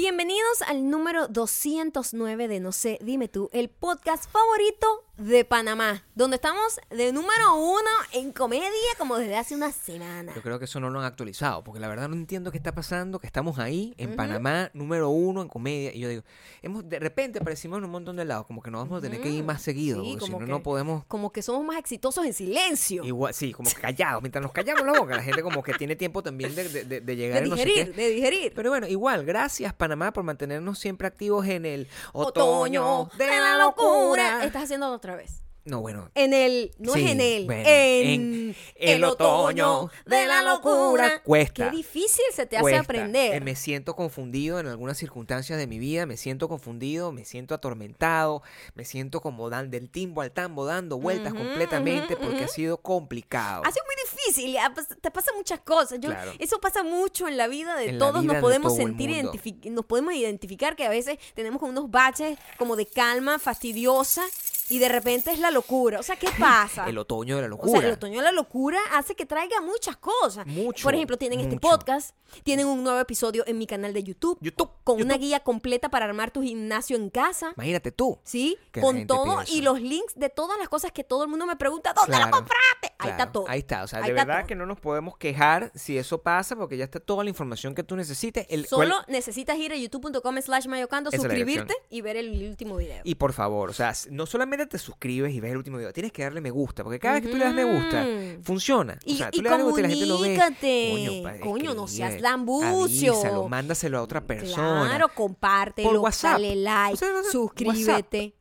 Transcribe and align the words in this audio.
Bienvenidos 0.00 0.60
al 0.68 0.90
número 0.90 1.26
209 1.28 2.48
de 2.48 2.60
No 2.60 2.70
sé, 2.72 2.98
dime 3.00 3.28
tú, 3.28 3.48
el 3.54 3.70
podcast 3.70 4.30
favorito 4.30 4.86
de 5.16 5.46
Panamá, 5.46 6.04
donde 6.14 6.34
estamos 6.36 6.78
de 6.90 7.10
número 7.10 7.54
uno 7.54 7.88
en 8.12 8.30
comedia 8.32 8.68
como 8.98 9.16
desde 9.16 9.36
hace 9.38 9.54
una 9.54 9.72
semana. 9.72 10.34
Yo 10.34 10.42
creo 10.42 10.58
que 10.58 10.66
eso 10.66 10.78
no 10.80 10.90
lo 10.90 10.98
han 10.98 11.06
actualizado, 11.06 11.64
porque 11.64 11.80
la 11.80 11.88
verdad 11.88 12.10
no 12.10 12.14
entiendo 12.16 12.50
qué 12.52 12.58
está 12.58 12.74
pasando, 12.74 13.18
que 13.18 13.26
estamos 13.26 13.58
ahí, 13.58 13.94
en 13.96 14.14
Panamá, 14.16 14.70
número 14.74 15.08
uno 15.08 15.40
en 15.40 15.48
comedia, 15.48 15.94
y 15.94 16.00
yo 16.00 16.10
digo, 16.10 16.22
hemos 16.60 16.86
de 16.86 16.98
repente 16.98 17.38
aparecimos 17.38 17.78
en 17.78 17.84
un 17.86 17.90
montón 17.92 18.16
de 18.16 18.26
lados, 18.26 18.44
como 18.46 18.62
que 18.62 18.70
nos 18.70 18.82
vamos 18.82 18.98
a 18.98 19.00
tener 19.00 19.22
que 19.22 19.30
ir 19.30 19.42
más 19.42 19.62
seguido, 19.62 20.02
Sí, 20.04 20.10
porque 20.10 20.26
si 20.26 20.30
como 20.30 20.40
no, 20.40 20.46
que- 20.46 20.52
no 20.52 20.62
podemos... 20.62 21.06
Como 21.06 21.32
que 21.32 21.40
somos 21.40 21.64
más 21.64 21.78
exitosos 21.78 22.26
en 22.26 22.34
silencio. 22.34 23.02
Igual, 23.02 23.32
sí, 23.32 23.54
como 23.54 23.70
que 23.70 23.80
callados, 23.80 24.20
mientras 24.20 24.42
nos 24.42 24.52
callamos 24.52 24.84
la 24.84 24.92
boca, 25.00 25.16
la 25.16 25.22
gente 25.22 25.42
como 25.42 25.62
que 25.62 25.72
tiene 25.72 25.96
tiempo 25.96 26.22
también 26.22 26.54
de, 26.54 26.68
de- 26.68 26.84
de- 26.84 27.00
de 27.00 27.16
llegar 27.16 27.40
de 27.40 27.46
y 27.46 27.50
no 27.50 27.56
sé 27.56 27.64
digerir, 27.64 27.94
qué. 27.94 28.02
de 28.02 28.08
digerir. 28.10 28.52
Pero 28.54 28.68
bueno, 28.68 28.86
igual, 28.86 29.24
gracias 29.24 29.72
Panamá 29.72 29.85
por 30.12 30.24
mantenernos 30.24 30.78
siempre 30.78 31.06
activos 31.06 31.46
en 31.46 31.64
el 31.66 31.88
Otoño 32.12 33.02
otoño 33.02 33.10
de 33.16 33.26
la 33.26 33.58
locura. 33.58 34.44
Estás 34.44 34.64
haciendo 34.64 34.90
otra 34.90 35.16
vez. 35.16 35.45
No, 35.66 35.80
bueno, 35.80 36.10
En 36.14 36.32
el, 36.32 36.70
no 36.78 36.92
Sí, 36.92 37.04
es 37.04 37.10
en 37.10 37.20
el, 37.20 37.44
bueno, 37.46 37.62
en, 37.66 38.54
en 38.54 38.56
el 38.76 39.02
otoño 39.04 39.90
de 40.06 40.24
la 40.26 40.40
locura. 40.42 41.20
Cuesta. 41.24 41.70
Qué 41.70 41.76
difícil 41.76 42.24
se 42.32 42.46
te 42.46 42.56
hace 42.56 42.76
aprender. 42.76 43.34
Eh, 43.34 43.40
me 43.40 43.56
siento 43.56 43.96
confundido 43.96 44.60
en 44.60 44.68
algunas 44.68 44.96
circunstancias 44.96 45.58
de 45.58 45.66
mi 45.66 45.80
vida, 45.80 46.06
me 46.06 46.16
siento 46.16 46.48
confundido, 46.48 47.10
me 47.10 47.24
siento 47.24 47.52
atormentado, 47.52 48.42
me 48.74 48.84
siento 48.84 49.20
como 49.20 49.50
dan, 49.50 49.68
del 49.70 49.90
timbo 49.90 50.20
al 50.20 50.30
tambo 50.30 50.64
dando 50.64 50.98
vueltas 50.98 51.34
completamente 51.34 52.16
porque 52.16 52.44
ha 52.44 52.48
sido 52.48 52.76
complicado. 52.78 53.62
Ha 53.64 53.72
sido 53.72 53.84
muy 53.86 53.94
difícil, 54.08 54.56
pues, 54.72 54.86
te 55.00 55.10
pasan 55.10 55.34
muchas 55.36 55.60
cosas. 55.60 55.98
Yo, 56.00 56.10
Claro. 56.10 56.32
Eso 56.38 56.60
pasa 56.60 56.84
mucho 56.84 57.26
en 57.26 57.36
la 57.36 57.48
vida 57.48 57.74
de 57.74 57.88
En 57.90 57.98
todos. 57.98 58.20
vida 58.22 58.34
nos 58.34 58.36
de 58.36 58.40
podemos 58.40 58.72
todo 58.76 58.86
sentir, 58.86 59.24
nos 59.72 59.84
podemos 59.84 60.14
identificar 60.14 60.76
que 60.76 60.84
a 60.86 60.90
veces 60.90 61.18
tenemos 61.34 61.60
unos 61.62 61.90
baches 61.90 62.38
como 62.56 62.76
de 62.76 62.86
calma 62.86 63.40
fastidiosa 63.40 64.22
y 64.68 64.78
de 64.78 64.88
repente 64.88 65.30
es 65.30 65.38
la 65.38 65.50
locura. 65.50 66.00
O 66.00 66.02
sea, 66.02 66.16
¿qué 66.16 66.28
pasa? 66.38 66.88
El 66.88 66.98
otoño 66.98 67.36
de 67.36 67.42
la 67.42 67.46
O 67.46 67.50
locura. 67.50 67.80
sea, 67.80 67.88
el 67.88 67.94
otoño 67.94 68.18
de 68.18 68.24
la 68.24 68.32
locura 68.32 68.78
hace 68.92 69.14
que 69.14 69.26
traiga 69.26 69.60
muchas 69.60 69.96
cosas. 69.96 70.46
Mucho, 70.46 70.82
Por 70.84 70.94
ejemplo, 70.94 71.16
tienen 71.16 71.40
este 71.40 71.58
podcast, 71.58 72.16
tienen 72.42 72.66
un 72.66 72.82
nuevo 72.82 72.98
episodio 73.00 73.44
en 73.46 73.58
mi 73.58 73.66
canal 73.66 73.92
de 73.92 74.02
YouTube, 74.02 74.38
YouTube. 74.40 74.70
con 74.84 74.98
YouTube. 74.98 75.06
una 75.06 75.18
guía 75.18 75.40
completa 75.40 75.88
para 75.88 76.04
armar 76.06 76.30
tu 76.30 76.42
gimnasio 76.42 76.96
en 76.96 77.10
casa. 77.10 77.52
Imagínate 77.56 77.92
tú. 77.92 78.18
¿Sí? 78.24 78.56
Que 78.72 78.80
la 78.80 78.86
Con 78.86 79.06
todo 79.06 79.42
y 79.48 79.60
los 79.62 79.80
links 79.80 80.14
de 80.16 80.28
todas 80.30 80.58
las 80.58 80.68
cosas 80.68 80.92
que 80.92 81.04
todo 81.04 81.22
el 81.24 81.28
mundo 81.30 81.46
me 81.46 81.56
pregunta, 81.56 81.92
¿dónde 81.94 82.12
lo 82.12 82.16
Claro, 82.16 82.30
compraste? 82.32 82.96
Ahí 82.98 83.10
está 83.10 83.30
todo. 83.32 83.44
Ahí 83.48 83.58
está. 83.60 83.82
O 83.84 83.88
sea, 83.88 84.00
Ahí 84.00 84.06
de 84.06 84.12
verdad 84.14 84.38
todo. 84.40 84.46
que 84.48 84.54
no 84.54 84.66
nos 84.66 84.80
podemos 84.80 85.16
quejar 85.18 85.70
si 85.74 85.98
eso 85.98 86.22
pasa 86.22 86.56
porque 86.56 86.76
ya 86.76 86.84
está 86.84 86.98
toda 87.00 87.22
la 87.24 87.30
información 87.30 87.74
que 87.74 87.82
tú 87.82 87.94
necesites. 87.96 88.46
El, 88.48 88.66
Solo 88.66 88.90
cual- 88.96 89.04
necesitas 89.08 89.56
ir 89.58 89.72
a 89.72 89.76
youtube.com 89.76 90.40
slash 90.40 90.66
mayocando, 90.66 91.10
la 91.10 91.16
suscribirte 91.18 91.74
y 91.90 92.00
ver 92.00 92.16
el 92.16 92.48
último 92.48 92.76
video. 92.76 93.02
Y 93.04 93.16
por 93.16 93.32
favor, 93.32 93.70
o 93.70 93.72
sea, 93.72 93.92
no 94.10 94.26
solamente 94.26 94.55
te 94.64 94.78
suscribes 94.78 95.34
y 95.34 95.40
ves 95.40 95.50
el 95.50 95.58
último 95.58 95.76
video, 95.76 95.92
tienes 95.92 96.12
que 96.12 96.22
darle 96.22 96.40
me 96.40 96.50
gusta, 96.50 96.82
porque 96.82 96.98
cada 96.98 97.14
vez 97.14 97.24
que 97.24 97.28
tú 97.28 97.36
le 97.36 97.44
das 97.44 97.52
me 97.52 97.64
gusta, 97.64 98.06
funciona. 98.42 98.98
Y, 99.04 99.14
o 99.14 99.16
sea, 99.18 99.28
y 99.30 99.36
tú 99.36 99.42
le 99.42 99.50
das 99.50 99.58
me 99.58 99.64
gusta 99.64 99.80
y 99.80 99.82
la 99.82 99.88
gente 99.90 100.06
lo 100.06 100.20
ve. 100.20 101.22
pa, 101.22 101.38
Coño, 101.40 101.74
no 101.74 101.86
seas 101.88 102.18
lambucio. 102.22 103.12
Avísalo, 103.12 103.48
mándaselo 103.48 103.98
a 103.98 104.02
otra 104.02 104.22
persona. 104.24 104.86
Claro, 104.88 105.08
compártelo, 105.14 105.90
Por 105.90 105.98
WhatsApp. 105.98 106.32
dale 106.32 106.56
like, 106.56 106.94
O 106.94 106.96
sea, 106.96 107.10
no 107.12 107.22
sé, 107.24 107.30
suscríbete. 107.32 108.34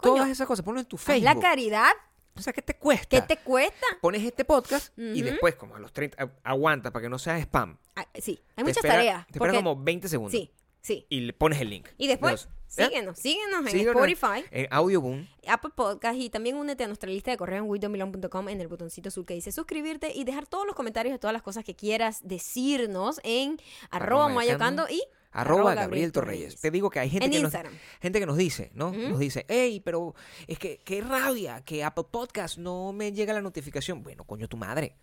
Todas 0.00 0.20
Coño, 0.22 0.32
esas 0.32 0.46
cosas, 0.46 0.64
ponlo 0.64 0.80
en 0.80 0.86
tu 0.86 0.96
Facebook. 0.96 1.24
la 1.24 1.38
caridad. 1.40 1.90
O 2.36 2.40
sea, 2.40 2.52
¿qué 2.52 2.62
te 2.62 2.74
cuesta? 2.74 3.08
¿Qué 3.08 3.20
te 3.20 3.36
cuesta? 3.42 3.84
Pones 4.00 4.22
este 4.22 4.44
podcast 4.44 4.96
y 4.96 5.22
después, 5.22 5.56
como 5.56 5.74
a 5.74 5.80
los 5.80 5.92
30, 5.92 6.22
a- 6.22 6.50
aguanta 6.50 6.92
para 6.92 7.02
que 7.02 7.08
no 7.08 7.18
sea 7.18 7.36
spam. 7.38 7.76
Ah, 7.96 8.06
sí, 8.14 8.38
hay 8.50 8.54
Te 8.56 8.62
muchas 8.62 8.76
espera- 8.76 8.94
tareas. 8.94 9.26
Te 9.26 9.32
espera 9.32 9.52
porque- 9.52 9.56
como 9.56 9.74
20 9.82 10.08
segundos. 10.08 10.30
Sí, 10.30 10.52
sí. 10.80 11.04
Y 11.08 11.20
le 11.22 11.32
pones 11.32 11.60
el 11.60 11.70
link. 11.70 11.88
Y 11.98 12.06
después, 12.06 12.42
Entonces. 12.44 12.57
Síguenos, 12.68 13.18
síguenos 13.18 13.60
en 13.60 13.68
Síguenos 13.68 13.94
Spotify. 13.96 14.44
En 14.50 14.68
Audioboom. 14.70 15.26
Apple 15.46 15.70
Podcast 15.74 16.18
y 16.18 16.30
también 16.30 16.56
únete 16.56 16.84
a 16.84 16.86
nuestra 16.86 17.10
lista 17.10 17.30
de 17.30 17.36
correo 17.36 17.64
en 17.64 17.70
widomilon.com 17.70 18.48
en 18.48 18.60
el 18.60 18.68
botoncito 18.68 19.08
azul 19.08 19.26
que 19.26 19.34
dice 19.34 19.50
suscribirte 19.52 20.12
y 20.14 20.24
dejar 20.24 20.46
todos 20.46 20.66
los 20.66 20.74
comentarios 20.74 21.12
de 21.12 21.18
todas 21.18 21.32
las 21.32 21.42
cosas 21.42 21.64
que 21.64 21.74
quieras 21.74 22.20
decirnos 22.22 23.20
en 23.24 23.58
arroba 23.90 24.28
mayocando 24.28 24.86
y 24.88 25.02
Arroba 25.30 25.74
Gabriel 25.74 26.10
Torreyes. 26.10 26.60
Te 26.60 26.70
digo 26.70 26.90
que 26.90 27.00
hay 27.00 27.10
gente 27.10 27.26
En 27.26 27.32
que 27.32 27.40
nos, 27.40 27.52
gente 28.00 28.20
que 28.20 28.26
nos 28.26 28.36
dice, 28.36 28.70
¿no? 28.74 28.92
Nos 28.92 29.18
dice, 29.18 29.44
hey, 29.48 29.80
pero 29.84 30.14
es 30.46 30.58
que 30.58 30.78
qué 30.84 31.00
rabia 31.00 31.62
que 31.62 31.84
Apple 31.84 32.06
Podcast 32.10 32.58
no 32.58 32.92
me 32.92 33.12
llega 33.12 33.32
la 33.32 33.42
notificación. 33.42 34.02
Bueno, 34.02 34.24
coño, 34.24 34.48
tu 34.48 34.56
madre. 34.56 34.96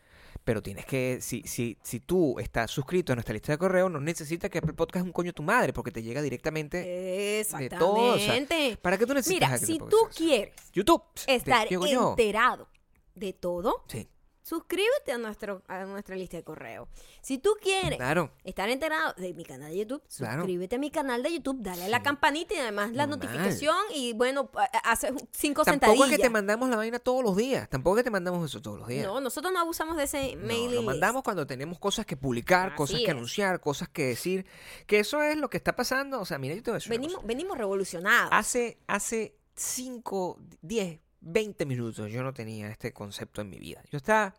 Pero 0.46 0.62
tienes 0.62 0.86
que, 0.86 1.18
si, 1.22 1.42
si, 1.44 1.76
si 1.82 2.00
tú 2.00 2.40
estás 2.40 2.70
suscrito 2.70 3.12
a 3.12 3.16
nuestra 3.16 3.34
lista 3.34 3.52
de 3.52 3.58
correo, 3.58 3.90
no 3.90 4.00
necesitas 4.00 4.50
que 4.50 4.60
Apple 4.60 4.74
Podcast 4.74 5.02
es 5.04 5.08
un 5.08 5.12
coño 5.12 5.34
tu 5.34 5.42
madre, 5.42 5.74
porque 5.74 5.90
te 5.92 6.04
llega 6.04 6.22
directamente 6.22 6.78
de 6.78 7.70
todo. 7.78 8.14
o 8.14 8.18
sea, 8.20 8.38
Exactamente. 8.38 8.78
¿Para 8.80 8.98
qué 9.00 9.08
tú 9.08 9.14
necesitas 9.16 9.50
Mira, 9.50 9.66
si 9.66 9.80
tú 9.80 9.98
quieres 10.16 10.54
YouTube. 10.72 11.02
estar 11.28 11.68
enterado 11.72 12.68
de 13.16 13.34
todo, 13.34 13.84
Sí, 13.88 14.08
suscríbete 14.46 15.12
a, 15.12 15.18
nuestro, 15.18 15.64
a 15.68 15.86
nuestra 15.86 16.16
lista 16.16 16.38
de 16.38 16.44
correo. 16.44 16.88
Si 17.22 17.40
tú 17.40 17.56
quieres 17.60 17.98
claro. 17.98 18.32
estar 18.44 18.70
enterado 18.70 19.14
de 19.18 19.34
mi 19.34 19.44
canal 19.44 19.72
de 19.72 19.78
YouTube, 19.80 20.04
Claro. 20.16 20.42
suscríbete 20.44 20.76
a 20.76 20.80
mi 20.80 20.92
canal 20.92 21.24
de 21.24 21.34
YouTube, 21.34 21.58
dale 21.62 21.86
a 21.86 21.90
la 21.90 22.04
campanita 22.04 22.54
y 22.54 22.58
además 22.58 22.92
la 22.92 23.08
Normal. 23.08 23.28
notificación 23.28 23.76
y 23.96 24.14
bueno, 24.14 24.52
a- 24.54 24.66
a- 24.66 24.92
hace 24.92 25.12
cinco 25.32 25.64
Tampoco 25.64 25.94
es 25.94 25.98
que 25.98 25.98
sentadillas. 26.04 26.22
te 26.22 26.30
mandamos 26.30 26.70
la 26.70 26.76
vaina 26.76 27.00
todos 27.00 27.24
los 27.24 27.36
días. 27.36 27.68
Tampoco 27.70 27.98
es 27.98 28.02
que 28.02 28.04
te 28.04 28.12
mandamos 28.12 28.46
eso 28.48 28.62
todos 28.62 28.78
los 28.78 28.88
días. 28.88 29.08
No, 29.08 29.20
nosotros 29.20 29.52
no 29.52 29.60
abusamos 29.60 29.98
de 29.98 30.04
ese 30.04 30.36
No, 30.36 30.46
mailing 30.46 30.76
lo 30.76 30.82
mandamos 30.84 31.24
cuando 31.24 31.48
tenemos 31.48 31.80
cosas 31.80 32.06
que 32.06 32.16
publicar, 32.16 32.68
Así 32.68 32.78
cosas 32.78 33.00
es. 33.00 33.06
que 33.06 33.12
anunciar, 33.12 33.60
cosas 33.60 33.90
que 33.90 34.06
decir. 34.06 34.46
Que 34.86 35.00
eso 35.00 35.24
es 35.24 35.38
lo 35.38 35.50
que 35.50 35.58
está 35.58 35.76
pasando. 35.76 36.20
O 36.22 36.26
sea, 36.26 36.38
mira, 36.38 36.54
yo 36.54 36.62
te 36.62 36.70
voy 36.70 36.76
a 36.76 36.78
decir 36.78 36.92
Venimos, 36.92 37.26
venimos 37.26 37.58
revolucionados. 37.58 38.30
Hace, 38.32 38.78
hace 38.86 39.36
5, 39.56 40.38
10, 40.62 41.00
20 41.26 41.66
minutos 41.66 42.10
yo 42.12 42.24
no 42.24 42.34
tenía 42.34 42.70
este 42.70 42.94
concepto 42.94 43.42
en 43.42 43.50
mi 43.50 43.58
vida. 43.60 43.82
Yo 43.92 43.98
estaba... 43.98 44.34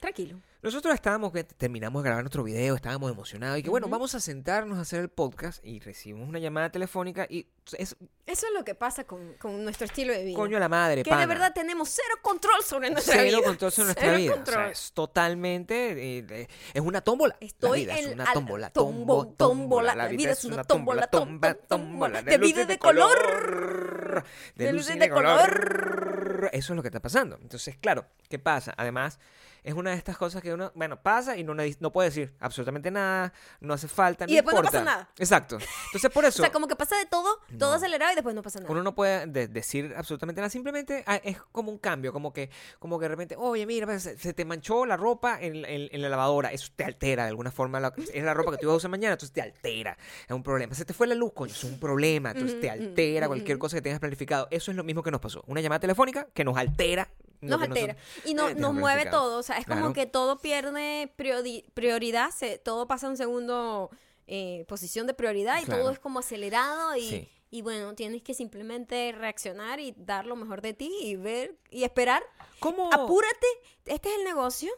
Tranquilo. 0.00 0.38
Nosotros 0.60 0.94
estábamos, 0.94 1.32
que 1.32 1.44
terminamos 1.44 2.02
de 2.02 2.08
grabar 2.08 2.24
nuestro 2.24 2.42
video, 2.42 2.74
estábamos 2.74 3.10
emocionados 3.10 3.58
y 3.58 3.62
que 3.62 3.70
bueno, 3.70 3.86
Ujú. 3.86 3.92
vamos 3.92 4.14
a 4.14 4.20
sentarnos 4.20 4.76
a 4.78 4.82
hacer 4.82 5.00
el 5.00 5.08
podcast 5.08 5.64
y 5.64 5.80
recibimos 5.80 6.28
una 6.28 6.38
llamada 6.38 6.70
telefónica 6.70 7.26
y 7.28 7.46
es 7.78 7.96
Eso 8.26 8.46
es 8.46 8.52
lo 8.54 8.64
que 8.64 8.74
pasa 8.74 9.04
con, 9.04 9.34
con 9.34 9.62
nuestro 9.64 9.86
estilo 9.86 10.12
de 10.12 10.24
vida. 10.24 10.36
coño 10.36 10.58
la 10.58 10.68
madre, 10.68 11.02
que 11.04 11.08
pana. 11.10 11.22
de 11.22 11.26
verdad 11.28 11.52
tenemos 11.54 11.88
cero 11.90 12.18
control 12.22 12.62
sobre 12.64 12.90
nuestra 12.90 13.14
cero 13.14 13.38
vida. 13.38 13.46
control 13.48 13.72
sobre 13.72 13.84
nuestra 13.86 14.04
Cero 14.06 14.16
vida. 14.18 14.32
O 14.32 14.36
control. 14.36 14.54
sea, 14.56 14.70
es 14.70 14.92
totalmente. 14.92 15.92
eh, 16.18 16.26
eh, 16.28 16.48
es 16.74 16.80
una 16.82 17.00
tómbola. 17.02 17.36
La 17.40 17.46
Estoy 17.46 17.80
vida 17.80 17.98
es 17.98 18.06
en 18.06 18.12
una 18.14 18.24
al- 18.24 18.34
tómbola. 18.34 18.70
tombo- 18.72 19.34
tómbola. 19.36 19.94
La 19.94 20.08
vida 20.08 20.32
es 20.32 20.44
una 20.44 20.64
tómbola, 20.64 21.06
tomba, 21.06 21.54
tómbola. 21.54 22.20
De 22.22 22.36
vida 22.38 22.62
y 22.62 22.66
de 22.66 22.78
color. 22.78 24.24
De 24.54 24.72
De 24.72 24.78
y 24.78 24.82
de 24.82 24.94
de 24.96 25.10
color. 25.10 26.03
Eso 26.52 26.72
es 26.72 26.76
lo 26.76 26.82
que 26.82 26.88
está 26.88 27.00
pasando. 27.00 27.38
Entonces, 27.40 27.76
claro, 27.76 28.06
¿qué 28.28 28.38
pasa? 28.38 28.74
Además, 28.76 29.18
es 29.64 29.74
una 29.74 29.90
de 29.90 29.96
estas 29.96 30.16
cosas 30.16 30.40
que 30.42 30.52
uno, 30.54 30.70
bueno, 30.74 31.02
pasa 31.02 31.36
y 31.36 31.42
no, 31.42 31.54
no 31.54 31.92
puede 31.92 32.10
decir 32.10 32.34
absolutamente 32.38 32.90
nada, 32.90 33.32
no 33.60 33.74
hace 33.74 33.88
falta, 33.88 34.26
no 34.26 34.32
Y 34.32 34.36
después 34.36 34.54
no 34.54 34.60
importa. 34.60 34.78
pasa 34.78 34.84
nada. 34.84 35.10
Exacto. 35.18 35.58
Entonces, 35.86 36.10
por 36.12 36.24
eso. 36.26 36.42
O 36.42 36.44
sea, 36.44 36.52
como 36.52 36.68
que 36.68 36.76
pasa 36.76 36.96
de 36.98 37.06
todo, 37.06 37.40
todo 37.58 37.70
No. 37.70 37.76
acelerado 37.76 38.12
y 38.12 38.14
después 38.14 38.34
no 38.34 38.42
pasa 38.42 38.60
nada. 38.60 38.70
Uno 38.70 38.82
no 38.82 38.94
puede 38.94 39.26
de- 39.26 39.48
decir 39.48 39.92
absolutamente 39.96 40.40
nada, 40.40 40.50
simplemente 40.50 41.02
ah, 41.06 41.16
es 41.24 41.38
como 41.50 41.72
un 41.72 41.78
cambio, 41.78 42.12
como 42.12 42.32
que, 42.32 42.50
como 42.78 42.98
que 42.98 43.04
de 43.04 43.08
repente, 43.08 43.36
oye, 43.36 43.66
mira, 43.66 43.86
pues, 43.86 44.02
se, 44.02 44.18
se 44.18 44.34
te 44.34 44.44
manchó 44.44 44.86
la 44.86 44.96
ropa 44.96 45.38
en, 45.40 45.64
en- 45.64 45.88
en 45.90 46.02
la 46.02 46.08
lavadora, 46.08 46.52
eso 46.52 46.70
te 46.76 46.84
altera 46.84 47.22
de 47.24 47.30
alguna 47.30 47.50
forma, 47.50 47.80
la- 47.80 47.92
es 48.12 48.22
la 48.22 48.34
ropa 48.34 48.52
que 48.52 48.58
tú 48.58 48.66
ibas 48.66 48.74
a 48.74 48.76
usar 48.76 48.90
mañana, 48.90 49.14
entonces 49.14 49.32
te 49.32 49.40
altera, 49.40 49.96
es 50.28 50.30
un 50.30 50.42
problema. 50.42 50.74
Se 50.74 50.84
te 50.84 50.92
fue 50.92 51.06
la 51.06 51.14
luz, 51.14 51.32
coño, 51.34 51.52
es 51.52 51.64
un 51.64 51.80
problema, 51.80 52.32
entonces 52.32 52.60
te 52.60 52.66
Ujú, 52.68 52.76
ujú, 52.76 52.88
altera 52.88 53.26
ujú, 53.26 53.30
cualquier 53.30 53.56
ujú. 53.56 53.60
cosa 53.62 53.76
que 53.78 53.82
tengas 53.82 54.00
planificado. 54.00 54.46
Eso 54.50 54.70
es 54.70 54.76
lo 54.76 54.84
mismo 54.84 55.02
que 55.02 55.10
nos 55.10 55.20
pasó, 55.22 55.42
una 55.46 55.60
llamada 55.62 55.80
telefónica 55.80 56.28
que 56.34 56.44
nos 56.44 56.56
altera. 56.58 57.08
Nos 57.40 57.60
altera. 57.62 57.94
nosotros, 57.94 58.26
Y 58.26 58.34
no- 58.34 58.48
eh, 58.48 58.54
nos 58.54 58.74
mueve 58.74 59.06
todo. 59.06 59.38
O 59.38 59.42
sea, 59.42 59.58
es 59.58 59.66
como 59.66 59.78
Claro. 59.80 59.92
que 59.94 60.06
todo 60.06 60.38
pierde 60.38 61.12
priori- 61.16 61.64
prioridad, 61.74 62.30
se- 62.30 62.58
todo 62.58 62.86
pasa 62.86 63.06
en 63.08 63.16
segundo 63.16 63.90
eh, 64.26 64.64
posición 64.68 65.06
de 65.06 65.12
prioridad 65.14 65.60
y 65.60 65.64
Claro. 65.66 65.82
todo 65.82 65.90
es 65.92 65.98
como 65.98 66.18
acelerado 66.20 66.96
y, 66.96 67.08
Sí. 67.08 67.28
y 67.50 67.60
bueno, 67.60 67.94
tienes 67.94 68.22
que 68.22 68.32
simplemente 68.32 69.12
reaccionar 69.12 69.80
y 69.80 69.92
dar 69.98 70.24
lo 70.26 70.34
mejor 70.34 70.62
de 70.62 70.72
ti 70.72 70.90
y 71.02 71.16
ver 71.16 71.58
y 71.70 71.84
esperar. 71.84 72.22
¿Cómo? 72.58 72.90
Apúrate, 72.90 73.46
este 73.84 74.08
es 74.08 74.16
el 74.18 74.24
negocio. 74.24 74.72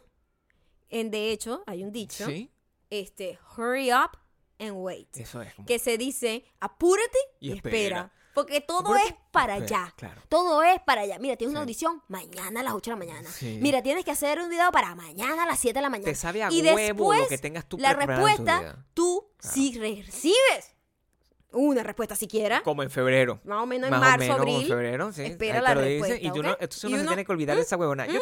En, 0.89 1.11
de 1.11 1.31
hecho, 1.31 1.63
hay 1.67 1.83
un 1.85 1.93
dicho, 1.93 2.27
Sí, 2.27 2.51
este, 2.91 3.39
hurry 3.57 3.93
up 3.93 4.19
and 4.59 4.73
wait. 4.77 5.17
eso 5.17 5.43
es. 5.43 5.55
como- 5.55 5.67
Que 5.67 5.79
se 5.79 5.97
dice, 5.99 6.45
apúrate 6.61 7.19
y, 7.41 7.51
Y 7.51 7.53
espera. 7.53 7.77
espera. 7.77 8.13
Porque 8.37 8.61
todo 8.61 8.95
es 8.97 9.15
para 9.33 9.55
allá. 9.55 9.95
claro. 9.97 10.21
Todo 10.29 10.63
es 10.63 10.79
para 10.83 11.01
allá. 11.01 11.19
Mira, 11.19 11.37
tienes 11.37 11.53
una 11.53 11.61
Sí. 11.61 11.63
audición 11.63 12.03
mañana 12.09 12.61
a 12.61 12.63
las 12.63 12.75
8 12.75 12.91
de 12.91 12.97
la 12.97 12.99
mañana. 13.07 13.29
Sí. 13.31 13.59
Mira, 13.63 13.83
tienes 13.83 14.05
que 14.05 14.11
hacer 14.11 14.39
un 14.41 14.51
video 14.51 14.71
para 14.71 14.95
mañana 14.95 15.45
a 15.45 15.47
las 15.47 15.59
7 15.59 15.79
de 15.79 15.81
la 15.83 15.89
mañana. 15.89 16.05
Te 16.13 16.15
sabe 16.15 16.43
a 16.43 16.53
y 16.53 16.61
huevo 16.61 16.77
después, 16.77 17.21
lo 17.23 17.29
que 17.29 17.39
tengas 17.39 17.67
tú 17.67 17.79
la 17.79 17.93
en 17.93 17.99
tu 17.99 18.07
respuesta, 18.07 18.61
vida. 18.61 18.87
tú 18.93 19.27
Claro. 19.39 19.55
si 19.57 19.79
recibes 19.79 20.75
una 21.53 21.83
respuesta 21.83 22.15
siquiera, 22.15 22.63
Como 22.63 22.83
en 22.83 22.91
febrero. 22.91 23.41
más 23.45 23.63
o 23.63 23.67
menos 23.67 23.91
en 23.91 23.99
marzo, 23.99 24.15
o 24.15 24.19
menos 24.19 24.37
como 24.37 24.49
en 24.51 24.55
abril, 24.57 24.69
febrero, 24.69 25.13
sí. 25.13 25.23
espera 25.23 25.57
ahí 25.57 25.63
la 25.65 25.75
respuesta, 25.75 26.15
dicen, 26.17 26.27
y 26.31 26.33
tú 26.35 26.43
no, 26.43 26.51
entonces 26.51 26.85
Y 26.85 26.93
uno 26.93 27.03
se 27.03 27.07
tiene 27.09 27.25
que 27.25 27.33
olvidar 27.33 27.57
de 27.57 27.63
esa 27.63 27.77
huevona. 27.79 28.07
Yo, 28.07 28.21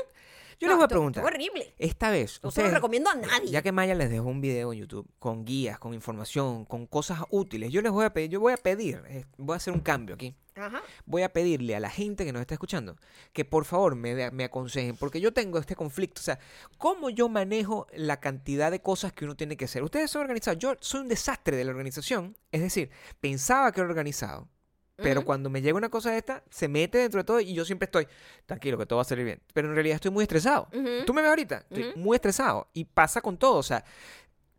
Yo 0.60 0.68
No, 0.68 0.74
les 0.74 0.76
voy 0.76 0.84
a 0.84 0.88
preguntar. 0.88 1.24
horrible. 1.24 1.74
Esta 1.78 2.10
vez, 2.10 2.40
No 2.42 2.50
se 2.50 2.60
lo 2.60 2.66
ustedes, 2.66 2.74
recomiendo 2.74 3.10
a 3.10 3.14
nadie. 3.14 3.50
ya 3.50 3.62
que 3.62 3.72
Maya 3.72 3.94
les 3.94 4.10
dejó 4.10 4.24
un 4.26 4.40
video 4.40 4.72
en 4.72 4.80
YouTube 4.80 5.08
con 5.18 5.44
guías, 5.44 5.78
con 5.78 5.94
información, 5.94 6.64
con 6.64 6.86
cosas 6.86 7.20
útiles, 7.30 7.72
yo 7.72 7.82
les 7.82 7.92
voy 7.92 8.04
a 8.04 8.12
pedir, 8.12 8.30
yo 8.30 8.40
voy 8.40 8.52
a 8.52 8.56
pedir, 8.56 9.02
eh, 9.08 9.24
voy 9.36 9.54
a 9.54 9.56
hacer 9.56 9.72
un 9.74 9.80
cambio 9.80 10.14
aquí. 10.14 10.34
Ajá. 10.56 10.82
Voy 11.04 11.22
a 11.22 11.32
pedirle 11.32 11.74
a 11.74 11.80
la 11.80 11.90
gente 11.90 12.24
que 12.24 12.32
nos 12.32 12.40
está 12.40 12.54
escuchando 12.54 12.96
que 13.32 13.44
por 13.44 13.64
favor 13.64 13.96
me, 13.96 14.30
me 14.30 14.44
aconsejen, 14.44 14.94
porque 14.96 15.20
yo 15.20 15.32
tengo 15.32 15.58
este 15.58 15.74
conflicto. 15.74 16.20
O 16.20 16.22
sea, 16.24 16.38
¿cómo 16.78 17.10
yo 17.10 17.28
manejo 17.28 17.88
la 17.92 18.20
cantidad 18.20 18.70
de 18.70 18.80
cosas 18.80 19.12
que 19.12 19.24
uno 19.24 19.34
tiene 19.34 19.56
que 19.56 19.64
hacer? 19.64 19.82
Ustedes 19.82 20.12
son 20.12 20.22
organizados. 20.22 20.60
Yo 20.60 20.76
soy 20.78 21.00
un 21.00 21.08
desastre 21.08 21.56
de 21.56 21.64
la 21.64 21.72
organización. 21.72 22.36
Es 22.52 22.60
decir, 22.60 22.90
pensaba 23.20 23.72
que 23.72 23.80
era 23.80 23.88
organizado. 23.90 24.48
Pero 24.96 25.24
cuando 25.24 25.50
me 25.50 25.60
llega 25.60 25.76
una 25.76 25.88
cosa 25.88 26.10
de 26.12 26.18
esta, 26.18 26.42
se 26.50 26.68
mete 26.68 26.98
dentro 26.98 27.18
de 27.20 27.24
todo 27.24 27.40
y 27.40 27.52
yo 27.52 27.64
siempre 27.64 27.86
estoy, 27.86 28.06
tranquilo, 28.46 28.78
que 28.78 28.86
todo 28.86 28.98
va 28.98 29.02
a 29.02 29.04
salir 29.04 29.24
bien. 29.24 29.40
Pero 29.52 29.68
en 29.68 29.74
realidad 29.74 29.96
estoy 29.96 30.10
muy 30.12 30.22
estresado. 30.22 30.68
Ujú. 30.72 31.04
Tú 31.04 31.12
me 31.12 31.20
ves 31.20 31.30
ahorita, 31.30 31.64
estoy 31.68 31.92
muy 31.96 32.14
estresado. 32.14 32.68
Y 32.72 32.84
pasa 32.84 33.20
con 33.20 33.36
todo. 33.36 33.56
O 33.56 33.62
sea, 33.62 33.84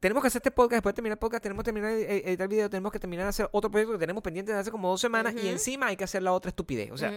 tenemos 0.01 0.21
que 0.21 0.27
hacer 0.27 0.39
este 0.39 0.51
podcast, 0.51 0.73
después 0.77 0.93
de 0.93 0.97
terminar 0.97 1.15
el 1.15 1.19
podcast, 1.19 1.41
tenemos 1.41 1.61
que 1.63 1.65
terminar 1.65 1.91
de 1.93 2.01
ed- 2.17 2.27
editar 2.27 2.43
el 2.43 2.49
video, 2.49 2.69
tenemos 2.69 2.91
que 2.91 2.99
terminar 2.99 3.25
de 3.25 3.29
hacer 3.29 3.49
otro 3.53 3.71
proyecto 3.71 3.93
que 3.93 3.99
tenemos 3.99 4.21
pendiente 4.21 4.51
de 4.51 4.59
hace 4.59 4.71
como 4.71 4.89
dos 4.89 4.99
semanas 5.01 5.33
y 5.41 5.47
encima 5.47 5.87
hay 5.87 5.95
que 5.97 6.03
hacer 6.03 6.21
la 6.21 6.33
otra 6.33 6.49
estupidez. 6.49 6.91
O 6.91 6.97
sea, 6.97 7.11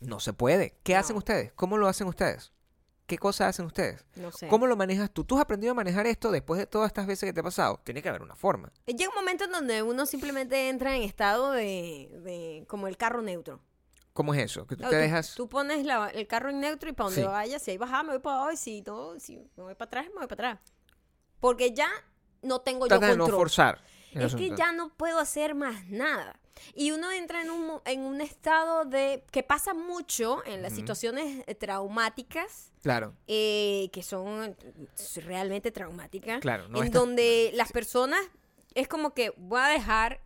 no 0.00 0.18
se 0.18 0.32
puede. 0.32 0.74
¿Qué 0.82 0.96
hacen 0.96 1.16
ustedes? 1.16 1.52
¿Cómo 1.54 1.76
lo 1.76 1.86
hacen 1.88 2.06
ustedes? 2.06 2.52
¿Qué 3.06 3.18
cosas 3.18 3.48
hacen 3.50 3.66
ustedes? 3.66 4.04
No 4.16 4.32
sé. 4.32 4.48
¿Cómo 4.48 4.66
lo 4.66 4.76
manejas 4.76 5.10
tú? 5.10 5.24
¿Tú 5.24 5.34
has 5.36 5.42
aprendido 5.42 5.72
a 5.72 5.74
manejar 5.74 6.06
esto 6.06 6.30
después 6.30 6.58
de 6.58 6.66
todas 6.66 6.86
estas 6.86 7.06
veces 7.06 7.26
que 7.28 7.32
te 7.34 7.40
ha 7.40 7.42
pasado? 7.42 7.78
Tiene 7.84 8.00
que 8.02 8.08
haber 8.08 8.22
una 8.22 8.34
forma. 8.34 8.72
Llega 8.86 9.10
un 9.10 9.14
momento 9.14 9.44
en 9.44 9.52
donde 9.52 9.82
uno 9.82 10.06
simplemente 10.06 10.68
entra 10.70 10.96
en 10.96 11.02
estado 11.02 11.52
de, 11.52 12.08
de 12.24 12.64
como 12.66 12.88
el 12.88 12.96
carro 12.96 13.20
neutro. 13.20 13.60
¿Cómo 14.14 14.32
es 14.32 14.42
eso? 14.44 14.66
Que 14.66 14.76
tú 14.76 14.84
No, 14.84 14.88
te 14.90 14.96
tú, 14.96 15.02
dejas... 15.02 15.34
tú 15.34 15.48
pones 15.48 15.84
la- 15.84 16.08
el 16.08 16.26
carro 16.26 16.48
en 16.48 16.60
neutro 16.60 16.88
y 16.88 16.92
para 16.92 17.08
donde 17.10 17.22
Sí. 17.22 17.26
vaya, 17.28 17.58
si 17.58 17.72
hay 17.72 17.78
bajada, 17.78 18.04
me 18.04 18.10
voy 18.12 18.20
para 18.20 18.36
abajo 18.36 18.52
y 18.52 18.56
si 18.56 18.80
no, 18.82 19.18
si 19.20 19.36
me 19.56 19.64
voy 19.64 19.74
para 19.74 19.88
atrás, 19.88 20.06
me 20.06 20.20
voy 20.20 20.26
para 20.28 20.50
atrás. 20.52 20.72
Porque 21.40 21.72
ya 21.74 21.88
no 22.42 22.60
tengo 22.60 22.86
yo 22.86 22.88
Tratas 22.88 23.10
de 23.10 23.16
no 23.16 23.24
control. 23.24 23.40
forzar. 23.40 23.82
es 24.12 24.18
que 24.18 24.24
asunto. 24.46 24.54
ya 24.56 24.72
no 24.72 24.94
puedo 24.96 25.18
hacer 25.18 25.54
más 25.54 25.84
nada. 25.88 26.38
Y 26.74 26.90
uno 26.90 27.10
entra 27.12 27.42
en 27.42 27.50
un, 27.50 27.80
en 27.84 28.00
un 28.00 28.20
estado 28.20 28.84
de 28.84 29.24
que 29.30 29.42
pasa 29.42 29.74
mucho 29.74 30.44
en 30.46 30.62
las 30.62 30.72
situaciones 30.74 31.44
eh, 31.46 31.54
traumáticas, 31.54 32.70
Claro, 32.82 33.14
eh, 33.26 33.88
que 33.92 34.02
son 34.02 34.56
realmente 35.24 35.70
traumáticas, 35.70 36.40
claro. 36.40 36.68
No 36.68 36.82
en 36.82 36.90
donde 36.90 37.50
las 37.54 37.72
personas 37.72 38.20
es 38.74 38.88
como 38.88 39.14
que 39.14 39.32
voy 39.36 39.60
a 39.60 39.68
dejar, 39.68 40.20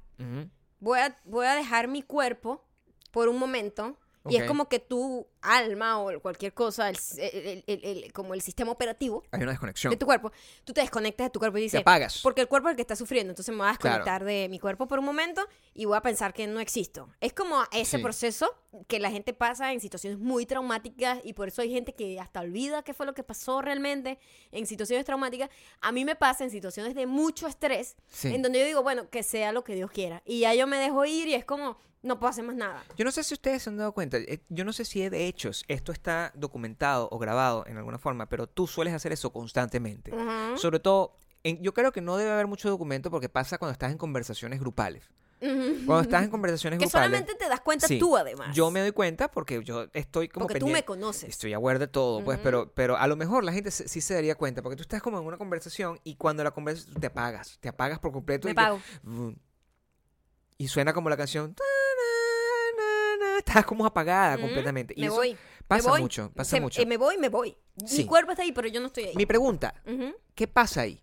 voy 0.80 0.98
a, 0.98 1.18
voy 1.24 1.46
a 1.46 1.54
dejar 1.54 1.88
mi 1.88 2.02
cuerpo 2.02 2.64
por 3.10 3.28
un 3.28 3.38
momento. 3.38 3.96
Y 4.28 4.36
es 4.36 4.44
como 4.44 4.68
que 4.68 4.78
tu 4.78 5.26
alma 5.42 5.98
o 6.00 6.20
cualquier 6.20 6.52
cosa, 6.54 6.88
el- 6.88 6.98
el- 7.18 7.64
el- 7.84 8.12
como 8.12 8.34
el 8.34 8.40
sistema 8.42 8.72
operativo 8.72 9.22
Hay 9.30 9.42
una 9.42 9.52
desconexión. 9.52 9.90
de 9.90 9.96
tu 9.96 10.06
cuerpo, 10.06 10.32
tú 10.64 10.72
te 10.72 10.80
desconectas 10.80 11.26
de 11.26 11.30
tu 11.30 11.38
cuerpo 11.38 11.58
y 11.58 11.60
Te 11.60 11.64
dices, 11.64 11.80
apagas. 11.80 12.20
porque 12.22 12.40
el 12.40 12.48
cuerpo 12.48 12.68
es 12.68 12.72
el 12.72 12.76
que 12.76 12.82
está 12.82 12.96
sufriendo, 12.96 13.30
entonces 13.30 13.52
me 13.54 13.62
voy 13.62 13.68
a 13.72 13.76
Claro. 13.76 13.96
desconectar 13.98 14.24
de 14.24 14.48
mi 14.48 14.58
cuerpo 14.58 14.86
por 14.88 14.98
un 14.98 15.04
momento 15.04 15.46
y 15.74 15.84
voy 15.84 15.96
a 15.96 16.00
pensar 16.02 16.32
que 16.34 16.46
no 16.46 16.60
existo. 16.60 17.08
Es 17.20 17.32
como 17.32 17.62
ese 17.72 17.96
Sí. 17.98 18.02
proceso 18.02 18.54
que 18.86 18.98
la 18.98 19.10
gente 19.10 19.32
pasa 19.32 19.72
en 19.72 19.80
situaciones 19.80 20.18
muy 20.18 20.44
traumáticas 20.46 21.20
y 21.24 21.32
por 21.32 21.48
eso 21.48 21.62
hay 21.62 21.70
gente 21.72 21.94
que 21.94 22.20
hasta 22.20 22.40
olvida 22.40 22.82
qué 22.82 22.92
fue 22.94 23.06
lo 23.06 23.14
que 23.14 23.22
pasó 23.22 23.62
realmente 23.62 24.18
en 24.52 24.66
situaciones 24.66 25.04
traumáticas. 25.06 25.48
A 25.80 25.92
mí 25.92 26.04
me 26.04 26.16
pasa 26.16 26.44
en 26.44 26.50
situaciones 26.50 26.94
de 26.94 27.06
mucho 27.06 27.46
estrés, 27.46 27.96
Sí. 28.10 28.34
en 28.34 28.42
donde 28.42 28.58
yo 28.60 28.66
digo, 28.66 28.82
bueno, 28.82 29.08
que 29.08 29.22
sea 29.22 29.52
lo 29.52 29.64
que 29.64 29.74
Dios 29.74 29.90
quiera. 29.90 30.22
Y 30.26 30.40
ya 30.40 30.54
yo 30.54 30.66
me 30.66 30.76
dejo 30.78 31.04
ir 31.04 31.28
y 31.28 31.34
es 31.34 31.44
como, 31.44 31.78
no 32.02 32.18
puedo 32.20 32.30
hacer 32.30 32.44
más 32.44 32.54
nada. 32.54 32.84
Yo 32.96 33.04
no 33.04 33.10
sé 33.10 33.24
si 33.24 33.34
ustedes 33.34 33.62
se 33.62 33.70
han 33.70 33.76
dado 33.76 33.92
cuenta, 33.92 34.18
eh, 34.18 34.40
yo 34.48 34.64
no 34.64 34.72
sé 34.72 34.84
si 34.84 35.08
de 35.08 35.27
hechos 35.28 35.64
esto 35.68 35.92
está 35.92 36.32
documentado 36.34 37.08
o 37.12 37.18
grabado 37.18 37.64
en 37.66 37.76
alguna 37.76 37.98
forma, 37.98 38.26
pero 38.28 38.46
tú 38.46 38.66
sueles 38.66 38.94
hacer 38.94 39.12
eso 39.12 39.32
constantemente. 39.32 40.12
Sobre 40.56 40.80
todo, 40.80 41.16
en- 41.44 41.62
yo 41.62 41.72
creo 41.74 41.92
que 41.92 42.00
no 42.00 42.16
debe 42.16 42.32
haber 42.32 42.46
mucho 42.46 42.68
documento 42.68 43.10
porque 43.10 43.28
pasa 43.28 43.58
cuando 43.58 43.72
estás 43.72 43.92
en 43.92 43.98
conversaciones 43.98 44.58
grupales. 44.60 45.04
Cuando 45.40 46.00
estás 46.00 46.24
en 46.24 46.30
conversaciones 46.30 46.80
Que 46.80 46.86
grupales. 46.86 47.10
solamente 47.10 47.34
te 47.36 47.48
das 47.48 47.60
cuenta 47.60 47.86
sí, 47.86 48.00
tú 48.00 48.16
además. 48.16 48.52
Yo 48.56 48.72
me 48.72 48.80
doy 48.80 48.90
cuenta 48.90 49.30
porque 49.30 49.62
yo 49.62 49.86
estoy 49.92 50.28
como 50.28 50.46
porque 50.48 50.58
tú 50.58 50.66
me 50.66 50.84
conoces. 50.84 51.28
Estoy 51.28 51.52
aware 51.52 51.78
de 51.78 51.86
todo, 51.86 52.24
pues, 52.24 52.40
pero, 52.42 52.72
pero 52.74 52.96
a 52.96 53.06
lo 53.06 53.14
mejor 53.14 53.44
la 53.44 53.52
gente 53.52 53.70
se- 53.70 53.86
sí 53.86 54.00
se 54.00 54.14
daría 54.14 54.34
cuenta, 54.34 54.62
porque 54.62 54.74
tú 54.74 54.82
estás 54.82 55.00
como 55.00 55.20
en 55.20 55.24
una 55.24 55.38
conversación 55.38 56.00
y 56.02 56.16
cuando 56.16 56.42
la 56.42 56.50
conversación 56.50 57.00
te 57.00 57.06
apagas, 57.06 57.56
te 57.60 57.68
apagas 57.68 58.00
por 58.00 58.10
completo. 58.10 58.48
Me 58.48 58.50
y 58.50 58.54
que- 58.54 58.60
pago. 58.60 58.80
Vum. 59.04 59.36
y 60.60 60.66
suena 60.66 60.92
como 60.92 61.08
la 61.08 61.16
canción. 61.16 61.54
Estás 63.38 63.64
como 63.64 63.86
apagada 63.86 64.34
Ujú. 64.36 64.42
completamente. 64.46 64.94
Y 64.96 65.00
Me 65.02 65.06
eso 65.06 65.16
voy. 65.16 65.36
pasa 65.66 65.84
me 65.84 65.90
voy. 65.90 66.00
mucho, 66.02 66.30
pasa 66.34 66.50
Se- 66.56 66.60
mucho. 66.60 66.80
eh, 66.82 66.86
me 66.86 66.96
voy, 66.96 67.18
me 67.18 67.28
voy. 67.28 67.56
Sí. 67.86 67.98
Mi 67.98 68.04
cuerpo 68.06 68.32
está 68.32 68.42
ahí, 68.42 68.52
pero 68.52 68.68
yo 68.68 68.80
no 68.80 68.86
estoy 68.88 69.04
ahí. 69.04 69.14
Mi 69.16 69.26
pregunta, 69.26 69.74
Ujú. 69.86 70.14
¿qué 70.34 70.46
pasa 70.48 70.82
ahí? 70.82 71.00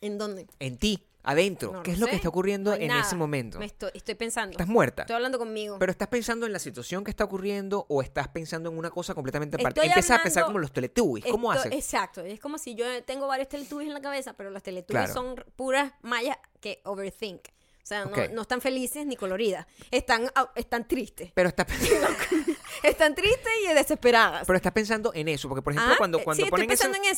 ¿En 0.00 0.18
dónde? 0.18 0.46
En 0.58 0.76
ti, 0.76 1.06
adentro. 1.22 1.72
No 1.72 1.82
¿Qué 1.82 1.90
lo 1.92 1.94
es 1.94 2.00
lo 2.00 2.06
que 2.08 2.16
está 2.16 2.28
ocurriendo 2.28 2.70
No 2.72 2.76
en 2.76 2.88
nada. 2.88 3.00
ese 3.02 3.16
momento? 3.16 3.58
Me 3.58 3.64
estoy, 3.66 3.90
estoy 3.94 4.14
pensando. 4.14 4.50
Estás 4.52 4.66
muerta. 4.68 5.02
Estoy 5.02 5.16
hablando 5.16 5.38
conmigo. 5.38 5.78
Pero 5.78 5.90
estás 5.92 6.08
pensando 6.08 6.44
en 6.46 6.52
la 6.52 6.58
situación 6.58 7.04
que 7.04 7.10
está 7.10 7.24
ocurriendo 7.24 7.86
o 7.88 8.02
estás 8.02 8.28
pensando 8.28 8.70
en 8.70 8.76
una 8.76 8.90
cosa 8.90 9.14
completamente 9.14 9.56
aparte. 9.56 9.80
Estoy 9.80 9.88
Empiezas 9.88 10.18
a 10.18 10.22
pensar 10.22 10.44
como 10.44 10.58
los 10.58 10.72
teletubbies. 10.72 11.24
¿Cómo 11.30 11.50
haces? 11.50 11.72
Exacto. 11.72 12.20
Es 12.22 12.38
como 12.40 12.58
si 12.58 12.74
yo 12.74 12.84
tengo 13.04 13.26
varios 13.26 13.48
teletubbies 13.48 13.88
en 13.88 13.94
la 13.94 14.00
cabeza, 14.02 14.34
pero 14.34 14.50
los 14.50 14.62
teletubbies 14.62 15.10
Claro. 15.12 15.14
son 15.14 15.44
puras 15.56 15.92
mallas 16.02 16.36
que 16.60 16.80
overthink. 16.84 17.40
O 17.84 17.86
sea, 17.86 18.06
no, 18.32 18.42
están 18.42 18.60
felices 18.62 19.04
ni 19.06 19.14
coloridas. 19.14 19.66
Están, 19.90 20.30
ah, 20.34 20.50
están 20.56 20.88
tristes. 20.88 21.30
Pero 21.34 21.50
estás, 21.50 21.66
Están 22.82 23.14
tristes 23.14 23.52
y 23.70 23.74
desesperadas. 23.74 24.46
pero 24.46 24.56
estás 24.56 24.72
pensando 24.72 25.12
en 25.14 25.28
eso. 25.28 25.48
Porque, 25.48 25.62
por 25.62 25.72
ejemplo, 25.74 25.92
Ah, 25.94 25.98
cuando, 25.98 26.18
eh, 26.18 26.24
cuando 26.24 26.44
sí, 26.44 26.50
ponen 26.50 26.70
estoy 26.70 26.74
eso- 26.86 26.92
pensando 26.92 27.06
en 27.06 27.12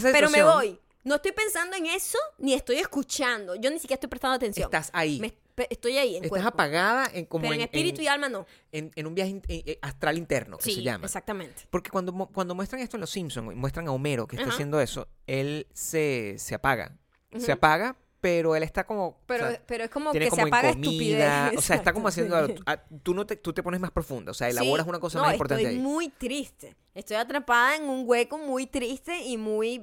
eso. 0.00 0.12
Pero 0.12 0.30
me 0.30 0.42
voy. 0.42 0.78
No 1.04 1.16
estoy 1.16 1.32
pensando 1.32 1.76
en 1.76 1.84
eso, 1.86 2.18
ni 2.38 2.54
estoy 2.54 2.76
escuchando. 2.76 3.54
Yo 3.56 3.70
ni 3.70 3.78
siquiera 3.78 3.94
estoy 3.96 4.08
prestando 4.08 4.36
atención. 4.36 4.64
Estás 4.66 4.90
ahí. 4.94 5.20
Me- 5.20 5.34
estoy 5.70 5.98
ahí, 5.98 6.10
en 6.16 6.24
estás 6.24 6.30
cuerpo. 6.30 6.48
apagada 6.48 7.10
en, 7.12 7.26
como 7.26 7.42
Pero 7.42 7.54
en, 7.54 7.60
en, 7.60 7.64
espíritu 7.66 7.98
en- 8.00 8.04
y 8.04 8.08
alma 8.08 8.28
no. 8.30 8.46
en- 8.72 8.90
en 8.94 9.06
un 9.06 9.14
viaje 9.14 9.40
eh, 9.48 9.62
eh, 9.66 9.78
astral 9.82 10.16
interno, 10.18 10.56
que 10.56 10.64
Sí, 10.64 10.74
se 10.76 10.82
llama. 10.82 11.04
exactamente. 11.04 11.62
Porque 11.70 11.90
cuando, 11.90 12.12
cuando 12.32 12.54
muestran 12.54 12.80
esto 12.80 12.96
en 12.96 13.02
Los 13.02 13.10
Simpsons, 13.10 13.54
muestran 13.54 13.86
a 13.88 13.92
Homero 13.92 14.26
que 14.26 14.36
está 14.36 14.46
Ajá. 14.46 14.54
haciendo 14.54 14.80
eso, 14.80 15.06
él 15.26 15.66
se, 15.74 16.36
se 16.38 16.54
apaga. 16.54 16.96
Se 17.38 17.52
apaga, 17.52 17.96
pero 18.24 18.56
él 18.56 18.62
está 18.62 18.86
como... 18.86 19.18
Pero, 19.26 19.44
o 19.44 19.50
sea, 19.50 19.62
pero 19.66 19.84
es 19.84 19.90
como 19.90 20.10
que 20.10 20.30
como 20.30 20.42
se 20.42 20.48
apaga 20.48 20.72
comida, 20.72 21.48
estupidez. 21.48 21.58
o 21.58 21.60
sea, 21.60 21.76
está 21.76 21.92
como 21.92 22.08
haciendo... 22.08 22.48
Tú, 23.02 23.12
no 23.12 23.26
te, 23.26 23.36
tú 23.36 23.52
te 23.52 23.62
pones 23.62 23.82
más 23.82 23.90
profunda, 23.90 24.30
o 24.30 24.34
sea, 24.34 24.50
Sí, 24.50 24.56
elaboras 24.56 24.86
una 24.86 24.98
cosa 24.98 25.18
no, 25.18 25.24
más 25.26 25.34
importante 25.34 25.62
estoy 25.64 25.76
ahí. 25.76 25.82
muy 25.82 26.08
triste. 26.08 26.74
Estoy 26.94 27.18
atrapada 27.18 27.76
en 27.76 27.82
un 27.84 28.04
hueco 28.08 28.38
muy 28.38 28.66
triste 28.66 29.22
y 29.24 29.36
muy... 29.36 29.82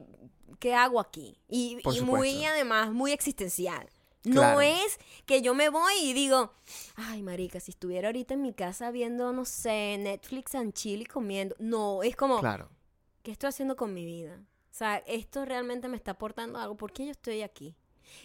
¿Qué 0.58 0.74
hago 0.74 1.00
aquí? 1.00 1.38
Y, 1.48 1.78
y 1.86 2.02
muy, 2.02 2.44
además, 2.46 2.92
muy 2.92 3.12
existencial. 3.12 3.88
Claro. 4.24 4.56
No 4.56 4.62
es 4.62 5.00
que 5.28 5.44
yo 5.44 5.54
me 5.54 5.70
voy 5.70 5.94
y 6.02 6.14
digo, 6.14 6.52
ay, 6.96 7.22
marica, 7.22 7.60
si 7.60 7.70
estuviera 7.70 8.08
ahorita 8.08 8.34
en 8.34 8.42
mi 8.42 8.54
casa 8.54 8.90
viendo, 8.90 9.34
no 9.34 9.46
sé, 9.46 9.98
Netflix 10.00 10.56
and 10.56 10.74
chill 10.74 11.04
y 11.04 11.06
comiendo. 11.06 11.56
No, 11.60 12.02
es 12.02 12.16
como, 12.16 12.40
Claro. 12.40 12.70
¿qué 13.22 13.30
estoy 13.32 13.50
haciendo 13.50 13.76
con 13.76 13.94
mi 13.94 14.04
vida? 14.04 14.40
O 14.72 14.74
sea, 14.74 14.98
esto 15.06 15.46
realmente 15.46 15.88
me 15.88 15.98
está 15.98 16.12
aportando 16.12 16.58
algo. 16.58 16.76
¿Por 16.76 16.92
qué 16.92 17.06
yo 17.06 17.12
estoy 17.12 17.44
aquí? 17.44 17.76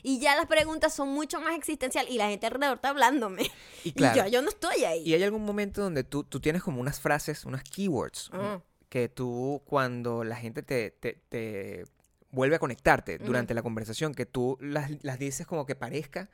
Y 0.02 0.18
ya 0.20 0.36
las 0.36 0.46
preguntas 0.46 0.94
son 0.94 1.08
mucho 1.08 1.40
más 1.40 1.56
existenciales 1.56 2.12
y 2.12 2.16
la 2.18 2.28
gente 2.28 2.46
alrededor 2.46 2.76
está 2.76 2.90
hablándome. 2.90 3.50
Y 3.84 3.92
claro. 3.92 4.16
Y 4.16 4.24
yo, 4.24 4.26
yo 4.28 4.42
no 4.42 4.48
estoy 4.48 4.84
ahí. 4.84 5.02
Y 5.02 5.14
hay 5.14 5.22
algún 5.22 5.44
momento 5.44 5.80
donde 5.82 6.02
tú, 6.04 6.24
tú 6.24 6.40
tienes 6.40 6.62
como 6.62 6.80
unas 6.80 6.98
frases, 7.00 7.44
unas 7.44 7.62
keywords, 7.62 8.30
Ah. 8.32 8.60
que 8.88 9.08
tú 9.08 9.62
cuando 9.64 10.24
la 10.24 10.36
gente 10.36 10.62
te, 10.62 10.90
te, 10.90 11.20
te 11.28 11.84
vuelve 12.30 12.56
a 12.56 12.58
conectarte 12.58 13.18
durante 13.18 13.54
la 13.54 13.62
conversación, 13.62 14.14
que 14.14 14.26
tú 14.26 14.58
las, 14.60 14.90
las 15.04 15.18
dices 15.18 15.46
como 15.46 15.66
que 15.66 15.74
parezca 15.76 16.28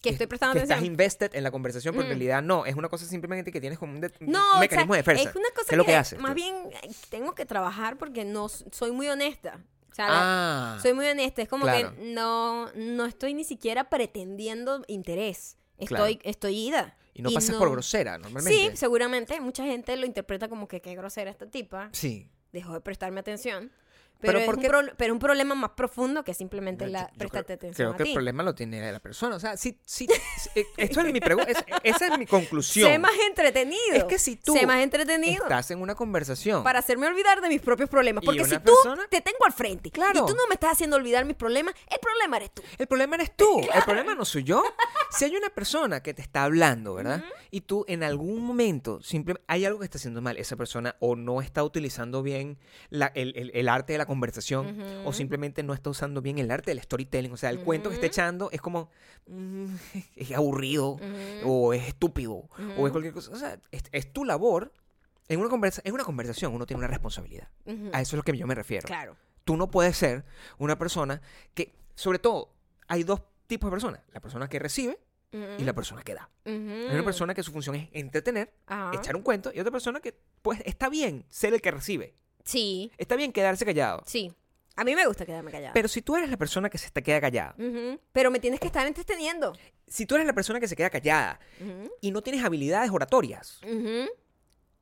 que 0.00 0.10
estoy 0.10 0.26
prestando 0.28 0.52
que 0.52 0.60
atención. 0.60 0.76
estás 0.78 0.86
invested 0.86 1.34
en 1.34 1.42
la 1.42 1.50
conversación, 1.50 1.92
pero 1.94 2.02
en 2.02 2.08
Mm. 2.08 2.12
realidad 2.12 2.42
no, 2.42 2.66
es 2.66 2.76
una 2.76 2.88
cosa 2.88 3.04
simplemente 3.06 3.50
que 3.50 3.60
tienes 3.60 3.78
como 3.80 3.94
un, 3.94 4.00
de- 4.00 4.12
un 4.20 4.30
No, 4.30 4.38
o 4.46 4.50
sea, 4.52 4.60
mecanismo 4.60 4.94
de 4.94 4.98
defensa. 5.00 5.30
es 5.30 5.34
una 5.34 5.48
cosa 5.50 5.66
¿Qué 5.68 5.74
es 5.74 5.78
lo 5.78 5.84
que 5.84 5.96
haces 5.96 6.20
más 6.20 6.30
tú? 6.30 6.34
bien 6.36 6.54
eh, 6.82 6.90
tengo 7.10 7.34
que 7.34 7.44
trabajar 7.46 7.98
porque 7.98 8.24
no 8.24 8.48
soy 8.48 8.92
muy 8.92 9.08
honesta. 9.08 9.58
Sea, 10.06 10.08
la- 10.08 10.74
Ah, 10.76 10.78
soy 10.80 10.92
muy 10.94 11.06
honesta. 11.06 11.42
Es 11.42 11.48
como 11.48 11.64
claro. 11.64 11.92
que 11.94 12.02
no, 12.12 12.70
no 12.74 13.04
estoy 13.04 13.34
ni 13.34 13.44
siquiera 13.44 13.90
pretendiendo 13.90 14.84
interés. 14.86 15.56
Claro. 15.86 16.06
Estoy, 16.06 16.20
estoy 16.28 16.56
ida. 16.68 16.96
y 17.14 17.22
no 17.22 17.30
pasas 17.32 17.56
por 17.56 17.68
grosera, 17.70 18.16
normalmente. 18.18 18.70
Sí, 18.70 18.76
seguramente. 18.76 19.40
Mucha 19.40 19.64
gente 19.64 19.96
lo 19.96 20.06
interpreta 20.06 20.48
como 20.48 20.68
que 20.68 20.80
qué 20.80 20.94
grosera 20.94 21.30
esta 21.32 21.46
tipa. 21.46 21.88
Sí. 21.92 22.30
Dejó 22.52 22.72
de 22.74 22.80
prestarme 22.80 23.18
atención. 23.20 23.72
Pero, 24.20 24.32
Pero 24.32 24.38
es 24.40 24.48
un 24.56 24.62
pro- 24.62 24.94
pero 24.96 25.12
un 25.12 25.18
problema 25.20 25.54
más 25.54 25.70
profundo 25.70 26.24
que 26.24 26.34
simplemente 26.34 26.84
Yo- 26.86 26.90
la, 26.90 27.08
prestarte 27.16 27.52
atención 27.52 27.86
creo 27.86 27.94
a 27.94 27.96
que 27.96 28.02
ti. 28.04 28.10
el 28.10 28.14
problema 28.14 28.42
lo 28.42 28.52
tiene 28.54 28.90
la 28.90 28.98
persona. 28.98 29.36
O 29.36 29.40
sea, 29.40 29.56
si, 29.56 29.78
si, 29.86 30.08
eh, 30.56 30.66
esto 30.76 31.00
es 31.02 31.12
mi 31.12 31.20
pregunta. 31.20 31.52
esa 31.84 32.06
es 32.08 32.18
mi 32.18 32.26
conclusión. 32.26 32.90
Sé 32.90 32.98
más 32.98 33.12
entretenido. 33.28 33.78
Es 33.92 34.04
que 34.04 34.18
si 34.18 34.34
tú 34.34 34.54
Sé 34.54 34.66
más 34.66 34.80
entretenido. 34.82 35.44
Estás 35.44 35.70
en 35.70 35.80
una 35.80 35.94
conversación. 35.94 36.64
Para 36.64 36.80
hacerme 36.80 37.06
olvidar 37.06 37.40
de 37.40 37.48
mis 37.48 37.60
propios 37.60 37.88
problemas. 37.88 38.24
Porque 38.24 38.44
si 38.44 38.58
tú 38.58 38.72
persona- 38.82 39.06
te 39.08 39.20
tengo 39.20 39.38
al 39.46 39.52
frente 39.52 39.90
Claro. 39.92 40.24
y 40.24 40.26
tú 40.26 40.34
no 40.34 40.46
me 40.48 40.54
estás 40.54 40.72
haciendo 40.72 40.96
olvidar 40.96 41.24
mis 41.24 41.36
problemas, 41.36 41.74
el 41.88 41.98
problema 42.00 42.38
eres 42.38 42.50
tú. 42.52 42.62
El 42.76 42.86
problema 42.88 43.14
eres 43.14 43.36
tú, 43.36 43.60
el 43.72 43.82
problema 43.84 44.14
no 44.16 44.24
soy 44.24 44.42
yo. 44.42 44.64
Si 45.10 45.24
hay 45.26 45.36
una 45.36 45.48
persona 45.50 46.02
que 46.02 46.12
te 46.12 46.22
está 46.22 46.42
hablando, 46.42 46.94
¿verdad? 46.94 47.24
Y 47.52 47.60
tú 47.62 47.84
en 47.88 48.02
algún 48.02 48.42
momento 48.42 49.00
simplemente 49.00 49.44
hay 49.46 49.64
algo 49.64 49.78
que 49.78 49.84
está 49.84 49.96
haciendo 49.98 50.20
mal, 50.20 50.36
esa 50.38 50.56
persona 50.56 50.96
o 50.98 51.14
no 51.16 51.40
está 51.40 51.62
utilizando 51.62 52.22
bien 52.22 52.58
la- 52.90 53.12
el, 53.14 53.32
el- 53.36 53.50
el 53.54 53.68
arte 53.68 53.92
de 53.94 53.98
la 53.98 54.06
conversación 54.08 54.80
o 55.04 55.12
simplemente 55.12 55.62
no 55.62 55.72
está 55.74 55.90
usando 55.90 56.20
bien 56.20 56.38
el 56.38 56.50
arte 56.50 56.72
del 56.72 56.80
storytelling. 56.80 57.32
O 57.32 57.36
sea, 57.36 57.50
el 57.50 57.60
cuento 57.60 57.88
que 57.90 57.94
está 57.94 58.06
echando 58.06 58.50
es 58.50 58.60
como 58.60 58.90
mm, 59.28 59.66
es 60.16 60.32
aburrido 60.32 60.98
o 61.44 61.72
es 61.72 61.86
estúpido 61.86 62.48
o 62.76 62.86
es 62.86 62.90
cualquier 62.90 63.14
cosa. 63.14 63.30
O 63.32 63.36
sea, 63.36 63.60
es, 63.70 63.84
es 63.92 64.12
tu 64.12 64.24
labor. 64.24 64.72
En 65.28 65.38
una, 65.40 65.50
conversa, 65.50 65.82
en 65.84 65.92
una 65.92 66.04
conversación 66.04 66.54
uno 66.54 66.64
tiene 66.66 66.78
una 66.78 66.88
responsabilidad. 66.88 67.48
A 67.92 68.00
eso 68.00 68.16
es 68.16 68.18
lo 68.18 68.22
que 68.22 68.34
yo 68.36 68.46
me 68.46 68.54
refiero 68.54 68.86
Claro. 68.86 69.14
tú 69.44 69.56
no 69.58 69.70
puedes 69.70 69.94
ser 69.96 70.24
una 70.56 70.78
persona 70.78 71.20
que, 71.52 71.74
sobre 71.94 72.18
todo, 72.18 72.54
hay 72.86 73.02
dos 73.04 73.20
tipos 73.46 73.68
de 73.68 73.72
personas. 73.72 74.00
La 74.14 74.20
persona 74.20 74.48
que 74.48 74.58
recibe 74.58 74.98
y 75.58 75.64
la 75.64 75.74
persona 75.74 76.02
que 76.02 76.14
da. 76.14 76.30
Hay 76.46 76.88
una 76.94 77.04
persona 77.04 77.34
que 77.34 77.42
su 77.42 77.52
función 77.52 77.76
es 77.76 77.90
entretener, 77.92 78.54
Ajá. 78.66 78.92
echar 78.96 79.14
un 79.14 79.20
cuento, 79.22 79.50
y 79.54 79.60
otra 79.60 79.70
persona 79.70 80.00
que, 80.00 80.18
pues, 80.40 80.62
está 80.64 80.88
bien 80.88 81.26
ser 81.28 81.52
el 81.52 81.60
que 81.60 81.70
recibe. 81.72 82.14
Sí, 82.48 82.90
Está 82.96 83.14
bien 83.16 83.32
quedarse 83.32 83.64
callado. 83.66 84.02
sí. 84.06 84.32
A 84.76 84.84
mí 84.84 84.94
me 84.94 85.04
gusta 85.06 85.26
quedarme 85.26 85.50
callada. 85.50 85.72
Pero 85.74 85.88
si 85.88 86.02
tú 86.02 86.14
eres 86.16 86.30
la 86.30 86.36
persona 86.36 86.70
que 86.70 86.78
se 86.78 86.88
te 86.90 87.02
queda 87.02 87.20
callada, 87.20 87.54
Ujú. 87.58 87.98
Pero 88.12 88.30
me 88.30 88.38
tienes 88.38 88.60
que 88.60 88.68
estar 88.68 88.86
entreteniendo. 88.86 89.52
si 89.88 90.06
tú 90.06 90.14
eres 90.14 90.26
la 90.26 90.32
persona 90.32 90.60
que 90.60 90.68
se 90.68 90.76
queda 90.76 90.88
callada 90.88 91.40
Ujú. 91.60 91.90
y 92.00 92.10
no 92.12 92.22
tienes 92.22 92.44
habilidades 92.44 92.90
oratorias, 92.92 93.60
Ujú. 93.64 94.08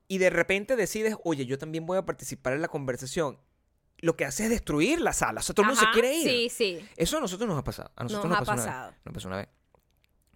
y 0.07 0.19
de 0.19 0.29
repente 0.31 0.77
decides, 0.77 1.17
oye, 1.25 1.47
yo 1.47 1.57
también 1.59 1.87
voy 1.87 1.97
a 1.97 2.05
participar 2.05 2.53
en 2.53 2.61
la 2.63 2.69
conversación, 2.69 3.39
lo 3.99 4.17
que 4.17 4.27
hace 4.27 4.45
es 4.45 4.51
destruir 4.51 5.01
la 5.01 5.15
sala. 5.15 5.41
O 5.41 5.43
sea, 5.43 5.55
todo 5.55 5.63
el 5.65 5.69
mundo 5.69 5.81
se 5.81 5.87
Ajá. 5.87 5.93
quiere 5.95 6.15
ir. 6.15 6.29
Sí, 6.29 6.49
sí. 6.51 6.89
Eso 6.97 7.17
a 7.17 7.21
nosotros 7.23 7.49
nos 7.49 7.59
ha 7.59 7.65
pasado. 7.65 7.91
A 7.97 8.03
nosotros 8.05 8.29
Nos 8.29 8.39
nos, 8.41 8.49
ha 8.49 8.53
pasó 8.53 8.53
Una 8.63 8.73
pasado. 8.73 8.91
vez. 8.93 9.01
Nos 9.07 9.15
pasó 9.15 9.29
una 9.29 9.37
vez. 9.39 9.49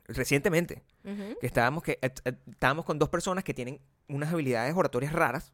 Recientemente, 0.07 0.83
Ujú. 1.05 1.39
que 1.39 1.47
estábamos, 1.47 1.83
que, 1.83 1.99
eh, 2.03 2.11
eh, 2.25 2.33
estábamos 2.51 2.85
con 2.87 2.99
dos 2.99 3.11
personas 3.11 3.45
que 3.45 3.53
tienen 3.55 3.81
unas 4.09 4.33
habilidades 4.33 4.75
oratorias 4.75 5.13
raras, 5.13 5.53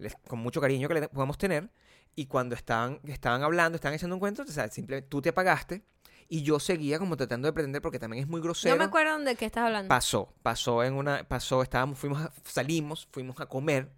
les- 0.00 0.16
con 0.28 0.38
mucho 0.40 0.60
cariño 0.60 0.88
que 0.88 0.94
le 0.94 1.08
podemos 1.08 1.38
tener, 1.38 1.70
y 2.16 2.26
cuando 2.26 2.54
estaban, 2.56 3.00
estaban 3.04 3.42
hablando, 3.42 3.76
estaban 3.76 3.94
echando 3.94 4.16
un 4.16 4.20
cuento, 4.20 4.42
o 4.42 4.46
sea, 4.46 4.68
simplemente 4.68 5.08
tú 5.08 5.22
te 5.22 5.28
apagaste 5.28 5.82
y 6.28 6.42
yo 6.42 6.58
seguía 6.60 6.98
como 6.98 7.16
tratando 7.16 7.46
de 7.46 7.52
pretender 7.52 7.80
porque 7.82 7.98
también 7.98 8.22
es 8.24 8.28
muy 8.28 8.40
grosero. 8.40 8.74
No 8.74 8.78
me 8.78 8.84
acuerdo 8.84 9.18
de 9.20 9.36
qué 9.36 9.46
estás 9.46 9.64
hablando. 9.64 9.88
Pasó, 9.88 10.32
pasó 10.42 10.82
en 10.84 10.94
una, 10.94 11.22
pasó, 11.28 11.62
estábamos, 11.62 11.98
fuimos, 11.98 12.22
a- 12.22 12.32
salimos, 12.44 13.08
fuimos 13.12 13.40
a 13.40 13.46
comer, 13.46 13.92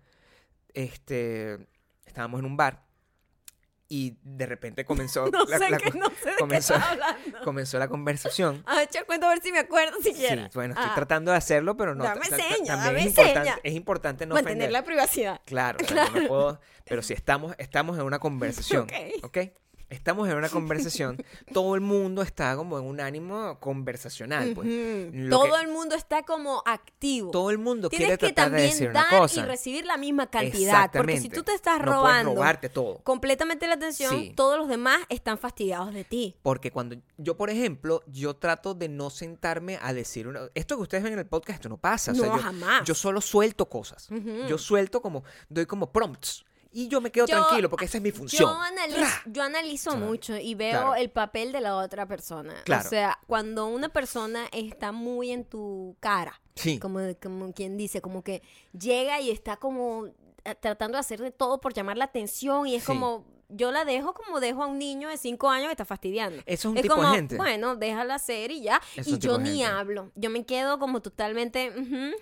este, 0.75 1.67
estábamos 2.07 2.41
en 2.41 2.47
un 2.47 2.57
bar 2.57 2.85
y 3.95 4.17
de 4.23 4.47
repente 4.47 4.85
comenzó, 4.87 5.31
no 5.31 5.45
la- 5.45 5.59
sé, 5.59 5.69
la 5.71 5.77
qué, 5.77 5.91
co- 5.93 5.99
no 5.99 6.07
sé 6.23 6.31
de 6.31 6.37
comenzó- 6.37 6.73
qué 6.75 6.79
estás 6.81 6.93
hablando. 6.93 7.39
comenzó 7.45 7.79
la 7.79 7.89
conversación. 7.89 8.63
Ah, 8.67 8.83
echa 8.83 9.05
cuento 9.05 9.27
a 9.27 9.31
ver 9.31 9.43
si 9.43 9.53
me 9.53 9.59
acuerdo 9.59 10.01
siquiera. 10.03 10.45
Sí, 10.45 10.51
bueno, 10.55 10.73
estoy 10.73 10.89
Ah, 10.91 10.95
tratando 10.95 11.31
de 11.31 11.37
hacerlo, 11.37 11.77
pero 11.77 11.95
no. 11.95 12.05
Dame 12.05 12.25
seña, 12.25 12.77
dame 12.77 13.01
es 13.01 13.07
importante, 13.07 13.41
seña. 13.51 13.59
es 13.63 13.73
importante 13.75 14.25
no 14.27 14.35
Mantener 14.35 14.53
ofender. 14.57 14.73
la 14.73 14.83
privacidad. 14.85 15.41
Claro, 15.45 15.79
no 16.15 16.29
puedo, 16.29 16.61
pero 16.87 17.03
si 17.03 17.13
estamos, 17.13 17.55
estamos 17.59 17.99
en 17.99 18.05
una 18.05 18.19
conversación, 18.19 18.85
Ok. 18.85 19.25
¿ok? 19.25 19.39
Estamos 19.93 20.29
en 20.29 20.37
una 20.37 20.49
conversación, 20.49 21.23
todo 21.53 21.75
el 21.75 21.81
mundo 21.83 22.23
está 22.23 22.57
como 22.57 22.79
en 22.79 22.85
un 22.87 23.01
ánimo 23.01 23.59
conversacional, 23.61 24.53
pues. 24.55 24.67
Todo 25.31 25.45
que- 25.55 25.61
el 25.63 25.69
mundo 25.69 25.95
está 25.95 26.23
como 26.23 26.63
activo. 26.67 27.31
todo 27.31 27.51
el 27.51 27.59
mundo 27.59 27.89
Tienes 27.89 28.07
quiere 28.09 28.19
que 28.19 28.33
tratar 28.33 28.51
de 28.53 28.63
decir 28.63 28.87
también 28.87 28.91
una 28.93 29.11
dar 29.11 29.21
cosa. 29.21 29.41
y 29.41 29.45
recibir 29.45 29.85
la 29.85 29.97
misma 29.97 30.29
cantidad. 30.29 30.91
Porque 30.93 31.21
si 31.21 31.29
tú 31.29 31.43
te 31.43 31.53
estás 31.55 31.79
No 31.81 31.85
robando 31.93 32.35
robarte 32.35 32.69
todo. 32.69 32.99
completamente 33.05 33.67
la 33.69 33.75
atención, 33.75 34.11
Sí. 34.19 34.33
todos 34.35 34.59
los 34.59 34.69
demás 34.69 34.99
están 35.09 35.39
fastidiados 35.39 35.93
de 35.93 36.05
ti. 36.05 36.37
Porque 36.43 36.71
cuando 36.71 36.97
yo, 37.19 37.37
por 37.37 37.51
ejemplo, 37.51 38.03
yo 38.07 38.35
trato 38.37 38.75
de 38.75 38.89
no 38.89 39.11
sentarme 39.11 39.79
a 39.83 39.93
decir 39.93 40.27
una... 40.27 40.49
Esto 40.55 40.77
que 40.77 40.83
ustedes 40.83 41.05
ven 41.05 41.13
en 41.13 41.19
el 41.19 41.27
podcast, 41.27 41.59
esto 41.59 41.69
no 41.69 41.77
pasa. 41.77 42.13
o 42.13 42.15
sea, 42.15 42.27
No, 42.29 42.37
yo, 42.37 42.43
jamás. 42.43 42.85
Yo 42.85 42.95
solo 42.95 43.21
suelto 43.21 43.69
cosas. 43.69 44.09
Yo 44.49 44.57
suelto 44.59 45.03
como, 45.03 45.23
doy 45.49 45.67
como 45.67 45.93
prompts. 45.93 46.45
Y 46.73 46.89
yo 46.89 47.01
me 47.03 47.13
quedo 47.13 47.27
Yo- 47.27 47.37
tranquilo 47.47 47.69
porque 47.69 47.85
esa 47.85 47.99
es 47.99 48.03
mi 48.03 48.11
función. 48.13 48.49
Yo 48.51 48.61
analizo, 48.61 49.07
yo 49.27 49.43
analizo 49.43 49.91
Claro. 49.91 50.07
mucho 50.07 50.37
y 50.39 50.55
veo 50.55 50.71
Claro. 50.71 50.95
el 50.95 51.11
papel 51.11 51.53
de 51.53 51.61
la 51.61 51.77
otra 51.77 52.07
persona. 52.07 52.55
Claro. 52.65 52.87
O 52.87 52.89
sea, 52.89 53.19
cuando 53.27 53.67
una 53.67 53.91
persona 53.91 54.47
está 54.53 54.91
muy 54.93 55.31
en 55.33 55.45
tu 55.45 55.97
cara, 56.01 56.41
Sí. 56.55 56.79
como, 56.79 57.01
como 57.23 57.53
quien 57.53 57.77
dice, 57.77 58.01
como 58.01 58.23
que 58.25 58.43
llega 58.73 59.21
y 59.21 59.31
está 59.31 59.57
como 59.59 60.07
eh, 60.45 60.57
tratando 60.61 60.97
de 60.97 61.01
hacer 61.01 61.21
de 61.21 61.31
todo 61.31 61.61
por 61.61 61.73
llamar 61.73 61.97
la 61.97 62.07
atención 62.07 62.67
y 62.67 62.75
es 62.75 62.83
Sí. 62.83 62.87
como, 62.89 63.25
yo 63.55 63.71
la 63.73 63.85
dejo 63.85 64.15
como 64.15 64.41
dejo 64.41 64.63
a 64.63 64.67
un 64.67 64.79
niño 64.79 65.09
de 65.09 65.17
5 65.17 65.49
años 65.51 65.67
que 65.69 65.73
está 65.73 65.85
fastidiando. 65.85 66.43
Eso 66.47 66.69
es 66.69 66.73
un 66.73 66.77
es 66.77 66.83
tipo 66.83 66.95
como, 66.97 67.09
de 67.11 67.15
gente. 67.17 67.37
bueno, 67.37 67.77
déjala 67.77 68.15
hacer 68.17 68.51
y 68.51 68.63
ya. 68.63 68.81
Es 68.97 69.07
y 69.09 69.19
yo 69.19 69.39
ni 69.39 69.65
hablo. 69.65 70.11
Yo 70.15 70.31
me 70.31 70.45
quedo 70.45 70.79
como 70.79 71.01
totalmente... 71.03 71.73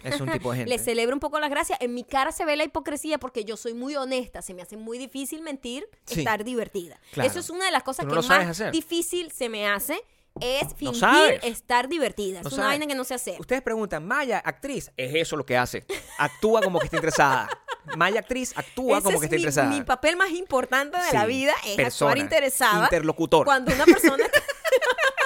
Es 0.05 0.21
un 0.21 0.31
tipo 0.31 0.51
de 0.53 0.57
gente. 0.59 0.71
Le 0.71 0.79
celebro 0.79 1.15
un 1.17 1.21
poco 1.21 1.39
las 1.41 1.51
gracias. 1.51 1.81
En 1.81 1.95
mi 1.95 2.05
cara 2.05 2.33
se 2.33 2.45
ve 2.45 2.57
la 2.57 2.65
hipocresía 2.65 3.19
porque 3.19 3.45
yo 3.45 3.57
soy 3.57 3.75
muy 3.75 3.97
honesta. 3.97 4.43
Se 4.43 4.55
me 4.55 4.63
hace 4.63 4.77
muy 4.77 4.99
difícil 4.99 5.43
mentir, 5.43 5.89
Sí. 6.05 6.21
estar 6.21 6.45
divertida. 6.45 6.99
Claro. 7.13 7.29
Eso 7.31 7.41
es 7.41 7.51
una 7.51 7.65
de 7.67 7.71
las 7.71 7.83
cosas 7.83 8.07
no 8.07 8.13
que 8.21 8.29
más 8.29 8.49
hacer. 8.49 8.73
difícil 8.73 9.31
se 9.33 9.49
me 9.49 9.67
hace. 9.69 10.03
Es 10.41 10.75
fingir 10.75 11.41
estar 11.43 11.89
divertida. 11.89 12.41
No 12.43 12.49
es 12.49 12.55
una 12.55 12.63
sabes. 12.63 12.79
vaina 12.79 12.87
que 12.87 12.95
no 12.95 13.05
se 13.05 13.15
hace. 13.15 13.37
Ustedes 13.41 13.63
preguntan, 13.63 14.07
Maya, 14.07 14.39
actriz, 14.39 14.91
es 14.97 15.13
eso 15.15 15.37
lo 15.37 15.45
que 15.45 15.57
hace. 15.57 15.85
Actúa 16.19 16.63
como 16.63 16.79
que 16.79 16.85
está 16.87 16.97
interesada. 16.97 17.49
Maya, 17.97 18.21
actriz, 18.21 18.53
actúa 18.57 18.99
Ese 18.99 19.05
como 19.05 19.17
es 19.17 19.21
que 19.21 19.27
está 19.27 19.37
mi, 19.37 19.41
interesada. 19.43 19.69
mi 19.71 19.83
papel 19.83 20.17
más 20.17 20.31
importante 20.31 20.99
de 20.99 21.13
la 21.13 21.27
vida 21.27 21.53
es 21.67 21.77
Persona, 21.77 22.11
actuar 22.13 22.19
interesada. 22.19 22.85
interlocutor. 22.85 23.45
Cuando 23.45 23.73
una 23.75 23.85
persona 23.85 24.25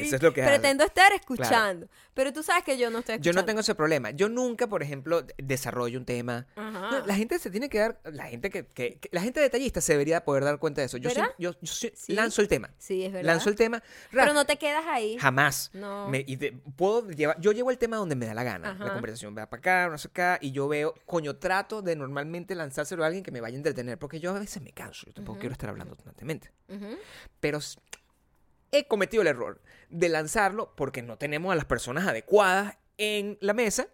Eso 0.00 0.16
es 0.16 0.22
lo 0.22 0.32
que 0.32 0.42
hace. 0.42 0.50
pretendo 0.52 0.84
estar 0.84 1.12
escuchando. 1.12 1.88
Pero 2.14 2.32
tú 2.32 2.42
sabes 2.42 2.64
que 2.64 2.76
yo 2.78 2.90
no 2.90 2.98
estoy 3.00 3.14
Yo 3.14 3.16
escuchando. 3.16 3.40
no 3.42 3.46
tengo 3.46 3.60
ese 3.60 3.74
problema. 3.74 4.10
Yo 4.10 4.28
nunca, 4.28 4.66
por 4.66 4.82
ejemplo, 4.82 5.26
desarrollo 5.38 5.98
un 5.98 6.04
tema. 6.04 6.46
No, 6.56 7.04
la 7.06 7.14
gente 7.14 7.38
se 7.38 7.50
tiene 7.50 7.68
que 7.68 7.78
dar, 7.78 8.00
la 8.04 8.26
gente 8.26 8.50
que, 8.50 8.66
que- 8.66 8.98
que- 8.98 9.08
la 9.12 9.20
gente 9.22 9.40
detallista 9.40 9.80
se 9.80 9.92
debería 9.92 10.24
poder 10.24 10.44
dar 10.44 10.58
cuenta 10.58 10.80
de 10.82 10.86
eso. 10.86 10.96
Yo, 10.98 11.10
yo, 11.38 11.52
yo 11.60 11.66
Sí. 11.66 11.90
lanzo 12.08 12.40
el 12.42 12.48
tema. 12.48 12.70
Sí, 12.78 13.04
es 13.04 13.12
verdad. 13.12 13.26
Lanzo 13.32 13.48
el 13.48 13.56
tema. 13.56 13.82
Pero 14.10 14.32
no 14.34 14.44
te 14.46 14.56
quedas 14.58 14.84
ahí. 14.86 15.16
Jamás. 15.18 15.70
No. 15.74 16.08
Me- 16.08 16.24
y 16.26 16.36
te- 16.36 16.52
puedo 16.76 17.08
llevar, 17.10 17.40
yo 17.40 17.52
llevo 17.52 17.70
el 17.70 17.78
tema 17.78 17.96
donde 17.96 18.14
me 18.14 18.26
da 18.26 18.34
la 18.34 18.44
gana. 18.44 18.74
La 18.78 18.92
conversación 18.92 19.36
va 19.36 19.48
para 19.48 19.58
acá, 19.58 19.88
no 19.90 19.98
sé 19.98 20.08
acá, 20.08 20.38
y 20.40 20.52
yo 20.52 20.68
veo, 20.68 20.94
coño, 21.06 21.36
trato 21.36 21.82
de 21.82 21.96
normalmente 21.96 22.54
lanzárselo 22.54 23.04
a 23.04 23.06
alguien 23.06 23.24
que 23.24 23.30
me 23.30 23.40
vaya 23.40 23.54
a 23.54 23.58
entretener, 23.58 23.98
porque 23.98 24.20
yo 24.20 24.34
a 24.34 24.38
veces 24.38 24.62
me 24.62 24.72
canso, 24.72 25.06
yo 25.06 25.12
tampoco 25.14 25.38
quiero 25.38 25.52
estar 25.52 25.70
hablando 25.70 25.94
constantemente. 25.96 26.50
Pero 27.40 27.58
he 28.72 28.86
cometido 28.88 29.22
el 29.22 29.28
error 29.28 29.60
de 29.90 30.08
lanzarlo 30.08 30.74
porque 30.76 31.02
no 31.02 31.18
tenemos 31.18 31.52
a 31.52 31.56
las 31.56 31.66
personas 31.66 32.06
adecuadas 32.08 32.76
en 32.98 33.38
la 33.40 33.52
mesa. 33.52 33.88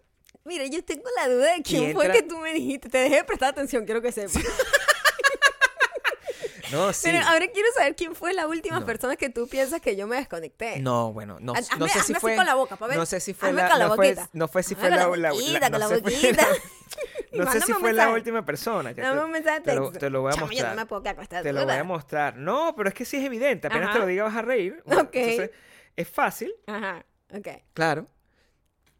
Mira, 0.45 0.65
yo 0.65 0.83
tengo 0.83 1.03
la 1.17 1.27
duda 1.27 1.53
de 1.55 1.61
quién 1.61 1.93
fue 1.93 2.05
entra- 2.05 2.13
que 2.13 2.23
tú 2.23 2.37
me 2.37 2.53
dijiste. 2.53 2.89
Te 2.89 2.97
dejé 2.99 3.17
de 3.17 3.23
prestar 3.25 3.49
atención, 3.49 3.85
quiero 3.85 4.01
que 4.01 4.11
sepas. 4.11 4.33
No, 6.71 6.93
sí. 6.93 7.01
Pero 7.11 7.25
ahora 7.25 7.47
quiero 7.47 7.67
saber 7.75 7.95
quién 7.95 8.15
fue 8.15 8.33
la 8.33 8.47
última 8.47 8.79
No. 8.79 8.85
persona 8.85 9.15
que 9.15 9.29
tú 9.29 9.47
piensas 9.47 9.81
que 9.81 9.95
yo 9.95 10.07
me 10.07 10.17
desconecté. 10.17 10.79
No, 10.79 11.11
bueno, 11.13 11.37
no, 11.39 11.53
Haz- 11.53 11.69
no 11.77 11.85
hazme- 11.85 11.89
sé 11.89 11.93
si 11.93 11.99
hazme 11.99 12.15
así 12.17 12.21
fue. 12.21 12.35
con 12.35 12.45
la 12.45 12.55
boca, 12.55 12.75
ver. 12.87 12.97
No 12.97 13.05
sé 13.05 13.19
si 13.19 13.33
fue 13.33 13.49
Hazme 13.49 13.61
la. 13.61 13.69
con 13.69 13.79
la 13.79 13.87
no, 13.87 13.95
fue, 13.95 14.15
no 14.33 14.47
fue 14.47 14.63
si 14.63 14.73
Hazme 14.75 14.81
fue 14.81 14.89
la. 14.89 14.95
la 14.97 15.17
la- 15.17 15.31
boquita, 15.31 15.59
la- 15.59 15.59
con 15.59 15.71
no 15.71 15.77
la 15.79 15.87
sé. 15.87 16.37
No 17.31 17.51
sé 17.51 17.61
si 17.61 17.73
fue 17.73 17.93
la 17.93 18.09
última 18.09 18.43
persona. 18.43 18.91
ya 18.91 19.13
Dame 19.13 19.41
te- 19.41 19.51
de 19.51 19.61
te 19.61 19.75
lo-. 19.75 19.91
Te 19.91 20.09
lo 20.09 20.21
voy 20.21 20.31
a 20.31 20.35
Chamo, 20.35 20.47
yo 20.47 20.51
mostrar. 20.53 20.75
no 20.75 20.81
me 20.81 20.85
puedo 20.87 21.03
quedar 21.03 21.27
Te 21.43 21.53
lo 21.53 21.65
voy 21.65 21.75
a 21.75 21.83
mostrar. 21.83 22.35
No, 22.37 22.73
pero 22.75 22.89
es 22.89 22.95
que 22.95 23.05
sí 23.05 23.17
es 23.17 23.23
evidente. 23.25 23.67
Apenas 23.67 23.89
Ajá. 23.89 23.93
te 23.93 23.99
lo 23.99 24.05
diga 24.07 24.23
vas 24.23 24.35
a 24.35 24.41
reír. 24.41 24.81
Ok. 24.85 25.09
Entonces, 25.15 25.51
es 25.95 26.07
fácil, 26.09 26.51
Ajá, 26.67 27.05
ok. 27.33 27.47
claro. 27.73 28.07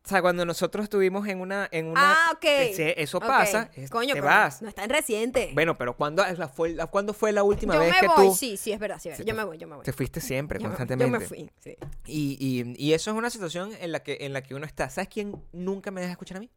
O 0.05 0.07
sea, 0.09 0.21
cuando 0.21 0.45
nosotros 0.45 0.83
estuvimos 0.85 1.27
en 1.27 1.39
una... 1.41 1.67
En 1.71 1.87
una 1.87 2.13
Ah, 2.29 2.31
ok. 2.33 2.43
eso 2.45 3.19
pasa. 3.19 3.69
es- 3.75 3.89
Coño, 3.91 4.13
te 4.15 4.21
vas. 4.21 4.61
no 4.61 4.69
es 4.69 4.75
tan 4.75 4.89
reciente. 4.89 5.51
Bueno, 5.53 5.77
pero 5.77 5.95
¿cuándo, 5.95 6.23
es 6.25 6.39
la- 6.39 6.47
fue, 6.47 6.69
la, 6.69 6.87
¿cuándo 6.87 7.13
fue 7.13 7.31
la 7.31 7.43
última 7.43 7.73
yo 7.75 7.81
vez 7.81 7.91
me 7.91 7.99
que 7.99 8.07
voy, 8.07 8.27
tú... 8.29 8.35
sí, 8.35 8.57
sí, 8.57 8.71
es 8.71 8.79
verdad, 8.79 8.97
sí, 8.99 9.09
es 9.09 9.17
verdad. 9.17 9.23
Sí, 9.23 9.29
yo 9.29 9.35
te- 9.35 9.37
me 9.37 9.43
voy, 9.43 9.57
yo 9.57 9.67
me 9.67 9.75
voy. 9.75 9.83
Te 9.83 9.93
fuiste 9.93 10.19
siempre, 10.21 10.57
Yo 10.57 10.63
me- 10.63 10.69
constantemente. 10.69 11.13
Yo 11.13 11.19
me 11.19 11.25
fui, 11.25 11.51
sí. 11.59 11.77
Y, 12.07 12.37
y- 12.39 12.73
y 12.83 12.93
eso 12.93 13.11
es 13.11 13.17
una 13.17 13.29
situación 13.29 13.71
en 13.79 13.91
la, 13.91 14.01
que, 14.01 14.17
en 14.21 14.33
la 14.33 14.41
que 14.41 14.55
uno 14.55 14.65
está. 14.65 14.89
¿Sabes 14.89 15.09
quién 15.09 15.43
nunca 15.51 15.91
me 15.91 16.01
deja 16.01 16.13
escuchar 16.13 16.37
a 16.37 16.39
mí? 16.39 16.49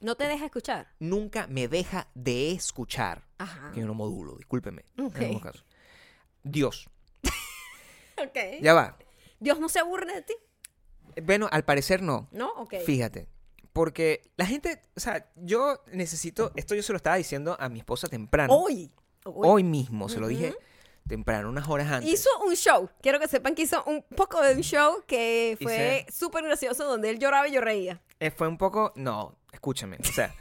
No 0.00 0.16
te 0.16 0.26
deja 0.26 0.46
escuchar. 0.46 0.88
Nunca 0.98 1.46
me 1.46 1.68
deja 1.68 2.08
de 2.14 2.50
escuchar. 2.52 3.22
Ajá. 3.38 3.70
Que 3.72 3.80
yo 3.80 3.86
no 3.86 3.94
modulo, 3.94 4.34
discúlpeme. 4.36 4.84
Ok. 5.00 5.20
En 5.20 5.38
casos. 5.38 5.64
Dios. 6.42 6.88
Ok. 8.18 8.38
Ya 8.60 8.74
va. 8.74 8.96
Dios 9.40 9.58
no 9.60 9.68
se 9.68 9.78
aburre 9.80 10.12
de 10.14 10.22
ti, 10.22 10.34
Bueno, 11.22 11.48
al 11.50 11.64
parecer 11.64 12.02
no. 12.02 12.28
¿no? 12.32 12.50
Ok. 12.56 12.74
Fíjate. 12.84 13.28
Porque 13.72 14.20
la 14.36 14.44
gente, 14.46 14.82
o 14.96 15.00
sea, 15.00 15.30
yo 15.36 15.82
necesito, 15.92 16.52
esto 16.56 16.74
yo 16.74 16.82
se 16.82 16.92
lo 16.92 16.98
estaba 16.98 17.16
diciendo 17.16 17.56
a 17.58 17.68
mi 17.68 17.78
esposa 17.78 18.06
temprano. 18.06 18.54
Hoy. 18.54 18.90
Uy. 19.24 19.48
Hoy 19.48 19.62
mismo, 19.64 20.08
se 20.08 20.18
lo 20.20 20.26
dije 20.26 20.48
Ujú. 20.50 20.58
temprano, 21.08 21.48
unas 21.48 21.68
horas 21.68 21.90
antes. 21.90 22.12
Hizo 22.12 22.28
un 22.44 22.54
show. 22.54 22.90
Quiero 23.00 23.18
que 23.18 23.28
sepan 23.28 23.54
que 23.54 23.62
hizo 23.62 23.82
un 23.84 24.02
poco 24.02 24.42
de 24.42 24.54
un 24.56 24.62
show 24.62 25.02
que 25.06 25.56
fue 25.62 26.04
súper 26.12 26.44
gracioso 26.44 26.84
donde 26.84 27.08
él 27.10 27.18
lloraba 27.18 27.48
y 27.48 27.52
yo 27.52 27.60
reía. 27.60 28.02
Eh, 28.20 28.30
fue 28.30 28.48
un 28.48 28.58
poco, 28.58 28.92
no, 28.96 29.36
escúchame, 29.52 29.96
o 30.00 30.04
sea, 30.04 30.34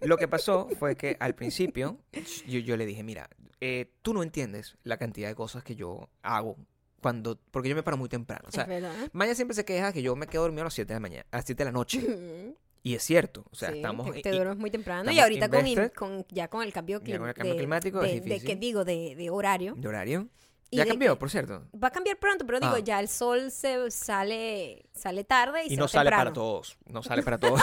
lo 0.00 0.16
que 0.16 0.28
pasó 0.28 0.68
fue 0.78 0.96
que 0.96 1.16
al 1.20 1.34
principio 1.34 1.98
yo, 2.46 2.58
yo 2.58 2.76
le 2.76 2.86
dije, 2.86 3.02
mira, 3.02 3.28
eh, 3.60 3.92
tú 4.02 4.12
no 4.12 4.22
entiendes 4.22 4.76
la 4.82 4.96
cantidad 4.96 5.28
de 5.28 5.34
cosas 5.34 5.62
que 5.62 5.76
yo 5.76 6.08
hago 6.22 6.56
cuando, 7.02 7.38
porque 7.50 7.68
yo 7.68 7.74
me 7.74 7.82
paro 7.82 7.96
muy 7.98 8.08
temprano, 8.08 8.44
o 8.48 8.50
sea. 8.52 8.66
Maya 9.12 9.34
siempre 9.34 9.54
se 9.54 9.64
queja 9.64 9.92
que 9.92 10.00
yo 10.02 10.16
me 10.16 10.26
quedo 10.26 10.42
dormido 10.42 10.62
a 10.62 10.64
las 10.64 10.74
7 10.74 10.88
de 10.88 10.94
la 10.94 11.00
mañana, 11.00 11.26
a 11.30 11.36
las 11.38 11.44
7 11.44 11.58
de 11.60 11.64
la 11.64 11.72
noche, 11.72 12.54
y 12.84 12.94
es 12.94 13.02
cierto, 13.02 13.44
o 13.50 13.54
sea, 13.56 13.70
Sí, 13.70 13.76
estamos... 13.76 14.10
te, 14.22 14.30
duermes 14.30 14.56
muy 14.56 14.70
temprano 14.70 15.10
y 15.10 15.18
ahorita 15.20 15.48
con, 15.94 16.24
ya 16.30 16.48
con 16.48 16.62
el 16.62 16.72
cambio, 16.72 17.00
Ya 17.04 17.18
con 17.18 17.28
el 17.28 17.34
cambio 17.34 17.52
de- 17.54 17.58
climático 17.58 18.00
de, 18.00 18.16
es 18.16 18.24
de- 18.24 18.40
que 18.40 18.56
digo 18.56 18.84
de, 18.84 19.14
de 19.16 19.30
horario 19.30 19.74
¿De 19.76 19.86
horario? 19.88 20.28
Ya 20.74 20.86
cambió, 20.86 21.18
por 21.18 21.28
cierto. 21.30 21.66
va 21.82 21.88
a 21.88 21.90
cambiar 21.90 22.18
pronto 22.18 22.46
pero 22.46 22.58
digo 22.58 22.72
Ah. 22.76 22.78
ya 22.78 22.98
el 22.98 23.08
sol 23.08 23.50
se 23.50 23.90
sale 23.90 24.86
sale 24.94 25.22
tarde 25.24 25.64
y, 25.64 25.66
Y 25.66 25.70
se 25.70 25.76
no 25.76 25.82
va 25.84 25.88
sale 25.88 26.10
para 26.10 26.32
todos, 26.32 26.78
no 26.86 27.02
sale 27.02 27.22
para 27.22 27.36
todos. 27.38 27.60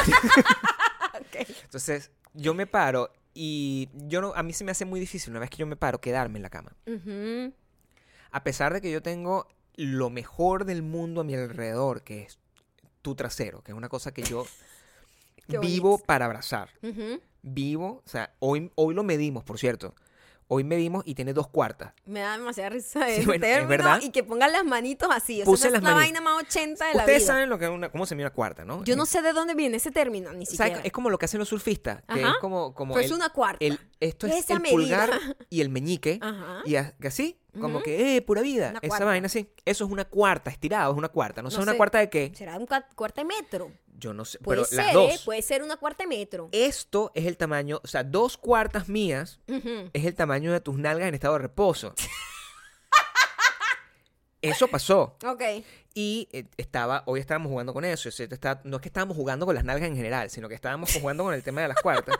Entonces, 1.63 2.11
yo 2.33 2.53
me 2.53 2.67
paro 2.67 3.11
y 3.33 3.89
yo 3.93 4.21
no, 4.21 4.33
a 4.35 4.43
mí 4.43 4.53
se 4.53 4.63
me 4.63 4.71
hace 4.71 4.85
muy 4.85 4.99
difícil 4.99 5.31
una 5.31 5.39
vez 5.39 5.49
que 5.49 5.57
yo 5.57 5.65
me 5.65 5.75
paro 5.75 5.99
quedarme 5.99 6.37
en 6.37 6.43
la 6.43 6.49
cama. 6.49 6.75
Ujú. 6.85 7.53
A 8.31 8.43
pesar 8.43 8.73
de 8.73 8.81
que 8.81 8.91
yo 8.91 9.01
tengo 9.01 9.47
lo 9.75 10.09
mejor 10.09 10.65
del 10.65 10.81
mundo 10.81 11.21
a 11.21 11.23
mi 11.23 11.35
alrededor, 11.35 12.03
que 12.03 12.23
es 12.23 12.39
tu 13.01 13.15
trasero, 13.15 13.61
que 13.61 13.71
es 13.71 13.77
una 13.77 13.89
cosa 13.89 14.13
que 14.13 14.23
yo 14.23 14.45
vivo 15.61 15.99
para 15.99 16.25
abrazar. 16.25 16.69
Vivo, 17.41 18.03
o 18.05 18.09
sea, 18.09 18.33
hoy, 18.39 18.71
hoy 18.75 18.93
lo 18.93 19.03
medimos, 19.03 19.43
por 19.43 19.57
cierto. 19.57 19.95
Hoy 20.51 20.63
medimos 20.63 21.03
y 21.05 21.13
tiene 21.13 21.31
dos 21.31 21.47
cuartas. 21.47 21.93
Me 22.05 22.21
da 22.21 22.35
demasiada 22.35 22.71
risa 22.71 23.07
Sí, 23.07 23.23
bueno, 23.23 23.45
es 23.45 23.67
verdad. 23.67 23.99
y 24.01 24.09
que 24.09 24.23
pongan 24.23 24.51
las 24.51 24.65
manitos 24.65 25.07
así. 25.11 25.43
Puse 25.45 25.67
Esa 25.67 25.77
es 25.77 25.83
la 25.83 25.93
vaina 25.93 26.21
más 26.21 26.41
80 26.41 26.87
de 26.87 26.93
la 26.95 26.99
Ustedes 27.01 27.19
vida. 27.19 27.27
saben 27.27 27.49
lo 27.49 27.59
que 27.59 27.65
es 27.65 27.71
una, 27.71 27.89
cómo 27.91 28.07
se 28.07 28.15
mide 28.15 28.25
una 28.25 28.33
cuarta, 28.33 28.65
¿no? 28.65 28.83
Yo 28.83 28.95
no 28.95 29.05
sé 29.05 29.21
de 29.21 29.31
dónde 29.31 29.53
viene 29.53 29.77
ese 29.77 29.91
término, 29.91 30.33
ni 30.33 30.47
siquiera. 30.47 30.81
Es 30.83 30.91
como 30.91 31.11
lo 31.11 31.19
que 31.19 31.25
hacen 31.25 31.37
los 31.39 31.49
surfistas, 31.49 32.01
que 32.11 32.19
Ajá. 32.23 32.31
es 32.31 32.37
como, 32.41 32.73
como 32.73 32.95
Pues 32.95 33.05
el- 33.05 33.13
una 33.13 33.29
cuarta. 33.29 33.63
el- 33.63 33.79
esto 33.99 34.25
es 34.25 34.37
Esa 34.37 34.53
el 34.55 34.61
medida. 34.61 34.75
pulgar 34.75 35.09
y 35.51 35.61
el 35.61 35.69
meñique. 35.69 36.17
Ajá. 36.19 36.61
Y 36.65 36.75
así, 36.77 37.39
como 37.61 37.83
que, 37.83 38.15
eh, 38.15 38.21
pura 38.23 38.41
vida. 38.41 38.69
Una 38.71 38.79
Esa 38.79 38.87
cuarta. 38.87 39.05
vaina 39.05 39.27
así. 39.27 39.51
Eso 39.65 39.85
es 39.85 39.91
una 39.91 40.05
cuarta, 40.05 40.49
estirado, 40.49 40.91
es 40.93 40.97
una 40.97 41.09
cuarta. 41.09 41.43
No, 41.43 41.51
sé 41.51 41.57
No 41.57 41.63
una 41.63 41.73
sé. 41.73 41.77
cuarta 41.77 41.99
de 41.99 42.09
qué. 42.09 42.31
Será 42.33 42.57
un 42.57 42.65
cua- 42.65 42.85
cuarto 42.95 43.21
de 43.21 43.25
metro. 43.25 43.71
Yo 43.99 44.13
no 44.13 44.23
sé. 44.25 44.39
Puede 44.39 44.61
pero 44.61 44.65
ser, 44.69 44.77
las 44.85 44.93
dos. 44.93 45.13
¿eh? 45.13 45.19
Puede 45.25 45.41
ser 45.41 45.61
una 45.63 45.77
cuarta 45.77 46.03
de 46.03 46.07
metro. 46.07 46.49
Esto 46.51 47.11
es 47.15 47.25
el 47.25 47.37
tamaño, 47.37 47.79
o 47.83 47.87
sea, 47.87 48.03
dos 48.03 48.37
cuartas 48.37 48.87
mías 48.89 49.39
es 49.93 50.05
el 50.05 50.15
tamaño 50.15 50.51
de 50.53 50.61
tus 50.61 50.77
nalgas 50.77 51.07
en 51.09 51.15
estado 51.15 51.33
de 51.33 51.39
reposo. 51.39 51.93
Eso 54.41 54.69
pasó. 54.69 55.17
Ok. 55.25 55.41
Y 55.93 56.29
eh, 56.31 56.45
estaba, 56.55 57.03
hoy 57.07 57.19
estábamos 57.19 57.49
jugando 57.49 57.73
con 57.73 57.83
eso. 57.83 58.07
está- 58.07 58.61
no 58.63 58.77
es 58.77 58.81
que 58.81 58.87
estábamos 58.87 59.17
jugando 59.17 59.45
con 59.45 59.53
las 59.53 59.65
nalgas 59.65 59.89
en 59.89 59.97
general, 59.97 60.29
sino 60.29 60.47
que 60.47 60.55
estábamos 60.55 60.93
jugando 60.93 61.25
con 61.25 61.33
el 61.33 61.43
tema 61.43 61.61
de 61.61 61.67
las 61.67 61.81
cuartas. 61.81 62.15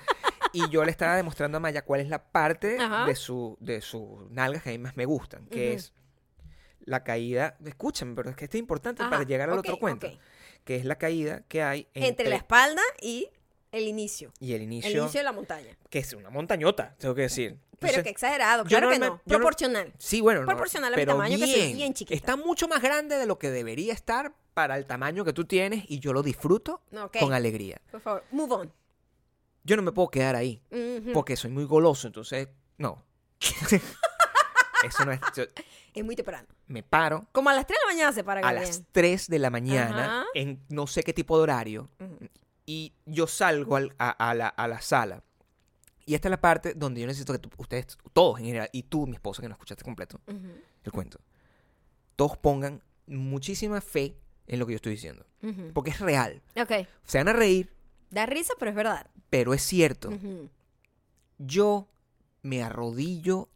Y 0.52 0.68
yo 0.70 0.84
le 0.84 0.92
estaba 0.92 1.16
demostrando 1.16 1.58
a 1.58 1.62
Maya 1.62 1.86
cuál 1.86 2.02
es 2.02 2.10
la 2.10 2.22
parte 2.32 2.78
Ajá. 2.78 3.06
de 3.06 3.16
su 3.16 3.56
de 3.62 3.80
sus 3.82 4.30
nalgas 4.32 4.64
que 4.64 4.70
a 4.70 4.72
mí 4.74 4.80
más 4.80 4.98
me 4.98 5.06
gustan, 5.06 5.46
que 5.46 5.74
es 5.74 5.94
la 6.82 7.04
caída. 7.06 7.56
Escúchame, 7.64 8.16
pero 8.16 8.32
es 8.32 8.36
que 8.36 8.46
esto 8.46 8.58
es 8.58 8.62
importante 8.62 9.02
Ajá, 9.04 9.12
para 9.12 9.24
llegar 9.24 9.50
al 9.50 9.60
otro 9.60 9.78
cuento. 9.78 10.10
Que 10.70 10.76
es 10.76 10.86
la 10.86 11.00
caída 11.00 11.42
que 11.48 11.64
hay 11.64 11.88
entre, 11.96 12.08
Entre 12.10 12.30
la 12.30 12.36
espalda 12.36 12.84
y 13.02 13.28
el 13.72 13.88
inicio. 13.88 14.32
y 14.40 14.50
el 14.54 14.58
El 14.58 14.62
inicio, 14.66 15.02
inicio 15.02 15.20
de 15.20 15.24
la 15.24 15.32
montaña. 15.32 15.76
que 15.90 15.98
es 15.98 16.14
una 16.14 16.30
montañota, 16.30 16.94
tengo 17.00 17.16
que 17.16 17.24
decir. 17.24 17.58
Pero 17.80 18.04
qué 18.04 18.10
exagerado. 18.12 18.66
Claro 18.66 18.92
que 18.92 19.00
no. 19.00 19.20
Proporcional. 19.26 19.92
Sí, 19.98 20.22
bueno, 20.22 20.42
no, 20.42 20.46
proporcional 20.46 20.94
a 20.94 20.96
mi 20.96 21.04
tamaño, 21.08 21.40
que 21.40 21.48
soy 21.48 21.56
bien. 21.56 21.76
bien 21.76 21.94
chiquita. 21.96 22.14
Está 22.16 22.36
mucho 22.36 22.68
más 22.68 22.84
grande 22.84 23.16
de 23.18 23.26
lo 23.26 23.40
que 23.40 23.50
debería 23.50 23.94
estar 23.94 24.32
para 24.54 24.78
el 24.78 24.86
tamaño 24.86 25.26
que 25.26 25.34
tú 25.34 25.46
tienes 25.46 25.86
y 25.88 25.98
yo 26.00 26.14
lo 26.14 26.22
disfruto 26.22 26.84
con 27.20 27.34
alegría. 27.34 27.82
Por 27.90 28.02
favor, 28.02 28.24
move 28.30 28.54
on. 28.54 28.74
Yo 29.64 29.76
no 29.76 29.82
me 29.82 29.92
puedo 29.92 30.10
quedar 30.10 30.36
ahí 30.36 30.62
porque 31.16 31.36
soy 31.36 31.50
muy 31.50 31.66
goloso, 31.66 32.06
entonces 32.06 32.48
no. 32.78 33.04
Eso 34.84 35.04
no 35.04 35.14
es. 35.14 35.20
yo 35.36 35.46
Es 35.94 36.04
muy 36.06 36.16
temprano. 36.16 36.48
me 36.68 36.84
paro 36.84 37.28
Como 37.32 37.50
a 37.50 37.54
las 37.54 37.66
3 37.68 37.78
de 37.80 37.88
la 37.88 37.94
mañana 37.94 38.14
se 38.14 38.24
para 38.24 38.40
a 38.40 38.44
Gabriel. 38.44 38.68
las 38.68 38.84
3 38.92 39.28
de 39.28 39.40
la 39.40 39.50
mañana 39.50 40.22
Ajá. 40.22 40.26
en 40.36 40.62
no 40.70 40.88
sé 40.88 41.04
qué 41.04 41.14
tipo 41.14 41.38
de 41.38 41.44
horario 41.44 41.90
y 42.66 42.94
yo 43.06 43.26
salgo 43.28 43.76
al- 43.76 43.96
a, 43.98 44.10
a 44.30 44.34
la, 44.36 44.48
a 44.48 44.68
la 44.68 44.80
sala. 44.82 45.24
Y 46.06 46.16
esta 46.16 46.28
es 46.28 46.32
la 46.32 46.42
parte 46.42 46.74
donde 46.76 47.02
yo 47.02 47.08
necesito 47.08 47.34
que 47.34 47.40
tú- 47.40 47.50
ustedes, 47.58 47.98
todos 48.14 48.40
en 48.40 48.46
general, 48.46 48.70
y 48.72 48.84
tú, 48.84 49.06
mi 49.08 49.14
esposa, 49.16 49.42
que 49.42 49.48
no 49.48 49.54
escuchaste 49.54 49.84
completo 49.84 50.20
Ujú. 50.28 50.48
el 50.84 50.92
cuento, 50.92 51.20
todos 52.16 52.38
pongan 52.38 52.82
muchísima 53.08 53.80
fe 53.82 54.16
en 54.48 54.60
lo 54.60 54.66
que 54.66 54.74
yo 54.74 54.76
estoy 54.78 54.94
diciendo. 54.94 55.26
Porque 55.74 55.92
es 55.92 56.00
real. 56.00 56.42
Ok. 56.56 56.88
Se 57.04 57.18
van 57.20 57.28
a 57.30 57.34
reír, 57.34 57.72
Da 58.12 58.26
risa, 58.26 58.54
pero 58.60 58.70
es 58.72 58.76
verdad. 58.76 59.08
pero 59.30 59.54
es 59.54 59.62
cierto. 59.62 60.10
Yo 61.38 61.88
me 62.42 62.64
arrodillo 62.64 63.50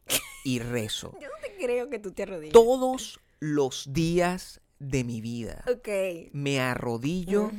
y 0.46 0.60
rezo. 0.60 1.14
Yo 1.22 1.28
creo 1.66 1.90
que 1.90 2.00
tú 2.00 2.12
te 2.12 2.24
arrodilles. 2.24 2.54
Todos 2.54 3.20
los 3.40 3.94
días 3.94 4.60
de 4.80 5.04
mi 5.04 5.22
vida. 5.22 5.64
Ok. 5.72 5.88
Me 6.34 6.60
arrodillo 6.60 7.52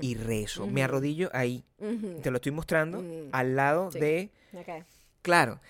y 0.00 0.14
rezo. 0.16 0.66
Me 0.66 0.82
arrodillo 0.82 1.30
ahí. 1.32 1.64
Te 2.22 2.30
lo 2.30 2.36
estoy 2.36 2.52
mostrando 2.52 3.04
al 3.32 3.54
lado 3.56 3.90
Sí. 3.92 3.98
de... 4.00 4.30
Ok. 4.54 4.84
Claro, 5.22 5.60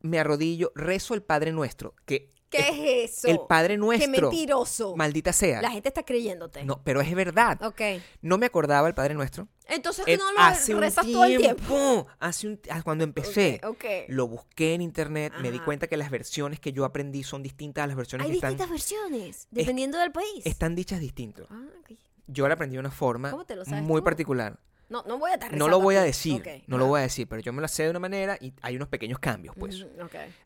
me 0.00 0.18
arrodillo, 0.20 0.70
rezo 0.76 1.14
el 1.14 1.22
Padre 1.22 1.50
Nuestro. 1.52 1.94
Que 2.06 2.30
¿Qué 2.48 3.04
es 3.04 3.18
eso? 3.18 3.28
el 3.28 3.38
Padre 3.48 3.74
Qué 3.74 3.78
Nuestro, 3.78 4.28
mentiroso. 4.30 4.96
maldita 4.96 5.32
sea. 5.32 5.62
La 5.62 5.70
gente 5.70 5.88
está 5.88 6.02
creyéndote. 6.04 6.64
No, 6.64 6.80
pero 6.82 7.00
es 7.00 7.14
verdad. 7.14 7.60
Ok. 7.64 7.80
No 8.22 8.38
me 8.38 8.46
acordaba 8.46 8.88
el 8.88 8.94
Padre 8.94 9.14
Nuestro. 9.14 9.46
Entonces 9.70 10.04
Eh, 10.08 10.16
no 10.16 10.32
lo 10.32 10.40
hace 10.40 10.74
un 10.74 10.80
rezas 10.80 11.06
todo 11.06 11.24
el 11.24 11.36
tiempo. 11.38 11.62
tiempo, 11.64 12.06
Hace 12.18 12.48
un, 12.48 12.60
ah, 12.70 12.82
cuando 12.82 13.04
empecé. 13.04 13.60
Lo 14.08 14.26
busqué 14.28 14.74
en 14.74 14.82
internet, 14.82 15.32
me 15.40 15.50
di 15.50 15.58
cuenta 15.60 15.86
que 15.86 15.96
las 15.96 16.10
versiones 16.10 16.60
que 16.60 16.72
yo 16.72 16.84
aprendí 16.84 17.22
son 17.22 17.42
distintas 17.42 17.84
a 17.84 17.86
las 17.86 17.96
versiones 17.96 18.24
Hay 18.26 18.30
que 18.32 18.36
están, 18.36 18.50
distintas 18.50 18.70
versiones, 18.70 19.48
dependiendo 19.50 19.98
del 19.98 20.12
país. 20.12 20.44
están 20.44 20.74
dichas 20.74 21.00
distintos. 21.00 21.46
Ah, 21.50 21.64
ok. 21.80 21.96
Yo 22.26 22.46
la 22.48 22.54
aprendí 22.54 22.74
de 22.76 22.80
una 22.80 22.90
forma 22.90 23.30
¿Cómo 23.30 23.44
te 23.44 23.56
lo 23.56 23.64
muy 23.64 24.00
tú? 24.00 24.04
particular. 24.04 24.58
No, 24.88 25.04
no 25.06 25.18
voy 25.18 25.30
a 25.30 25.36
No 25.50 25.68
lo 25.68 25.78
voy 25.80 25.94
a 25.94 26.02
decir, 26.02 26.42
no 26.66 26.76
lo 26.76 26.86
voy 26.86 26.98
a 26.98 27.02
decir, 27.02 27.28
pero 27.28 27.40
yo 27.40 27.52
me 27.52 27.62
la 27.62 27.68
sé 27.68 27.84
de 27.84 27.90
una 27.90 28.00
manera 28.00 28.36
y 28.40 28.52
hay 28.60 28.74
unos 28.74 28.88
pequeños 28.88 29.20
cambios, 29.20 29.54
pues. 29.56 29.86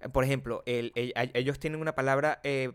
Eh, 0.01 0.09
Por 0.11 0.23
ejemplo, 0.25 0.63
el- 0.67 0.93
el- 0.95 1.13
a- 1.17 1.31
ellos 1.33 1.59
tienen 1.59 1.81
una 1.81 1.95
palabra 1.95 2.41
eh, 2.45 2.73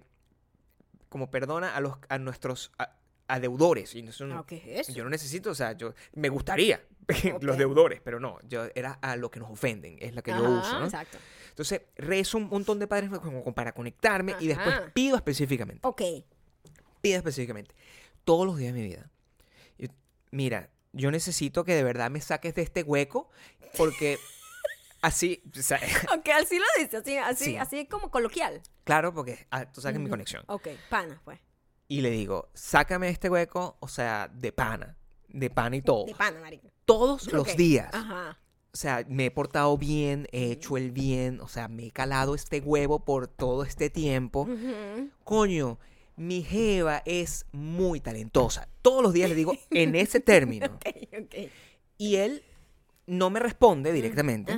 como 1.10 1.30
perdona 1.32 1.76
a 1.76 1.80
los 1.80 1.98
a 2.10 2.18
nuestros 2.18 2.72
a- 2.78 2.96
adeudores. 3.30 3.96
Y 3.96 4.00
eso 4.08 4.26
no- 4.28 4.40
Ah, 4.40 4.46
¿Qué 4.46 4.58
es 4.58 4.88
eso? 4.90 4.94
yo 4.98 5.04
no 5.04 5.10
necesito, 5.10 5.52
o 5.52 5.56
sea, 5.56 5.74
yo 5.74 5.94
me 6.14 6.28
gustaría 6.30 6.84
los 7.42 7.54
Ok. 7.54 7.58
deudores, 7.58 8.02
pero 8.04 8.20
no, 8.20 8.38
yo 8.44 8.66
era 8.76 8.94
a 9.02 9.16
lo 9.16 9.32
que 9.32 9.40
nos 9.40 9.50
ofenden, 9.52 9.98
es 10.00 10.14
la 10.14 10.22
que 10.22 10.32
yo 10.32 10.38
Ajá, 10.38 10.50
uso, 10.50 10.80
¿no? 10.80 10.86
Exacto. 10.86 11.18
Entonces, 11.50 11.82
rezo 11.96 12.38
un 12.38 12.48
montón 12.50 12.80
de 12.80 12.88
padres 12.88 13.10
como 13.10 13.54
para 13.54 13.72
conectarme 13.74 14.36
y 14.40 14.48
después 14.48 14.68
Ajá. 14.76 14.92
pido 14.94 15.16
específicamente. 15.16 15.86
Ok. 15.88 16.02
Pido 17.02 17.18
específicamente. 17.18 17.76
Todos 18.26 18.46
los 18.46 18.58
días 18.58 18.74
de 18.74 18.80
mi 18.82 18.88
vida. 18.88 19.10
Yo- 19.78 19.88
mira, 20.32 20.70
yo 20.94 21.12
necesito 21.12 21.64
que 21.66 21.74
de 21.76 21.84
verdad 21.84 22.10
me 22.12 22.22
saques 22.22 22.56
de 22.56 22.62
este 22.62 22.84
hueco 22.84 23.30
porque 23.78 24.18
así, 25.02 25.42
o 25.58 25.62
sea, 25.62 25.80
Ok, 26.18 26.30
así 26.30 26.58
lo 26.60 26.66
dice, 26.78 26.98
así, 26.98 27.18
así, 27.18 27.46
Sí. 27.46 27.58
así 27.58 27.86
como 27.88 28.10
coloquial. 28.12 28.62
claro, 28.84 29.14
porque 29.14 29.46
ah, 29.52 29.66
tú 29.72 29.82
sabes 29.82 29.98
mi 29.98 30.06
Ujú. 30.06 30.12
conexión. 30.12 30.44
Ok, 30.48 30.68
pana, 30.90 31.22
pues. 31.26 31.40
Y 31.92 32.02
le 32.02 32.12
digo, 32.12 32.50
sácame 32.54 33.10
este 33.10 33.30
hueco, 33.30 33.76
o 33.80 33.88
sea, 33.88 34.30
de 34.32 34.52
pana. 34.52 34.96
De 35.28 35.50
pana 35.50 35.76
y 35.76 35.82
todo. 35.82 36.06
De 36.06 36.14
pana, 36.14 36.40
marica. 36.40 36.70
Todos 36.86 37.34
los 37.34 37.58
días. 37.58 37.90
Ajá. 37.92 38.38
O 38.72 38.78
sea, 38.78 39.04
me 39.10 39.26
he 39.26 39.32
portado 39.32 39.76
bien, 39.76 40.28
he 40.32 40.52
hecho 40.52 40.78
el 40.78 40.92
bien, 40.92 41.42
o 41.42 41.48
sea, 41.48 41.68
me 41.68 41.88
he 41.88 41.92
calado 41.92 42.36
este 42.36 42.62
huevo 42.62 43.04
por 43.04 43.28
todo 43.28 43.64
este 43.64 43.90
tiempo. 43.90 44.42
Ujú. 44.42 45.10
Coño, 45.24 45.80
mi 46.16 46.44
jeva 46.44 47.02
es 47.06 47.48
muy 47.52 48.00
talentosa. 48.00 48.68
Todos 48.84 49.02
los 49.02 49.12
días 49.12 49.28
le 49.28 49.36
digo 49.36 49.54
en 49.72 49.96
ese 49.96 50.20
término. 50.20 50.78
Y 51.98 52.18
él 52.18 52.44
no 53.08 53.32
me 53.32 53.40
responde 53.40 53.92
directamente, 53.92 54.56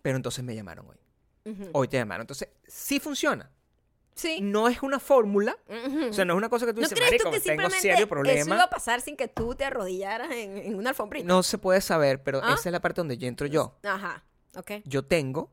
pero 0.00 0.16
entonces 0.16 0.44
me 0.44 0.54
llamaron 0.54 0.86
hoy. 0.86 0.96
Hoy 1.72 1.88
te 1.88 1.96
llamaron. 1.96 2.22
Entonces, 2.22 2.50
sí 2.68 3.00
funciona. 3.00 3.50
Sí. 4.14 4.40
No 4.42 4.68
es 4.68 4.82
una 4.82 4.98
fórmula. 5.00 5.56
O 5.68 6.12
sea, 6.12 6.24
no 6.24 6.34
es 6.34 6.36
una 6.36 6.48
cosa 6.50 6.66
que 6.66 6.74
tú 6.74 6.80
¿No 6.80 6.88
dices, 6.88 6.98
crees 7.06 7.22
tú 7.22 7.30
que 7.30 7.40
tengo 7.40 7.70
serio 7.70 7.92
eso 7.92 8.00
iba 8.02 8.06
problema. 8.08 8.62
a 8.62 8.68
pasar 8.70 9.00
sin 9.00 9.16
que 9.16 9.28
tú 9.28 9.54
te 9.54 9.64
arrodillaras 9.64 10.30
en, 10.32 10.58
en 10.58 10.74
una 10.74 10.90
alfombrita? 10.90 11.26
No 11.26 11.42
se 11.42 11.56
puede 11.58 11.80
saber, 11.80 12.22
pero 12.22 12.40
¿Ah? 12.42 12.54
esa 12.54 12.68
es 12.68 12.72
la 12.72 12.80
parte 12.80 13.00
donde 13.00 13.16
yo 13.16 13.26
entro 13.28 13.46
yo. 13.46 13.76
Ajá. 13.82 14.24
Ok. 14.56 14.72
Yo 14.84 15.04
tengo 15.04 15.50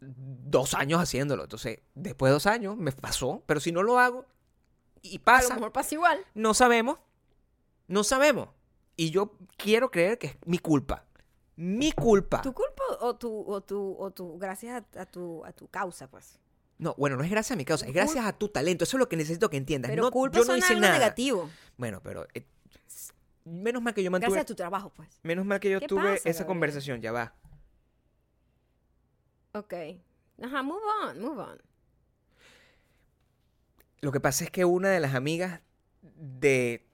dos 0.00 0.74
años 0.74 1.00
haciéndolo. 1.00 1.42
Entonces, 1.44 1.80
después 1.94 2.30
de 2.30 2.34
dos 2.34 2.46
años 2.46 2.76
me 2.76 2.92
pasó. 2.92 3.42
Pero 3.46 3.60
si 3.60 3.72
no 3.72 3.82
lo 3.82 3.98
hago 3.98 4.24
y 5.02 5.16
A 5.16 5.18
lo 5.18 5.24
pasa, 5.24 5.54
mejor 5.54 5.72
pasa 5.72 5.94
igual. 5.94 6.18
no 6.34 6.54
sabemos. 6.54 6.98
No 7.86 8.04
sabemos. 8.04 8.48
Y 8.96 9.10
yo 9.10 9.36
quiero 9.56 9.90
creer 9.90 10.18
que 10.18 10.26
es 10.28 10.36
mi 10.46 10.58
culpa. 10.58 11.04
mi 11.56 11.92
culpa. 11.92 12.42
¿Tu 12.42 12.52
culpa 12.52 12.82
o 13.00 13.16
tu, 13.16 13.44
o 13.46 13.60
tu, 13.60 13.96
o 13.98 14.10
tu, 14.10 14.38
gracias 14.38 14.82
a, 14.96 15.00
a 15.02 15.06
tu, 15.06 15.44
a 15.44 15.52
tu 15.52 15.68
causa, 15.68 16.08
pues? 16.08 16.38
No, 16.78 16.94
bueno, 16.96 17.16
no 17.16 17.24
es 17.24 17.30
gracias 17.30 17.52
a 17.52 17.56
mi 17.56 17.64
causa, 17.64 17.86
es 17.86 17.92
gracias 17.92 18.24
a 18.24 18.32
tu 18.32 18.48
talento. 18.48 18.84
Eso 18.84 18.96
es 18.96 19.00
lo 19.00 19.08
que 19.08 19.16
necesito 19.16 19.50
que 19.50 19.56
entiendas. 19.56 19.90
Pero 19.90 20.02
no, 20.04 20.10
culpa 20.12 20.38
yo 20.38 20.44
no 20.44 20.56
hice 20.56 20.68
algo 20.74 20.80
nada. 20.82 20.94
negativo. 20.94 21.50
Bueno, 21.76 22.00
pero 22.02 22.26
eh, 22.34 22.46
menos 23.44 23.82
mal 23.82 23.94
que 23.94 24.02
yo 24.02 24.10
mantuve 24.10 24.30
Gracias 24.30 24.44
a 24.44 24.46
tu 24.46 24.54
trabajo, 24.54 24.92
pues. 24.94 25.08
menos 25.24 25.44
mal 25.44 25.58
que 25.58 25.70
yo 25.70 25.80
¿Qué 25.80 25.88
tuve 25.88 26.02
pasa, 26.02 26.14
esa 26.16 26.28
Gabriel? 26.30 26.46
conversación, 26.46 27.00
ya 27.00 27.10
va. 27.12 27.34
Ok. 29.52 29.74
Ajá, 30.42 30.62
move 30.62 30.80
on, 31.04 31.20
move 31.20 31.40
on. 31.42 31.58
Lo 34.00 34.12
que 34.12 34.20
pasa 34.20 34.44
es 34.44 34.50
que 34.52 34.64
una 34.64 34.90
de 34.90 35.00
las 35.00 35.14
amigas 35.14 35.60
de 36.02 36.86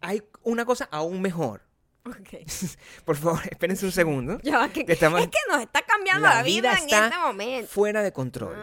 hay 0.00 0.22
una 0.42 0.64
cosa 0.64 0.88
aún 0.90 1.22
mejor. 1.22 1.62
Ok. 2.06 2.46
Por 3.04 3.16
favor, 3.16 3.40
espérense 3.50 3.84
un 3.86 3.92
segundo. 3.92 4.38
Ya 4.42 4.68
que, 4.68 4.84
Que 4.84 4.92
estamos- 4.92 5.20
es 5.20 5.28
que 5.28 5.38
nos 5.50 5.60
está 5.60 5.82
cambiando 5.82 6.28
la, 6.28 6.42
vida, 6.42 6.72
en 6.72 6.84
está 6.84 7.06
este 7.06 7.18
momento. 7.18 7.68
fuera 7.68 8.02
de 8.02 8.12
control. 8.12 8.56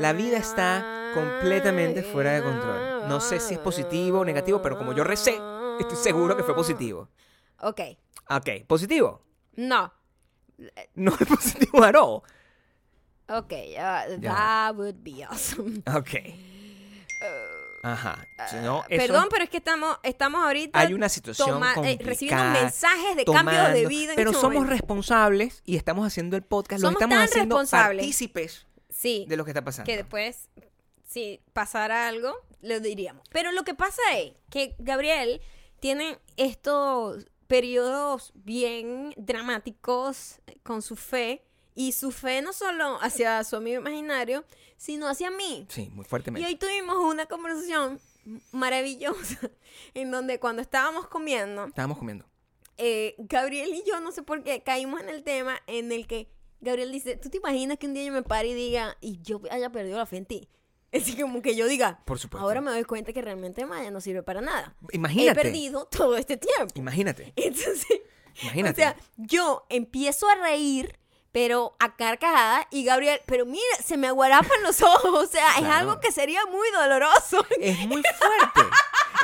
La 0.00 0.12
vida 0.12 0.38
está 0.38 1.12
completamente 1.14 2.02
fuera 2.02 2.32
de 2.32 2.42
control. 2.42 3.08
No 3.08 3.20
sé 3.20 3.38
si 3.40 3.54
es 3.54 3.60
positivo 3.60 4.20
o 4.20 4.24
negativo, 4.24 4.60
pero 4.60 4.76
como 4.76 4.92
yo 4.92 5.04
recé, 5.04 5.38
estoy 5.78 5.96
seguro 5.96 6.36
que 6.36 6.42
fue 6.42 6.54
positivo. 6.54 7.08
Ok. 7.60 7.80
Ok, 8.30 8.48
positivo. 8.66 9.24
No. 9.54 9.92
No 10.94 11.12
es 11.18 11.26
positivo 11.28 11.82
at 11.84 11.94
all. 11.94 12.22
Ok, 13.28 13.52
that 14.22 14.74
would 14.76 14.96
be 15.02 15.22
awesome. 15.24 15.82
Ok. 15.94 16.10
Ajá. 17.84 18.26
Si 18.50 18.56
no, 18.56 18.84
eso- 18.88 19.06
Perdón, 19.06 19.28
pero 19.30 19.44
es 19.44 19.50
que 19.50 19.58
estamos, 19.58 19.98
estamos 20.02 20.42
ahorita 20.44 20.78
hay 20.80 20.94
una 20.94 21.08
situación 21.08 21.48
toma- 21.50 21.74
eh, 21.84 21.98
recibiendo 22.00 22.44
mensajes 22.60 23.16
de 23.16 23.24
cambio 23.24 23.54
de 23.54 23.64
tomando- 23.82 23.88
vida. 23.88 24.10
en 24.12 24.16
pero 24.16 24.30
este 24.30 24.40
somos 24.40 24.54
momento. 24.54 24.72
responsables 24.72 25.62
y 25.64 25.76
estamos 25.76 26.06
haciendo 26.06 26.36
el 26.36 26.42
podcast. 26.42 26.80
Lo 26.82 26.88
Somos 26.88 27.00
estamos 27.02 27.16
tan 27.16 27.24
haciendo 27.28 27.56
responsables. 27.56 28.02
partícipes 28.02 28.66
Sí. 28.90 29.26
de 29.28 29.36
lo 29.36 29.44
que 29.44 29.50
está 29.50 29.62
pasando. 29.62 29.86
que 29.86 29.96
después, 29.98 30.48
si 31.06 31.40
pasara 31.52 32.08
algo, 32.08 32.34
lo 32.62 32.80
diríamos. 32.80 33.22
Pero 33.30 33.52
lo 33.52 33.64
que 33.64 33.74
pasa 33.74 34.00
es 34.16 34.32
que 34.50 34.74
Gabriel 34.78 35.40
tiene 35.80 36.18
estos 36.38 37.26
periodos 37.46 38.32
bien 38.34 39.12
dramáticos 39.18 40.40
con 40.62 40.80
su 40.82 40.96
fe. 40.96 41.44
Y 41.76 41.90
su 41.92 42.12
fe 42.12 42.40
no 42.40 42.52
solo 42.52 42.98
hacia 43.02 43.42
su 43.42 43.56
amigo 43.56 43.80
imaginario, 43.80 44.44
sino 44.84 45.08
hacia 45.08 45.30
mí. 45.30 45.66
Sí, 45.70 45.88
muy 45.94 46.04
Y 46.04 46.08
fuertemente. 46.08 46.46
hoy 46.46 46.56
tuvimos 46.56 46.96
una 46.98 47.24
conversación 47.26 47.98
maravillosa 48.52 49.38
en 49.94 50.10
donde 50.10 50.38
cuando 50.38 50.62
estábamos 50.62 51.06
comiendo, 51.08 51.66
Estábamos 51.66 51.98
comiendo. 51.98 52.26
eh, 52.76 53.14
Gabriel 53.18 53.70
y 53.74 53.82
yo, 53.88 54.00
no 54.00 54.12
sé 54.12 54.22
por 54.22 54.42
qué, 54.42 54.62
caímos 54.62 55.00
en 55.00 55.08
el 55.08 55.22
tema 55.22 55.58
en 55.66 55.90
el 55.92 56.06
que 56.06 56.28
Gabriel 56.60 56.92
dice, 56.92 57.16
¿tú 57.16 57.28
te 57.30 57.38
imaginas 57.38 57.78
que 57.78 57.86
un 57.86 57.94
día 57.94 58.04
yo 58.04 58.12
me 58.12 58.22
pare 58.22 58.48
y 58.48 58.54
diga, 58.54 58.96
y 59.00 59.20
yo 59.22 59.40
haya 59.50 59.70
perdido 59.70 59.96
la 59.98 60.06
fe 60.06 60.16
en 60.18 60.26
ti? 60.26 60.48
Así 60.92 61.16
como 61.16 61.42
que 61.42 61.56
yo 61.56 61.66
diga, 61.66 62.00
Por 62.04 62.18
supuesto. 62.18 62.44
ahora 62.46 62.60
me 62.60 62.70
doy 62.70 62.84
cuenta 62.84 63.12
que 63.12 63.20
realmente 63.22 63.64
Maya 63.66 63.90
no 63.90 64.00
sirve 64.00 64.22
para 64.22 64.40
nada. 64.40 64.76
Imagínate. 64.92 65.40
He 65.40 65.42
perdido 65.42 65.86
todo 65.86 66.16
este 66.16 66.36
tiempo. 66.36 66.72
Imagínate. 66.76 67.32
Entonces, 67.36 67.86
Imagínate. 68.42 68.72
o 68.72 68.76
sea, 68.76 68.96
yo 69.16 69.66
empiezo 69.70 70.28
a 70.28 70.34
reír, 70.36 70.98
pero 71.34 71.74
a 71.80 71.96
carcajada, 71.96 72.64
y 72.70 72.84
Gabriel, 72.84 73.20
pero 73.26 73.44
mira, 73.44 73.64
se 73.84 73.96
me 73.96 74.06
aguarapan 74.06 74.62
los 74.62 74.80
ojos, 74.82 75.24
o 75.24 75.26
sea, 75.26 75.58
es 75.58 75.64
algo 75.64 75.98
que 75.98 76.12
sería 76.12 76.46
muy 76.46 76.70
doloroso. 76.70 77.44
es 77.60 77.76
muy 77.88 78.04
fuerte. 78.16 78.60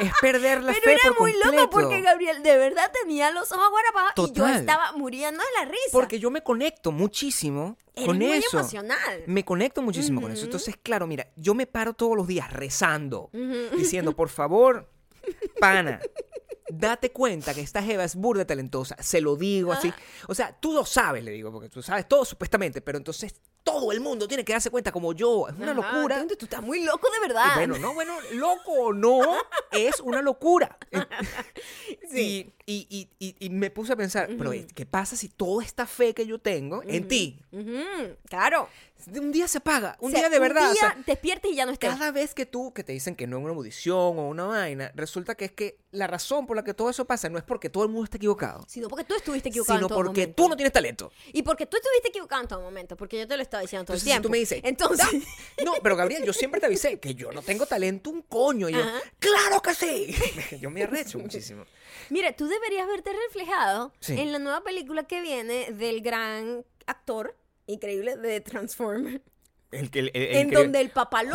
es 0.03 0.13
perder 0.21 0.61
la 0.65 0.73
Pero 0.73 0.85
fe 0.85 0.93
era 0.95 1.09
por 1.15 1.21
muy 1.21 1.33
completo. 1.35 1.57
loco 1.57 1.71
porque 1.71 2.01
Gabriel 2.01 2.43
de 2.43 2.57
verdad 2.57 2.91
tenía 3.01 3.31
los 3.31 3.53
ojos 3.53 3.65
aguarapados 3.65 4.29
y 4.29 4.33
yo 4.33 4.49
estaba 4.49 4.91
muriendo 4.93 5.41
de 5.41 5.51
la 5.61 5.71
risa. 5.71 5.91
Porque 5.93 6.19
yo 6.19 6.33
me 6.33 6.43
conecto 6.43 6.91
muchísimo 6.91 7.77
Eres 7.95 8.07
con 8.09 8.19
muy 8.19 8.33
eso. 8.33 8.59
emocional. 8.59 9.23
Me 9.29 9.45
conecto 9.45 9.81
muchísimo 9.81 10.21
con 10.21 10.33
eso. 10.33 10.47
Entonces, 10.47 10.75
claro, 10.83 11.07
mira, 11.07 11.29
yo 11.37 11.55
me 11.55 11.69
paro 11.69 11.93
todos 11.95 12.17
los 12.17 12.27
días 12.27 12.53
rezando, 12.53 13.31
diciendo, 13.77 14.17
por 14.17 14.31
favor, 14.31 14.91
pana, 15.61 16.01
date 16.73 17.11
cuenta 17.13 17.55
que 17.55 17.61
esta 17.61 17.83
jeva 17.83 18.05
es 18.05 18.15
burda 18.17 18.45
talentosa. 18.45 18.97
Se 19.01 19.21
lo 19.21 19.37
digo 19.37 19.73
así. 19.73 19.93
O 20.29 20.35
sea, 20.35 20.53
tú 20.59 20.73
lo 20.73 20.85
sabes, 20.85 21.25
le 21.25 21.31
digo, 21.33 21.53
porque 21.53 21.69
tú 21.69 21.83
sabes 21.83 22.09
todo 22.09 22.25
supuestamente, 22.25 22.81
pero 22.81 22.99
entonces 22.99 23.35
todo 23.63 23.93
el 23.93 24.01
mundo 24.01 24.27
tiene 24.27 24.45
que 24.45 24.53
darse 24.53 24.71
cuenta 24.71 24.91
como 24.91 25.13
yo. 25.13 25.47
Es 25.49 25.55
una 25.57 25.73
Ajá, 25.73 25.75
locura. 25.75 26.15
entonces 26.17 26.39
Tú 26.39 26.47
estás 26.47 26.63
muy 26.63 26.83
loco 26.85 27.09
de 27.11 27.19
Y 27.19 27.29
verdad. 27.29 27.55
Bueno, 27.57 27.79
no, 27.79 27.95
bueno, 27.95 28.15
loco 28.33 28.73
o 28.73 28.93
no, 28.93 29.21
es 29.71 30.01
una 30.01 30.23
locura. 30.23 30.77
Sí. 32.11 32.21
Y, 32.21 32.53
y- 32.73 32.87
y- 32.91 33.09
y- 33.19 33.35
y 33.47 33.51
me 33.51 33.71
puse 33.71 33.93
a 33.93 33.97
pensar, 33.97 34.29
pero 34.39 34.53
¿qué 34.75 34.87
pasa 34.87 35.17
si 35.17 35.29
toda 35.29 35.65
esta 35.65 35.87
fe 35.87 36.15
que 36.15 36.27
yo 36.27 36.39
tengo 36.39 36.83
en 36.85 37.09
ti, 37.09 37.39
claro. 38.29 38.69
un 39.07 39.33
día 39.33 39.49
se 39.49 39.59
apaga? 39.59 39.97
Un 40.01 40.09
O 40.09 40.11
sea, 40.11 40.21
día 40.21 40.29
de 40.31 40.39
verdad. 40.39 40.71
o 40.71 40.73
día 40.73 40.81
sea, 40.81 41.03
despiertas 41.07 41.51
y 41.51 41.55
ya 41.57 41.65
no 41.67 41.73
estás. 41.73 41.95
cada 41.99 42.11
vez 42.13 42.35
que 42.35 42.45
tú, 42.47 42.73
que 42.75 42.85
te 42.85 42.93
dicen 42.93 43.17
que 43.17 43.27
no 43.27 43.39
es 43.39 43.45
una 43.45 43.53
audición 43.55 44.19
o 44.19 44.29
una 44.29 44.45
vaina, 44.45 44.93
resulta 44.95 45.35
que 45.35 45.47
es 45.47 45.53
que 45.53 45.79
la 45.91 46.07
razón 46.07 46.47
por 46.47 46.55
la 46.57 46.63
que 46.63 46.75
todo 46.75 46.91
eso 46.91 47.05
pasa 47.07 47.29
no 47.29 47.39
es 47.39 47.45
porque 47.45 47.69
todo 47.71 47.83
el 47.85 47.89
mundo 47.91 48.05
está 48.05 48.19
equivocado, 48.19 48.65
Sino 48.69 48.89
porque 48.89 49.05
tú 49.05 49.15
estuviste 49.15 49.49
equivocado 49.49 49.79
sino 49.79 49.87
en 49.87 49.89
todo 49.89 49.99
porque 50.05 50.21
momento. 50.21 50.43
tú 50.43 50.49
no 50.49 50.57
tienes 50.57 50.73
talento. 50.73 51.11
Y 51.33 51.43
porque 51.43 51.67
tú 51.67 51.77
estuviste 51.79 52.09
equivocado 52.11 52.43
en 52.43 52.49
todo 52.49 52.61
momento, 52.61 52.97
porque 52.97 53.19
yo 53.19 53.27
te 53.27 53.37
lo 53.37 53.43
estaba 53.43 53.63
diciendo 53.63 53.85
todo 53.87 53.95
Entonces, 53.97 54.07
el 54.07 54.09
si 54.09 54.13
tiempo. 54.13 54.29
tú 54.29 54.31
me 54.31 54.39
dices, 54.39 54.61
Entonces, 54.65 55.07
No, 55.65 55.73
pero 55.83 55.97
Gabriel, 55.97 56.23
yo 56.25 56.33
siempre 56.33 56.61
te 56.61 56.67
avisé 56.67 57.01
que 57.01 57.15
yo 57.15 57.33
no 57.33 57.43
tengo 57.43 57.67
talento 57.67 58.11
un 58.11 58.23
coño. 58.23 58.69
Y 58.69 58.75
yo. 58.75 58.81
¡claro 59.19 59.61
que 59.63 59.75
sí! 59.75 60.15
yo 60.61 60.71
me 60.71 60.83
arrecho 60.85 61.19
muchísimo. 61.19 61.65
Mira, 62.09 62.33
tú 62.33 62.47
deberías 62.49 62.87
verte 62.87 63.11
reflejado 63.27 63.93
Sí. 64.01 64.19
en 64.19 64.33
la 64.33 64.39
nueva 64.39 64.63
película 64.63 65.05
que 65.05 65.21
viene 65.21 65.71
del 65.73 66.01
gran 66.01 66.65
actor 66.87 67.37
increíble 67.67 68.17
de 68.17 68.41
Transformers. 68.41 69.21
El 69.71 69.89
que, 69.93 70.01
el- 70.01 70.11
el 70.15 70.37
en 70.37 70.51
donde 70.51 70.81
el 70.81 70.91
papá 70.91 71.23
lo, 71.23 71.33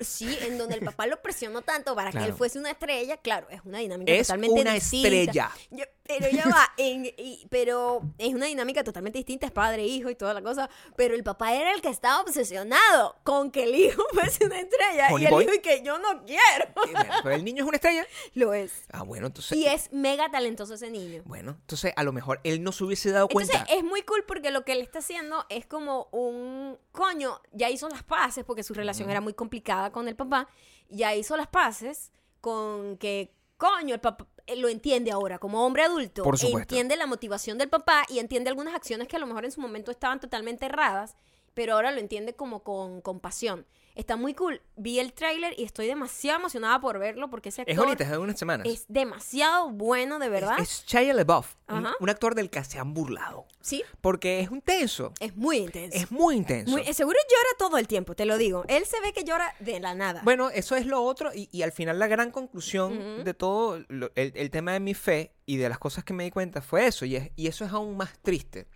sí, 0.00 0.34
en 0.42 0.56
donde 0.56 0.76
el 0.76 0.82
papá 0.82 1.06
lo 1.06 1.20
presionó 1.20 1.60
tanto 1.60 1.94
para 1.94 2.10
que 2.10 2.18
él 2.24 2.32
fuese 2.32 2.58
una 2.58 2.70
estrella, 2.70 3.18
claro, 3.18 3.48
es 3.50 3.60
una 3.66 3.78
dinámica 3.80 4.10
Es 4.12 4.28
totalmente 4.28 4.60
una 4.62 4.72
distinta. 4.72 5.08
estrella. 5.08 5.50
Yo- 5.70 5.84
pero 6.18 6.30
ya 6.30 6.48
va, 6.48 6.72
en- 6.76 7.06
y- 7.16 7.46
pero 7.50 8.02
es 8.18 8.34
una 8.34 8.46
dinámica 8.46 8.82
totalmente 8.84 9.18
distinta, 9.18 9.46
es 9.46 9.52
padre, 9.52 9.84
hijo 9.84 10.10
y 10.10 10.14
toda 10.14 10.34
la 10.34 10.42
cosa, 10.42 10.68
pero 10.96 11.14
el 11.14 11.22
papá 11.22 11.54
era 11.54 11.72
el 11.72 11.80
que 11.80 11.88
estaba 11.88 12.20
obsesionado 12.20 13.16
con 13.24 13.50
que 13.50 13.64
el 13.64 13.74
hijo 13.74 14.02
fuese 14.12 14.46
una 14.46 14.60
estrella 14.60 15.08
Honey 15.10 15.22
y 15.22 15.26
el 15.26 15.30
boy. 15.32 15.44
hijo 15.44 15.54
y 15.54 15.60
que 15.60 15.82
yo 15.82 15.98
no 15.98 16.24
quiero. 16.24 16.64
Eh, 16.88 17.08
pero 17.22 17.34
el 17.34 17.44
niño 17.44 17.62
es 17.64 17.68
una 17.68 17.76
estrella. 17.76 18.06
Lo 18.34 18.54
es. 18.54 18.84
Ah, 18.92 19.02
bueno, 19.02 19.26
entonces. 19.28 19.56
Y 19.56 19.66
es 19.66 19.92
mega 19.92 20.30
talentoso 20.30 20.74
ese 20.74 20.90
niño. 20.90 21.22
Bueno, 21.26 21.52
entonces 21.60 21.92
a 21.96 22.02
lo 22.04 22.12
mejor 22.12 22.40
él 22.44 22.62
no 22.62 22.72
se 22.72 22.84
hubiese 22.84 23.10
dado 23.10 23.28
Entonces 23.30 23.56
cuenta. 23.56 23.72
es 23.74 23.84
muy 23.84 24.02
cool 24.02 24.24
porque 24.26 24.50
lo 24.50 24.64
que 24.64 24.72
él 24.72 24.80
está 24.80 24.98
haciendo 25.00 25.44
es 25.48 25.66
como 25.66 26.08
un 26.12 26.78
coño, 26.92 27.40
ya 27.52 27.70
hizo 27.70 27.88
las 27.88 28.02
paces 28.02 28.44
porque 28.44 28.62
su 28.62 28.74
relación 28.74 29.10
era 29.10 29.20
muy 29.20 29.34
complicada 29.34 29.90
con 29.92 30.08
el 30.08 30.16
papá, 30.16 30.48
ya 30.88 31.14
hizo 31.14 31.36
las 31.36 31.46
paces 31.48 32.10
con 32.40 32.96
que 32.96 33.32
coño, 33.56 33.94
el 33.94 34.00
papá 34.00 34.26
lo 34.56 34.68
entiende 34.68 35.10
ahora 35.10 35.38
como 35.38 35.64
hombre 35.64 35.82
adulto, 35.82 36.22
Por 36.22 36.38
supuesto. 36.38 36.74
entiende 36.74 36.96
la 36.96 37.06
motivación 37.06 37.58
del 37.58 37.68
papá 37.68 38.04
y 38.08 38.18
entiende 38.18 38.50
algunas 38.50 38.74
acciones 38.74 39.08
que 39.08 39.16
a 39.16 39.18
lo 39.18 39.26
mejor 39.26 39.44
en 39.44 39.52
su 39.52 39.60
momento 39.60 39.90
estaban 39.90 40.20
totalmente 40.20 40.66
erradas, 40.66 41.16
pero 41.54 41.74
ahora 41.74 41.90
lo 41.90 42.00
entiende 42.00 42.34
como 42.34 42.62
con 42.62 43.00
compasión. 43.00 43.66
Está 44.00 44.16
muy 44.16 44.32
cool. 44.32 44.62
Vi 44.76 44.98
el 44.98 45.12
tráiler 45.12 45.52
y 45.58 45.64
estoy 45.64 45.86
demasiado 45.86 46.38
emocionada 46.40 46.80
por 46.80 46.98
verlo 46.98 47.28
porque 47.28 47.50
ese 47.50 47.60
actor 47.60 47.72
es 47.74 47.78
ahorita, 47.78 48.04
es 48.04 48.10
de 48.10 48.16
unas 48.18 48.38
semanas. 48.38 48.66
es 48.66 48.86
demasiado 48.88 49.68
bueno, 49.70 50.18
de 50.18 50.30
verdad. 50.30 50.58
Es, 50.58 50.80
es 50.80 50.86
Shia 50.86 51.12
LaBeouf, 51.12 51.54
un, 51.68 52.08
actor 52.08 52.34
del 52.34 52.48
que 52.48 52.64
se 52.64 52.78
han 52.78 52.94
burlado. 52.94 53.44
sí, 53.60 53.82
Porque 54.00 54.40
es 54.40 54.48
un 54.50 54.62
tenso. 54.62 55.12
es 55.20 55.36
muy 55.36 55.58
intenso. 55.58 55.98
Es 55.98 56.10
muy 56.10 56.34
intenso. 56.36 56.72
Muy- 56.72 56.80
eh, 56.80 56.94
seguro 56.94 57.18
llora 57.28 57.48
todo 57.58 57.76
el 57.76 57.86
tiempo, 57.86 58.14
te 58.16 58.24
lo 58.24 58.38
digo. 58.38 58.64
Él 58.68 58.86
se 58.86 58.98
ve 59.02 59.12
que 59.12 59.22
llora 59.22 59.54
de 59.60 59.78
la 59.80 59.94
nada. 59.94 60.22
Bueno, 60.24 60.48
eso 60.48 60.76
es 60.76 60.86
lo 60.86 61.02
otro. 61.02 61.30
Y, 61.34 61.50
y 61.52 61.60
al 61.60 61.72
final 61.72 61.98
la 61.98 62.06
gran 62.06 62.30
conclusión 62.30 63.22
de 63.22 63.34
todo 63.34 63.84
lo- 63.88 64.10
el, 64.14 64.32
el 64.34 64.50
tema 64.50 64.72
de 64.72 64.80
mi 64.80 64.94
fe 64.94 65.34
y 65.44 65.58
de 65.58 65.68
las 65.68 65.78
cosas 65.78 66.04
que 66.04 66.14
me 66.14 66.24
di 66.24 66.30
cuenta 66.30 66.62
fue 66.62 66.86
eso. 66.86 67.04
Y, 67.04 67.16
es- 67.16 67.30
y 67.36 67.48
eso 67.48 67.66
es 67.66 67.72
aún 67.72 67.98
más 67.98 68.18
triste. 68.22 68.66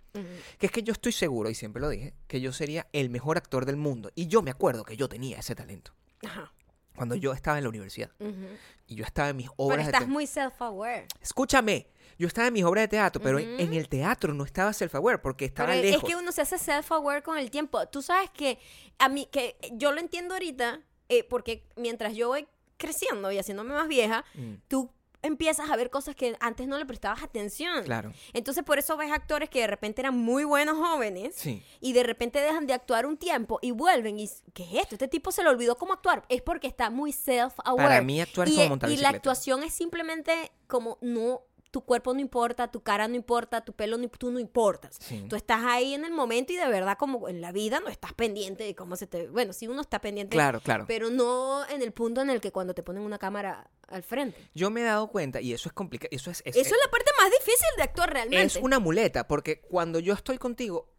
Que 0.57 0.65
es 0.67 0.71
que 0.71 0.83
yo 0.83 0.93
estoy 0.93 1.11
seguro, 1.11 1.49
y 1.49 1.55
siempre 1.55 1.81
lo 1.81 1.89
dije, 1.89 2.13
que 2.27 2.39
yo 2.41 2.51
sería 2.53 2.87
el 2.93 3.09
mejor 3.09 3.37
actor 3.37 3.65
del 3.65 3.75
mundo. 3.77 4.11
Y 4.15 4.27
yo 4.27 4.41
me 4.41 4.51
acuerdo 4.51 4.83
que 4.83 4.95
yo 4.97 5.07
tenía 5.09 5.39
ese 5.39 5.55
talento. 5.55 5.93
Ajá. 6.25 6.51
Cuando 6.95 7.15
yo 7.15 7.33
estaba 7.33 7.57
en 7.57 7.63
la 7.65 7.69
universidad. 7.69 8.09
Ujú. 8.19 8.47
Y 8.87 8.95
yo 8.95 9.03
estaba 9.03 9.29
en 9.29 9.35
mis 9.37 9.47
Pero 9.49 9.55
obras 9.57 9.77
de 9.79 9.83
estás 9.83 9.99
teatro. 10.01 10.13
muy 10.13 10.25
self-aware. 10.27 11.07
Escúchame, 11.21 11.87
yo 12.17 12.27
estaba 12.27 12.47
en 12.47 12.53
mis 12.53 12.63
obras 12.63 12.83
de 12.83 12.87
teatro, 12.87 13.21
pero 13.21 13.37
en- 13.39 13.59
en 13.59 13.73
el 13.73 13.89
teatro 13.89 14.33
no 14.33 14.45
estaba 14.45 14.71
self-aware 14.71 15.19
porque 15.21 15.43
estaba 15.45 15.69
Pero 15.71 15.81
lejos. 15.81 16.03
es 16.03 16.09
que 16.09 16.15
uno 16.15 16.31
se 16.31 16.41
hace 16.41 16.55
self-aware 16.57 17.21
con 17.21 17.37
el 17.37 17.51
tiempo. 17.51 17.85
Tú 17.87 18.01
sabes 18.01 18.29
que 18.29 18.59
a 18.99 19.09
mí, 19.09 19.27
que 19.29 19.57
yo 19.73 19.91
lo 19.91 19.99
entiendo 19.99 20.35
ahorita, 20.35 20.79
eh, 21.09 21.25
porque 21.25 21.67
mientras 21.75 22.15
yo 22.15 22.29
voy 22.29 22.47
creciendo 22.77 23.29
y 23.31 23.39
haciéndome 23.39 23.73
más 23.73 23.87
vieja, 23.89 24.23
Mm. 24.35 24.53
tú 24.69 24.89
empiezas 25.25 25.69
a 25.69 25.75
ver 25.75 25.89
cosas 25.89 26.15
que 26.15 26.35
antes 26.39 26.67
no 26.67 26.77
le 26.77 26.85
prestabas 26.85 27.23
atención. 27.23 27.83
Claro. 27.83 28.11
Entonces 28.33 28.63
por 28.63 28.79
eso 28.79 28.95
ves 28.97 29.11
actores 29.11 29.49
que 29.49 29.61
de 29.61 29.67
repente 29.67 30.01
eran 30.01 30.17
muy 30.17 30.43
buenos 30.43 30.77
jóvenes 30.77 31.35
Sí. 31.35 31.63
y 31.81 31.93
de 31.93 32.03
repente 32.03 32.39
dejan 32.41 32.67
de 32.67 32.73
actuar 32.73 33.05
un 33.05 33.17
tiempo 33.17 33.59
y 33.61 33.71
vuelven 33.71 34.19
y 34.19 34.29
¿qué 34.53 34.63
es 34.63 34.73
esto? 34.83 34.95
Este 34.95 35.07
tipo 35.07 35.31
se 35.31 35.43
le 35.43 35.49
olvidó 35.49 35.77
cómo 35.77 35.93
actuar. 35.93 36.23
Es 36.29 36.41
porque 36.41 36.67
está 36.67 36.89
muy 36.89 37.11
self-aware. 37.11 37.75
Para 37.87 38.01
mí 38.01 38.21
actuar 38.21 38.47
es 38.47 38.55
como 38.55 38.69
montar 38.69 38.89
y 38.89 38.97
la 38.97 39.09
actuación 39.09 39.63
es 39.63 39.73
simplemente 39.73 40.51
como 40.67 40.97
no 41.01 41.41
tu 41.75 41.81
cuerpo 41.81 42.13
no 42.13 42.21
importa, 42.21 42.71
tu 42.71 42.81
cara 42.83 43.05
no 43.09 43.15
importa, 43.15 43.59
tu 43.65 43.73
pelo 43.73 43.97
no, 43.97 44.07
tú 44.07 44.31
no 44.31 44.39
importas. 44.39 44.95
Sí. 44.97 45.25
Tú 45.27 45.35
estás 45.35 45.59
ahí 45.65 45.93
en 45.93 46.05
el 46.05 46.13
momento 46.13 46.53
y 46.53 46.55
de 46.55 46.65
verdad 46.69 46.97
como 46.97 47.27
en 47.27 47.41
la 47.41 47.51
vida 47.51 47.81
no 47.81 47.89
estás 47.89 48.13
pendiente 48.13 48.63
de 48.63 48.73
cómo 48.75 48.95
se 48.95 49.07
te. 49.07 49.27
Bueno, 49.27 49.51
sí 49.51 49.67
uno 49.67 49.81
está 49.81 49.99
pendiente, 49.99 50.37
Claro, 50.37 50.61
claro. 50.61 50.85
pero 50.87 51.09
no 51.09 51.67
en 51.67 51.81
el 51.81 51.91
punto 51.91 52.21
en 52.21 52.29
el 52.29 52.39
que 52.39 52.53
cuando 52.53 52.73
te 52.73 52.81
ponen 52.81 53.03
una 53.03 53.17
cámara 53.17 53.69
al 53.89 54.03
frente. 54.03 54.39
Yo 54.53 54.69
me 54.69 54.81
he 54.81 54.83
dado 54.85 55.07
cuenta, 55.07 55.41
y 55.41 55.51
eso 55.51 55.67
es 55.67 55.73
complicado, 55.73 56.07
eso 56.13 56.31
es, 56.31 56.41
es- 56.45 56.55
Eso 56.55 56.73
es 56.75 56.81
la 56.81 56.89
parte 56.89 57.11
más 57.19 57.29
difícil 57.29 57.67
de 57.75 57.83
actuar 57.83 58.13
realmente. 58.13 58.45
es 58.45 58.55
una 58.63 58.79
muleta, 58.79 59.27
porque 59.27 59.59
cuando 59.59 59.99
yo 59.99 60.13
estoy 60.13 60.37
contigo, 60.37 60.93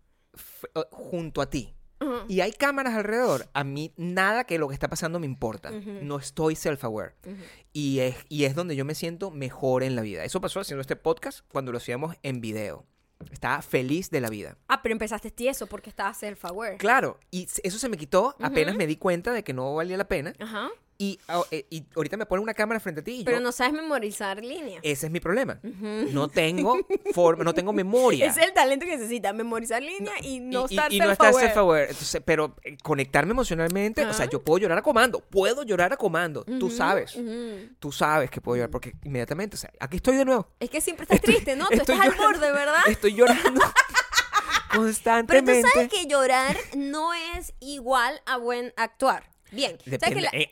eh, 0.75 0.83
junto 0.91 1.41
a 1.41 1.49
ti, 1.49 1.75
Y 2.29 2.41
hay 2.41 2.53
cámaras 2.53 2.95
alrededor, 2.95 3.49
a 3.53 3.65
mí 3.65 3.93
nada 3.97 4.45
que 4.45 4.59
lo 4.59 4.69
que 4.69 4.75
está 4.75 4.89
pasando 4.89 5.19
me 5.19 5.27
importa. 5.27 5.71
No 5.71 6.19
estoy 6.19 6.55
self-aware. 6.55 7.15
Y 7.73 8.01
es, 8.01 8.17
y 8.29 8.45
es 8.45 8.55
donde 8.55 8.77
yo 8.77 8.85
me 8.85 8.95
siento 8.95 9.31
mejor 9.31 9.83
en 9.83 9.97
la 9.97 10.03
vida. 10.03 10.25
Eso 10.25 10.41
pasó 10.41 10.61
haciendo 10.61 10.81
este 10.81 10.97
podcast 10.97 11.41
cuando 11.53 11.73
lo 11.73 11.79
hacíamos 11.79 12.17
en 12.23 12.41
video. 12.41 12.85
Estaba 13.31 13.63
feliz 13.63 14.11
de 14.11 14.21
la 14.21 14.29
vida. 14.29 14.59
Ah, 14.69 14.83
pero 14.83 14.93
empezaste 14.93 15.31
tieso 15.31 15.67
porque 15.67 15.89
estabas 15.91 16.23
self-aware. 16.23 16.77
Claro, 16.77 17.19
y 17.31 17.49
eso 17.63 17.79
se 17.79 17.89
me 17.89 17.97
quitó 17.97 18.37
apenas 18.41 18.77
me 18.77 18.87
di 18.87 18.97
cuenta 18.97 19.33
de 19.33 19.43
que 19.43 19.55
no 19.55 19.75
valía 19.75 19.97
la 19.97 20.07
pena. 20.09 20.35
Ajá. 20.39 20.69
Y, 20.99 21.19
ah, 21.29 21.43
eh, 21.51 21.67
y 21.69 21.85
ahorita 21.95 22.17
me 22.17 22.25
ponen 22.25 22.43
una 22.43 22.55
cámara 22.55 22.81
frente 22.81 23.03
a 23.03 23.05
ti 23.05 23.21
y 23.21 23.25
Pero 23.25 23.37
yo- 23.37 23.43
no 23.43 23.53
sabes 23.53 23.75
memorizar 23.75 24.43
líneas. 24.43 24.81
ese 24.83 25.07
es 25.07 25.13
mi 25.13 25.21
problema. 25.21 25.61
No 25.63 26.29
tengo 26.29 26.75
forma, 27.13 27.45
no 27.45 27.53
tengo 27.53 27.73
memoria. 27.73 28.27
Es 28.31 28.37
el 28.39 28.53
talento 28.55 28.87
que 28.87 28.97
necesitas, 28.97 29.35
memorizar 29.35 29.83
líneas 29.83 30.15
y 30.23 30.41
no 30.41 30.63
y, 30.69 30.75
y- 30.75 30.77
estar 30.77 30.93
y 30.93 30.99
no 30.99 31.11
estar 31.11 31.35
self-aware. 31.35 32.23
pero 32.25 32.57
eh, 32.63 32.77
conectarme 32.83 33.33
emocionalmente, 33.33 34.05
o 34.07 34.15
sea, 34.15 34.27
yo 34.27 34.43
puedo 34.43 34.59
llorar 34.59 34.79
a 34.79 34.83
comando, 34.83 35.21
puedo 35.21 35.63
llorar 35.65 35.93
a 35.93 35.97
comando, 35.97 36.45
tú 36.45 36.71
sabes, 36.71 37.19
tú 37.79 37.93
sabes 37.93 38.31
que 38.31 38.41
puedo 38.41 38.57
llorar 38.57 38.71
porque 38.71 38.95
inmediatamente, 39.05 39.57
o 39.57 39.59
sea, 39.59 39.71
aquí 39.81 39.97
estoy 39.97 40.17
de 40.17 40.25
nuevo. 40.25 40.49
Es 40.61 40.71
que 40.71 40.81
siempre 40.81 41.05
estás 41.05 41.21
triste, 41.21 41.57
¿no? 41.57 41.67
Tú 41.69 41.75
estás 41.75 42.01
al 42.01 42.15
borde, 42.15 42.51
¿verdad? 42.53 42.81
Estoy 42.89 43.15
llorando 43.15 43.61
Pero 44.71 44.81
tú 44.81 44.85
constantemente. 44.85 45.69
sabes 45.73 45.89
que 45.89 46.07
llorar 46.07 46.57
no 46.77 47.13
es 47.15 47.55
igual 47.61 48.21
a 48.27 48.37
buen 48.37 48.73
actuar. 48.77 49.31
Bien. 49.57 49.73
¿sabes 49.73 49.85
que 49.85 49.91
Depende, 49.91 50.21
la- 50.23 50.31
en, 50.33 50.49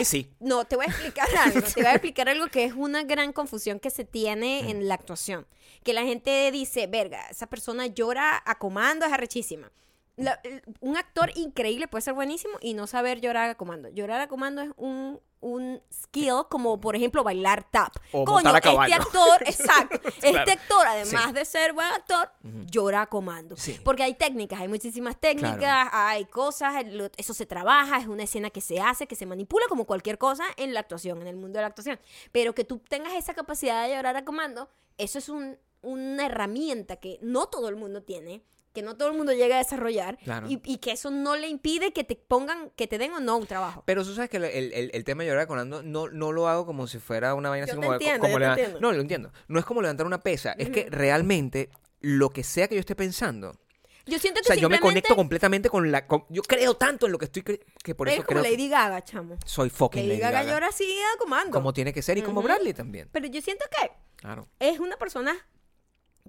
a- 0.00 0.04
sí. 0.04 0.30
No, 0.40 0.64
te 0.64 0.76
voy 0.76 0.86
a 0.86 0.88
explicar 0.88 1.28
algo. 1.44 1.60
Te 1.60 1.80
voy 1.82 1.86
a 1.90 1.92
explicar 1.92 2.28
algo 2.28 2.46
que 2.46 2.64
es 2.64 2.72
una 2.74 3.02
gran 3.02 3.32
confusión 3.32 3.78
que 3.80 3.90
se 3.90 4.04
tiene 4.04 4.62
Mm. 4.64 4.68
en 4.70 4.88
la 4.88 4.94
actuación. 4.94 5.46
Que 5.84 5.92
la 5.92 6.02
gente 6.02 6.50
dice, 6.50 6.86
verga, 6.86 7.26
esa 7.30 7.46
persona 7.48 7.86
llora 7.86 8.42
a 8.46 8.58
comando, 8.58 9.04
es 9.06 9.12
arrechísima. 9.12 9.70
La- 10.18 10.40
un 10.80 10.96
actor 10.96 11.30
increíble 11.36 11.88
puede 11.88 12.02
ser 12.02 12.14
buenísimo 12.14 12.54
y 12.60 12.74
no 12.74 12.86
saber 12.86 13.20
llorar 13.20 13.48
a 13.50 13.54
comando. 13.54 13.88
Llorar 13.88 14.20
a 14.20 14.26
comando 14.28 14.60
es 14.62 14.70
un, 14.76 15.20
un 15.40 15.80
skill 15.92 16.42
como, 16.50 16.80
por 16.80 16.96
ejemplo, 16.96 17.22
bailar 17.22 17.70
tap. 17.70 17.94
O 18.12 18.24
Coño, 18.24 18.50
a 18.50 18.58
este 18.58 18.94
actor, 18.94 19.42
exacto. 19.46 20.00
Claro. 20.00 20.38
Este 20.38 20.52
actor, 20.52 20.86
además 20.86 21.26
Sí. 21.28 21.32
de 21.32 21.44
ser 21.44 21.72
buen 21.72 21.86
actor, 21.86 22.30
llora 22.66 23.02
a 23.02 23.06
comando. 23.06 23.56
Sí. 23.56 23.78
Porque 23.84 24.02
hay 24.02 24.14
técnicas, 24.14 24.60
hay 24.60 24.66
muchísimas 24.68 25.16
técnicas, 25.20 25.88
hay 25.92 26.24
cosas, 26.24 26.74
eso 27.16 27.32
se 27.34 27.46
trabaja, 27.46 27.98
es 27.98 28.08
una 28.08 28.24
escena 28.24 28.50
que 28.50 28.60
se 28.60 28.80
hace, 28.80 29.06
que 29.06 29.14
se 29.14 29.24
manipula 29.26 29.66
como 29.68 29.84
cualquier 29.86 30.18
cosa 30.18 30.44
en 30.56 30.74
la 30.74 30.80
actuación, 30.80 31.22
en 31.22 31.28
el 31.28 31.36
mundo 31.36 31.58
de 31.58 31.62
la 31.62 31.68
actuación. 31.68 32.00
Pero 32.32 32.54
que 32.54 32.64
tú 32.64 32.78
tengas 32.80 33.12
esa 33.14 33.34
capacidad 33.34 33.86
de 33.86 33.94
llorar 33.94 34.16
a 34.16 34.24
comando, 34.24 34.68
eso 34.96 35.18
es 35.18 35.28
un- 35.28 35.56
una 35.80 36.26
herramienta 36.26 36.96
que 36.96 37.18
no 37.22 37.46
todo 37.46 37.68
el 37.68 37.76
mundo 37.76 38.02
tiene, 38.02 38.42
que 38.78 38.82
no 38.84 38.96
todo 38.96 39.08
el 39.10 39.16
mundo 39.16 39.32
llega 39.32 39.56
a 39.56 39.58
desarrollar 39.58 40.18
Claro. 40.18 40.46
y, 40.48 40.60
y 40.64 40.78
que 40.78 40.92
eso 40.92 41.10
no 41.10 41.36
le 41.36 41.48
impide 41.48 41.92
que 41.92 42.04
te 42.04 42.14
pongan, 42.16 42.70
que 42.76 42.86
te 42.86 42.98
den 42.98 43.12
o 43.12 43.20
no 43.20 43.36
un 43.36 43.46
trabajo. 43.46 43.82
Pero 43.86 44.04
tú 44.04 44.14
sabes 44.14 44.30
que 44.30 44.36
el, 44.38 44.44
el- 44.44 44.90
el 44.94 45.04
tema 45.04 45.22
de 45.24 45.30
llorar 45.30 45.46
con 45.46 45.58
Ando 45.58 45.82
no, 45.82 46.08
no 46.08 46.32
lo 46.32 46.48
hago 46.48 46.64
como 46.66 46.86
si 46.86 46.98
fuera 46.98 47.34
una 47.34 47.48
vaina 47.50 47.66
Yo 47.66 47.72
así 47.72 47.80
como, 47.80 47.92
entiendo, 47.94 48.20
como 48.26 48.38
yo 48.38 48.54
te. 48.54 48.80
No, 48.80 48.92
lo 48.92 49.00
entiendo. 49.00 49.32
No 49.48 49.58
es 49.58 49.64
como 49.64 49.82
levantar 49.82 50.06
una 50.06 50.20
pesa. 50.20 50.52
Es 50.58 50.70
que 50.70 50.88
realmente 50.90 51.70
lo 52.00 52.30
que 52.30 52.44
sea 52.44 52.68
que 52.68 52.74
yo 52.76 52.80
esté 52.80 52.94
pensando. 52.94 53.58
Yo 54.06 54.18
siento 54.18 54.40
O 54.40 54.42
que 54.42 54.46
sea, 54.54 54.56
yo 54.56 54.70
me 54.70 54.80
conecto 54.80 55.14
completamente 55.16 55.68
con 55.68 55.90
la. 55.92 56.06
con- 56.06 56.24
yo 56.30 56.40
creo 56.42 56.74
tanto 56.76 57.04
en 57.06 57.12
lo 57.12 57.18
que 57.18 57.26
estoy. 57.26 57.42
cre- 57.42 57.60
que 57.84 57.94
por 57.94 58.08
eso 58.08 58.24
como 58.24 58.40
creo. 58.40 58.50
Lady 58.52 58.68
Gaga, 58.68 59.04
chamo. 59.04 59.36
soy 59.44 59.68
fucking 59.68 60.00
Lady, 60.02 60.08
Lady, 60.12 60.20
Gaga, 60.22 60.38
Gaga. 60.44 60.52
llora 60.54 60.68
así 60.68 60.98
a 61.14 61.18
comando. 61.18 61.50
Como 61.50 61.72
tiene 61.74 61.92
que 61.92 62.00
ser 62.00 62.16
y 62.16 62.22
como. 62.22 62.40
Bradley 62.40 62.72
también. 62.72 63.08
Pero 63.12 63.26
yo 63.26 63.42
siento 63.42 63.64
que 63.70 63.90
Claro. 64.16 64.48
es 64.60 64.78
una 64.80 64.96
persona 64.96 65.36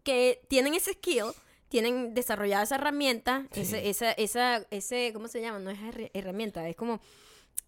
que 0.03 0.41
tienen 0.49 0.73
ese 0.73 0.93
skill, 0.93 1.25
tienen 1.69 2.13
desarrollada 2.13 2.63
esa 2.63 2.75
herramienta, 2.75 3.47
Sí. 3.51 3.61
ese, 3.61 3.89
esa, 3.89 4.11
esa, 4.13 4.67
ese, 4.71 5.11
¿cómo 5.13 5.27
se 5.27 5.39
llama? 5.41 5.59
No 5.59 5.69
es 5.69 5.79
her- 5.79 6.11
herramienta, 6.13 6.67
es 6.67 6.75
como 6.75 6.99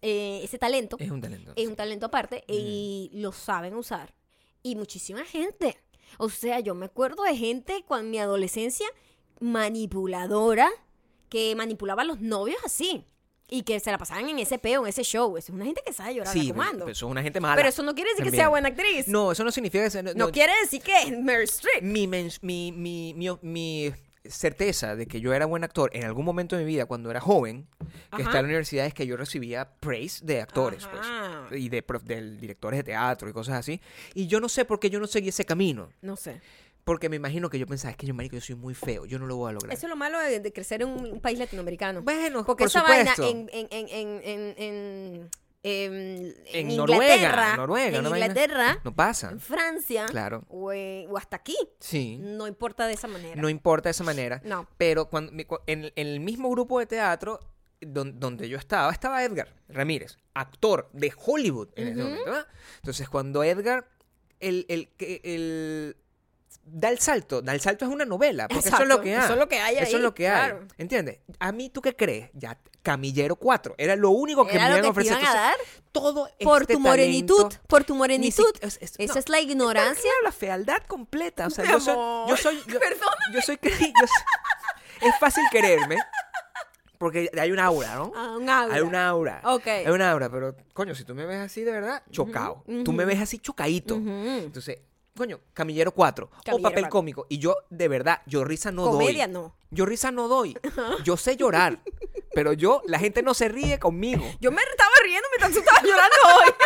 eh, 0.02 0.40
ese 0.42 0.58
talento, 0.58 0.96
Es 0.98 1.10
un 1.10 1.20
talento. 1.20 1.52
es 1.56 1.68
un 1.68 1.76
talento 1.76 2.06
aparte 2.06 2.44
y 2.48 3.10
lo 3.14 3.32
saben 3.32 3.74
usar. 3.74 4.14
Y 4.62 4.74
muchísima 4.76 5.24
gente. 5.24 5.76
O 6.18 6.28
sea, 6.28 6.60
yo 6.60 6.74
me 6.74 6.86
acuerdo 6.86 7.22
de 7.22 7.36
gente 7.36 7.84
con 7.86 8.10
mi 8.10 8.18
adolescencia 8.18 8.86
manipuladora 9.40 10.68
que 11.28 11.54
manipulaba 11.56 12.02
a 12.02 12.04
los 12.04 12.20
novios 12.20 12.58
así. 12.64 13.04
Y 13.54 13.64
que 13.64 13.78
se 13.80 13.90
la 13.90 13.98
pasaban 13.98 14.26
en 14.30 14.38
ese 14.38 14.58
peo, 14.58 14.82
en 14.82 14.88
ese 14.88 15.02
show. 15.02 15.36
Es 15.36 15.50
una 15.50 15.66
gente 15.66 15.82
que 15.84 15.92
sabe 15.92 16.14
llorar 16.14 16.32
Sí, 16.32 16.54
pero 16.54 16.88
eso 16.88 17.06
es 17.06 17.10
una 17.10 17.22
gente 17.22 17.38
mala. 17.38 17.54
Pero 17.54 17.68
eso 17.68 17.82
no 17.82 17.94
quiere 17.94 18.08
decir 18.12 18.24
que 18.24 18.30
sea 18.30 18.48
buena 18.48 18.68
actriz. 18.68 19.06
No, 19.08 19.30
eso 19.30 19.44
no 19.44 19.52
significa 19.52 19.84
que 19.84 19.90
sea. 19.90 20.02
No, 20.02 20.14
no, 20.14 20.30
quiere 20.30 20.54
decir 20.62 20.80
que 20.80 21.02
es 21.02 21.10
Meryl 21.18 21.44
Streep. 21.44 21.82
mi, 21.82 22.06
mi, 22.06 22.30
mi, 22.40 22.72
mi, 22.72 23.38
mi 23.42 23.92
certeza 24.24 24.96
de 24.96 25.06
que 25.06 25.20
yo 25.20 25.34
era 25.34 25.44
buen 25.44 25.64
actor 25.64 25.90
en 25.92 26.04
algún 26.04 26.24
momento 26.24 26.56
de 26.56 26.64
mi 26.64 26.68
vida, 26.68 26.86
cuando 26.86 27.10
era 27.10 27.20
joven, 27.20 27.66
que 28.16 28.22
estaba 28.22 28.38
en 28.38 28.44
la 28.44 28.48
universidad, 28.48 28.86
es 28.86 28.94
que 28.94 29.06
yo 29.06 29.16
recibía 29.18 29.68
praise 29.80 30.24
de 30.24 30.40
actores, 30.40 30.86
pues, 30.86 31.60
y 31.60 31.68
de, 31.68 31.84
de 32.04 32.36
directores 32.36 32.78
de 32.78 32.84
teatro 32.84 33.28
y 33.28 33.32
cosas 33.32 33.56
así. 33.56 33.80
Y 34.14 34.28
yo 34.28 34.40
no 34.40 34.48
sé 34.48 34.64
por 34.64 34.80
qué 34.80 34.90
yo 34.90 35.00
no 35.00 35.06
seguí 35.06 35.28
ese 35.28 35.44
camino. 35.44 35.90
No 36.00 36.16
sé. 36.16 36.40
Porque 36.84 37.08
me 37.08 37.16
imagino 37.16 37.48
que 37.48 37.58
yo 37.58 37.66
pensaba, 37.66 37.92
es 37.92 37.96
que 37.96 38.06
yo, 38.06 38.14
marico, 38.14 38.34
yo 38.34 38.40
soy 38.40 38.56
muy 38.56 38.74
feo, 38.74 39.06
yo 39.06 39.18
no 39.18 39.26
lo 39.26 39.36
voy 39.36 39.50
a 39.50 39.52
lograr. 39.52 39.72
Eso 39.72 39.86
es 39.86 39.90
lo 39.90 39.96
malo 39.96 40.18
de, 40.18 40.40
de 40.40 40.52
crecer 40.52 40.82
en 40.82 40.88
un 40.88 41.20
país 41.20 41.38
latinoamericano. 41.38 42.02
Bueno, 42.02 42.44
Porque 42.44 42.64
por 42.64 42.68
esa 42.68 42.80
supuesto. 42.80 43.22
vaina 43.22 43.48
en, 43.52 43.68
en, 43.70 43.88
en, 43.88 43.88
en, 43.88 44.22
en, 44.24 44.54
en, 44.56 45.30
em, 45.62 46.34
En 46.70 46.76
Noruega, 46.76 47.14
Inglaterra, 47.14 47.56
Noruega, 47.56 47.98
en 47.98 48.06
Inglaterra, 48.06 48.80
No 48.84 48.94
pasa. 48.96 49.30
en 49.30 49.38
Francia, 49.38 50.06
Claro. 50.06 50.44
o, 50.48 50.72
eh, 50.72 51.06
o 51.08 51.16
hasta 51.16 51.36
aquí, 51.36 51.56
Sí. 51.78 52.16
no 52.20 52.48
importa 52.48 52.86
de 52.88 52.94
esa 52.94 53.06
manera. 53.06 53.40
No 53.40 53.48
importa 53.48 53.88
de 53.88 53.92
esa 53.92 54.02
manera. 54.02 54.40
No. 54.44 54.66
Pero 54.76 55.08
cuando, 55.08 55.30
en, 55.32 55.84
en 55.84 55.92
el 55.94 56.18
mismo 56.18 56.50
grupo 56.50 56.80
de 56.80 56.86
teatro 56.86 57.38
don- 57.80 58.18
donde 58.18 58.48
yo 58.48 58.58
estaba, 58.58 58.90
estaba 58.90 59.22
Edgar 59.22 59.54
Ramírez, 59.68 60.18
actor 60.34 60.90
de 60.92 61.12
Hollywood 61.16 61.68
en 61.76 61.88
ese 61.88 62.02
momento. 62.02 62.24
¿verdad? 62.24 62.46
Entonces, 62.78 63.08
cuando 63.08 63.44
Edgar 63.44 63.88
el, 64.40 64.66
el- 64.68 65.96
da 66.64 66.88
el 66.90 66.98
salto, 66.98 67.42
da 67.42 67.52
el 67.54 67.60
salto 67.60 67.84
es 67.84 67.90
una 67.90 68.04
novela, 68.04 68.48
porque 68.48 68.68
eso 68.68 68.82
es 68.82 68.88
lo 68.88 69.00
que 69.00 69.14
hay. 69.16 69.24
eso 69.24 69.32
es 69.34 69.38
lo 69.38 69.48
que 69.48 69.58
hay 69.60 69.76
Eso 69.78 69.96
es 69.96 70.02
lo 70.02 70.14
que 70.14 70.28
hay. 70.28 70.52
¿Entiendes? 70.78 71.18
A 71.38 71.52
mí, 71.52 71.68
¿tú 71.70 71.80
qué 71.82 71.94
crees? 71.96 72.30
Ya, 72.34 72.58
Camillero 72.82 73.36
4. 73.36 73.74
Era 73.78 73.94
lo 73.96 74.10
único 74.10 74.46
que 74.46 74.54
Era 74.56 74.64
me 74.64 74.70
iban 74.70 74.72
a 74.72 74.76
que 74.76 74.82
te 74.82 74.90
ofrecer. 74.90 75.12
iban 75.20 75.26
a 75.26 75.34
dar 75.34 75.54
todo 75.92 76.28
por 76.42 76.62
este 76.62 76.74
tu 76.74 76.80
morenitud, 76.80 77.36
talento- 77.48 77.60
por 77.68 77.84
tu 77.84 77.92
ni 77.94 77.98
morenitud. 77.98 78.44
si- 78.60 78.66
es- 78.66 78.78
es- 78.80 78.94
Esa 78.98 79.14
no, 79.14 79.20
es 79.20 79.28
la 79.28 79.40
ignorancia. 79.40 80.02
Claro, 80.02 80.24
la 80.24 80.32
fealdad 80.32 80.82
completa. 80.88 81.46
O 81.46 81.50
sea, 81.50 81.64
yo 81.64 81.78
soy, 81.80 81.94
yo 82.28 82.36
soy, 82.36 82.56
yo, 82.66 83.40
soy, 83.42 83.56
cre- 83.56 83.78
yo 83.78 84.06
soy- 84.06 85.08
es 85.08 85.14
fácil 85.20 85.44
quererme 85.50 85.96
porque 86.98 87.30
hay 87.38 87.50
un 87.50 87.58
aura, 87.58 87.96
¿no? 87.96 88.12
Ah, 88.14 88.36
un 88.38 88.48
aura. 88.48 88.74
Hay 88.74 88.80
un 88.82 88.94
aura. 88.94 89.40
Ok. 89.44 89.66
Hay 89.66 89.88
un 89.88 90.02
aura, 90.02 90.30
pero 90.30 90.54
coño, 90.72 90.94
si 90.94 91.04
tú 91.04 91.14
me 91.14 91.26
ves 91.26 91.38
así 91.40 91.62
de 91.62 91.72
verdad, 91.72 92.02
chocado. 92.10 92.64
Tú 92.84 92.92
me 92.92 93.04
ves 93.04 93.20
así 93.20 93.38
chocadito. 93.38 93.96
Entonces, 93.96 94.78
coño, 95.16 95.40
Camillero 95.54 95.92
4 95.92 96.24
o 96.52 96.58
papel 96.60 96.82
4. 96.84 96.88
cómico 96.90 97.26
y 97.28 97.38
yo 97.38 97.56
de 97.70 97.88
verdad, 97.88 98.22
yo 98.26 98.44
risa 98.44 98.70
no 98.72 98.84
Comedia 98.84 99.26
doy. 99.26 99.32
no. 99.34 99.54
Yo 99.70 99.84
risa 99.86 100.10
no 100.10 100.28
doy. 100.28 100.56
Yo 101.04 101.16
sé 101.16 101.36
llorar, 101.36 101.80
pero 102.34 102.52
yo 102.52 102.82
la 102.86 102.98
gente 102.98 103.22
no 103.22 103.32
se 103.34 103.48
ríe 103.48 103.78
conmigo. 103.78 104.22
Yo 104.40 104.50
me 104.52 104.60
estaba 104.62 104.90
riendo 105.02 105.28
mientras 105.30 105.52
tú 105.52 105.58
estabas 105.60 105.82
llorando 105.82 106.16
hoy. 106.38 106.52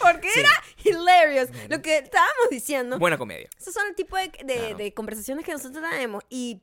Porque 0.00 0.30
Sí. 0.30 0.40
era 0.40 0.50
hilarious. 0.84 1.50
Lo 1.68 1.80
que 1.82 1.98
estábamos 1.98 2.48
diciendo. 2.50 2.98
Buena 2.98 3.18
comedia. 3.18 3.48
Esos 3.58 3.74
son 3.74 3.86
el 3.88 3.94
tipo 3.94 4.16
de, 4.16 4.28
de- 4.44 4.54
Claro. 4.56 4.76
de 4.76 4.94
conversaciones 4.94 5.44
que 5.44 5.52
nosotros 5.52 5.82
tenemos. 5.90 6.24
Y, 6.30 6.60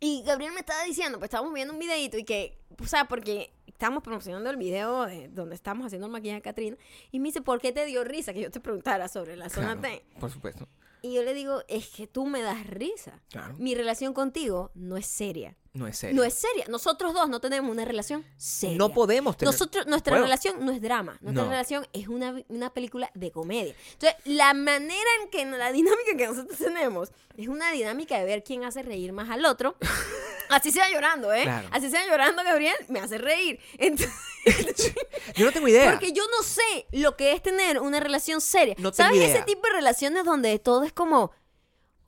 y 0.00 0.22
Gabriel 0.24 0.52
me 0.52 0.60
estaba 0.60 0.82
diciendo, 0.84 1.18
pues 1.18 1.28
estábamos 1.28 1.52
viendo 1.52 1.72
un 1.74 1.78
videito 1.80 2.16
y 2.18 2.24
que, 2.24 2.58
o 2.82 2.86
sea, 2.86 3.06
porque 3.06 3.52
estábamos 3.82 4.04
promocionando 4.04 4.48
el 4.48 4.56
video 4.56 5.06
de 5.06 5.26
donde 5.26 5.56
estábamos 5.56 5.86
haciendo 5.86 6.06
el 6.06 6.12
maquillaje 6.12 6.38
a 6.38 6.42
Katrina. 6.42 6.76
Y 7.10 7.18
me 7.18 7.30
dice, 7.30 7.42
¿por 7.42 7.60
qué 7.60 7.72
te 7.72 7.84
dio 7.84 8.04
risa 8.04 8.32
que 8.32 8.40
yo 8.40 8.48
te 8.48 8.60
preguntara 8.60 9.08
sobre 9.08 9.34
la 9.34 9.48
zona 9.48 9.76
Claro, 9.76 9.80
T? 9.96 10.04
por 10.20 10.30
supuesto. 10.30 10.68
Y 11.04 11.14
yo 11.14 11.22
le 11.24 11.34
digo, 11.34 11.62
es 11.68 11.88
que 11.88 12.06
tú 12.06 12.26
me 12.26 12.40
das 12.42 12.64
risa. 12.66 13.20
Claro. 13.30 13.54
Mi 13.58 13.74
relación 13.74 14.14
contigo 14.14 14.70
no 14.74 14.96
es 14.96 15.06
seria. 15.06 15.56
No 15.74 15.86
es 15.88 15.96
serio. 15.98 16.14
No 16.14 16.22
es 16.22 16.34
seria. 16.34 16.66
Nosotros 16.68 17.12
dos 17.14 17.28
no 17.28 17.40
tenemos 17.40 17.70
una 17.70 17.84
relación 17.84 18.24
seria. 18.36 18.76
No 18.78 18.90
podemos 18.90 19.36
tener. 19.36 19.52
Nosotros, 19.52 19.86
nuestra 19.86 20.12
Bueno, 20.12 20.26
relación 20.26 20.64
no 20.64 20.70
es 20.70 20.80
drama. 20.80 21.18
Nuestra 21.20 21.44
No. 21.44 21.50
relación 21.50 21.86
es 21.92 22.08
una, 22.08 22.40
una 22.48 22.70
película 22.72 23.10
de 23.14 23.32
comedia. 23.32 23.74
Entonces, 23.94 24.16
la 24.26 24.54
manera 24.54 25.10
en 25.22 25.30
que 25.30 25.44
la 25.46 25.72
dinámica 25.72 26.16
que 26.16 26.26
nosotros 26.28 26.56
tenemos 26.58 27.10
es 27.36 27.48
una 27.48 27.72
dinámica 27.72 28.18
de 28.18 28.24
ver 28.24 28.44
quién 28.44 28.62
hace 28.64 28.82
reír 28.82 29.12
más 29.12 29.28
al 29.30 29.44
otro. 29.44 29.76
Así 30.50 30.70
sea 30.70 30.90
llorando, 30.90 31.32
¿eh? 31.32 31.42
Claro. 31.44 31.68
Así 31.72 31.90
sea 31.90 32.06
llorando, 32.06 32.44
Gabriel, 32.44 32.76
me 32.88 33.00
hace 33.00 33.16
reír. 33.18 33.58
Entonces, 33.78 34.10
Yo 35.36 35.46
no 35.46 35.52
tengo 35.52 35.68
idea. 35.68 35.92
Porque 35.92 36.12
yo 36.12 36.24
no 36.36 36.42
sé 36.42 36.86
lo 36.92 37.16
que 37.16 37.32
es 37.32 37.42
tener 37.42 37.80
una 37.80 38.00
relación 38.00 38.40
seria. 38.40 38.74
No 38.78 38.92
¿Sabes 38.92 39.16
idea. 39.16 39.28
ese 39.28 39.42
tipo 39.44 39.66
de 39.66 39.72
relaciones 39.74 40.24
donde 40.24 40.58
todo 40.58 40.82
es 40.84 40.92
como, 40.92 41.30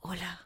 hola, 0.01 0.41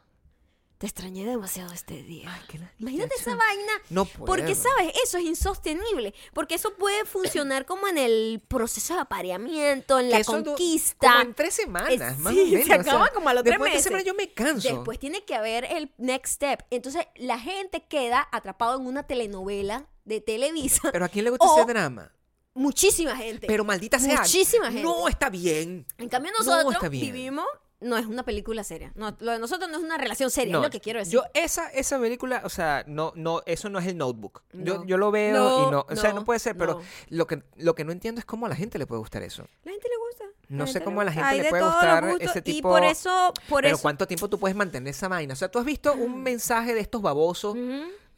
te 0.77 0.85
extrañé 0.87 1.25
demasiado 1.25 1.73
este 1.73 2.03
día. 2.03 2.29
Imagínate 2.77 3.13
esa 3.15 3.35
vaina. 3.35 3.73
No 3.89 4.05
Porque, 4.05 4.53
puedo. 4.53 4.55
¿sabes? 4.77 4.93
Eso 5.03 5.17
es 5.17 5.25
insostenible. 5.25 6.13
Porque 6.33 6.55
eso 6.55 6.73
puede 6.75 7.03
funcionar 7.03 7.65
como 7.65 7.87
en 7.89 7.97
el 7.97 8.41
proceso 8.47 8.93
de 8.93 9.01
apareamiento, 9.01 9.99
en 9.99 10.09
Que 10.09 10.19
la 10.19 10.23
conquista. 10.23 11.09
Como 11.11 11.19
en 11.21 11.33
tres 11.33 11.53
semanas, 11.55 11.91
Eh, 11.91 11.97
más 12.19 12.33
sí, 12.33 12.39
o 12.39 12.45
menos. 12.45 12.51
se 12.53 12.61
o 12.61 12.65
sea, 12.65 12.75
acaba 12.75 13.07
como 13.09 13.27
a 13.27 13.33
los 13.33 13.43
tres 13.43 13.53
después 13.55 13.71
de 13.71 13.75
meses. 13.75 13.83
semanas 13.83 14.05
yo 14.05 14.13
me 14.13 14.31
canso. 14.33 14.69
Después 14.69 14.99
tiene 14.99 15.25
que 15.25 15.35
haber 15.35 15.65
el 15.65 15.91
next 15.97 16.35
step. 16.35 16.63
Entonces 16.69 17.05
la 17.15 17.37
gente 17.39 17.83
queda 17.85 18.29
atrapado 18.31 18.79
en 18.79 18.85
una 18.87 19.03
telenovela 19.03 19.85
de 20.09 20.19
Televisa. 20.21 20.89
Pero 20.91 21.05
a 21.05 21.09
quién 21.09 21.23
le 21.23 21.29
gusta 21.31 21.45
O- 21.45 21.57
ese 21.61 21.65
drama. 21.71 22.11
Muchísima 22.53 23.15
gente. 23.15 23.47
Pero 23.47 23.63
maldita 23.63 23.99
sea. 23.99 24.17
Muchísima 24.19 24.65
gente. 24.65 24.81
No 24.83 25.07
está 25.07 25.29
bien. 25.29 25.85
En 25.97 26.09
cambio 26.09 26.31
No, 26.33 26.39
nosotros 26.39 26.73
está 26.73 26.89
bien. 26.89 27.05
vivimos, 27.13 27.45
no 27.79 27.95
es 27.95 28.05
una 28.05 28.23
película 28.23 28.63
seria. 28.65 28.91
No, 28.95 29.15
lo 29.19 29.31
de 29.31 29.39
nosotros 29.39 29.69
no 29.69 29.77
es 29.77 29.83
una 29.83 29.97
relación 29.97 30.29
seria, 30.29 30.51
No, 30.53 30.59
es 30.59 30.63
lo 30.65 30.69
que 30.71 30.81
quiero 30.81 30.99
decir. 30.99 31.13
Yo, 31.13 31.23
esa, 31.33 31.69
esa 31.69 31.97
película, 31.99 32.41
o 32.43 32.49
sea, 32.49 32.83
no, 32.87 33.13
no, 33.15 33.43
eso 33.45 33.69
no 33.69 33.79
es 33.79 33.85
el 33.87 33.97
notebook. 33.97 34.41
Yo, 34.51 34.79
No. 34.79 34.85
yo 34.85 34.97
lo 34.97 35.11
veo 35.11 35.33
No, 35.37 35.67
y 35.67 35.71
no. 35.71 35.85
O 35.89 35.95
sea, 35.95 36.11
no 36.11 36.25
puede 36.25 36.39
ser, 36.39 36.57
pero 36.57 36.81
lo 37.09 37.27
que, 37.27 37.43
lo 37.55 37.75
que 37.75 37.85
no 37.85 37.93
entiendo 37.93 38.19
es 38.19 38.25
cómo 38.25 38.47
a 38.47 38.49
la 38.49 38.55
gente 38.55 38.77
le 38.77 38.85
puede 38.87 38.99
gustar 38.99 39.23
eso. 39.23 39.43
la 39.63 39.71
gente 39.71 39.87
le 39.87 39.95
gusta. 39.97 40.25
No 40.49 40.65
sé 40.67 40.81
cómo 40.81 40.99
a 41.01 41.03
la 41.03 41.11
gente 41.13 41.27
Hay 41.27 41.37
le 41.37 41.43
de 41.43 41.49
puede 41.51 41.63
gustar 41.63 42.03
ese 42.19 42.39
Y 42.39 42.41
tipo- 42.41 42.69
por 42.69 42.83
eso, 42.83 43.31
por 43.47 43.61
pero 43.61 43.75
eso. 43.75 43.81
¿cuánto 43.83 44.07
tiempo 44.07 44.27
tú 44.27 44.39
puedes 44.39 44.57
mantener 44.57 44.89
esa 44.89 45.07
vaina? 45.07 45.33
O 45.33 45.37
sea, 45.37 45.49
tú 45.49 45.59
has 45.59 45.65
visto 45.65 45.93
un 45.93 46.23
mensaje 46.23 46.73
de 46.73 46.79
estos 46.81 47.01
babosos. 47.03 47.55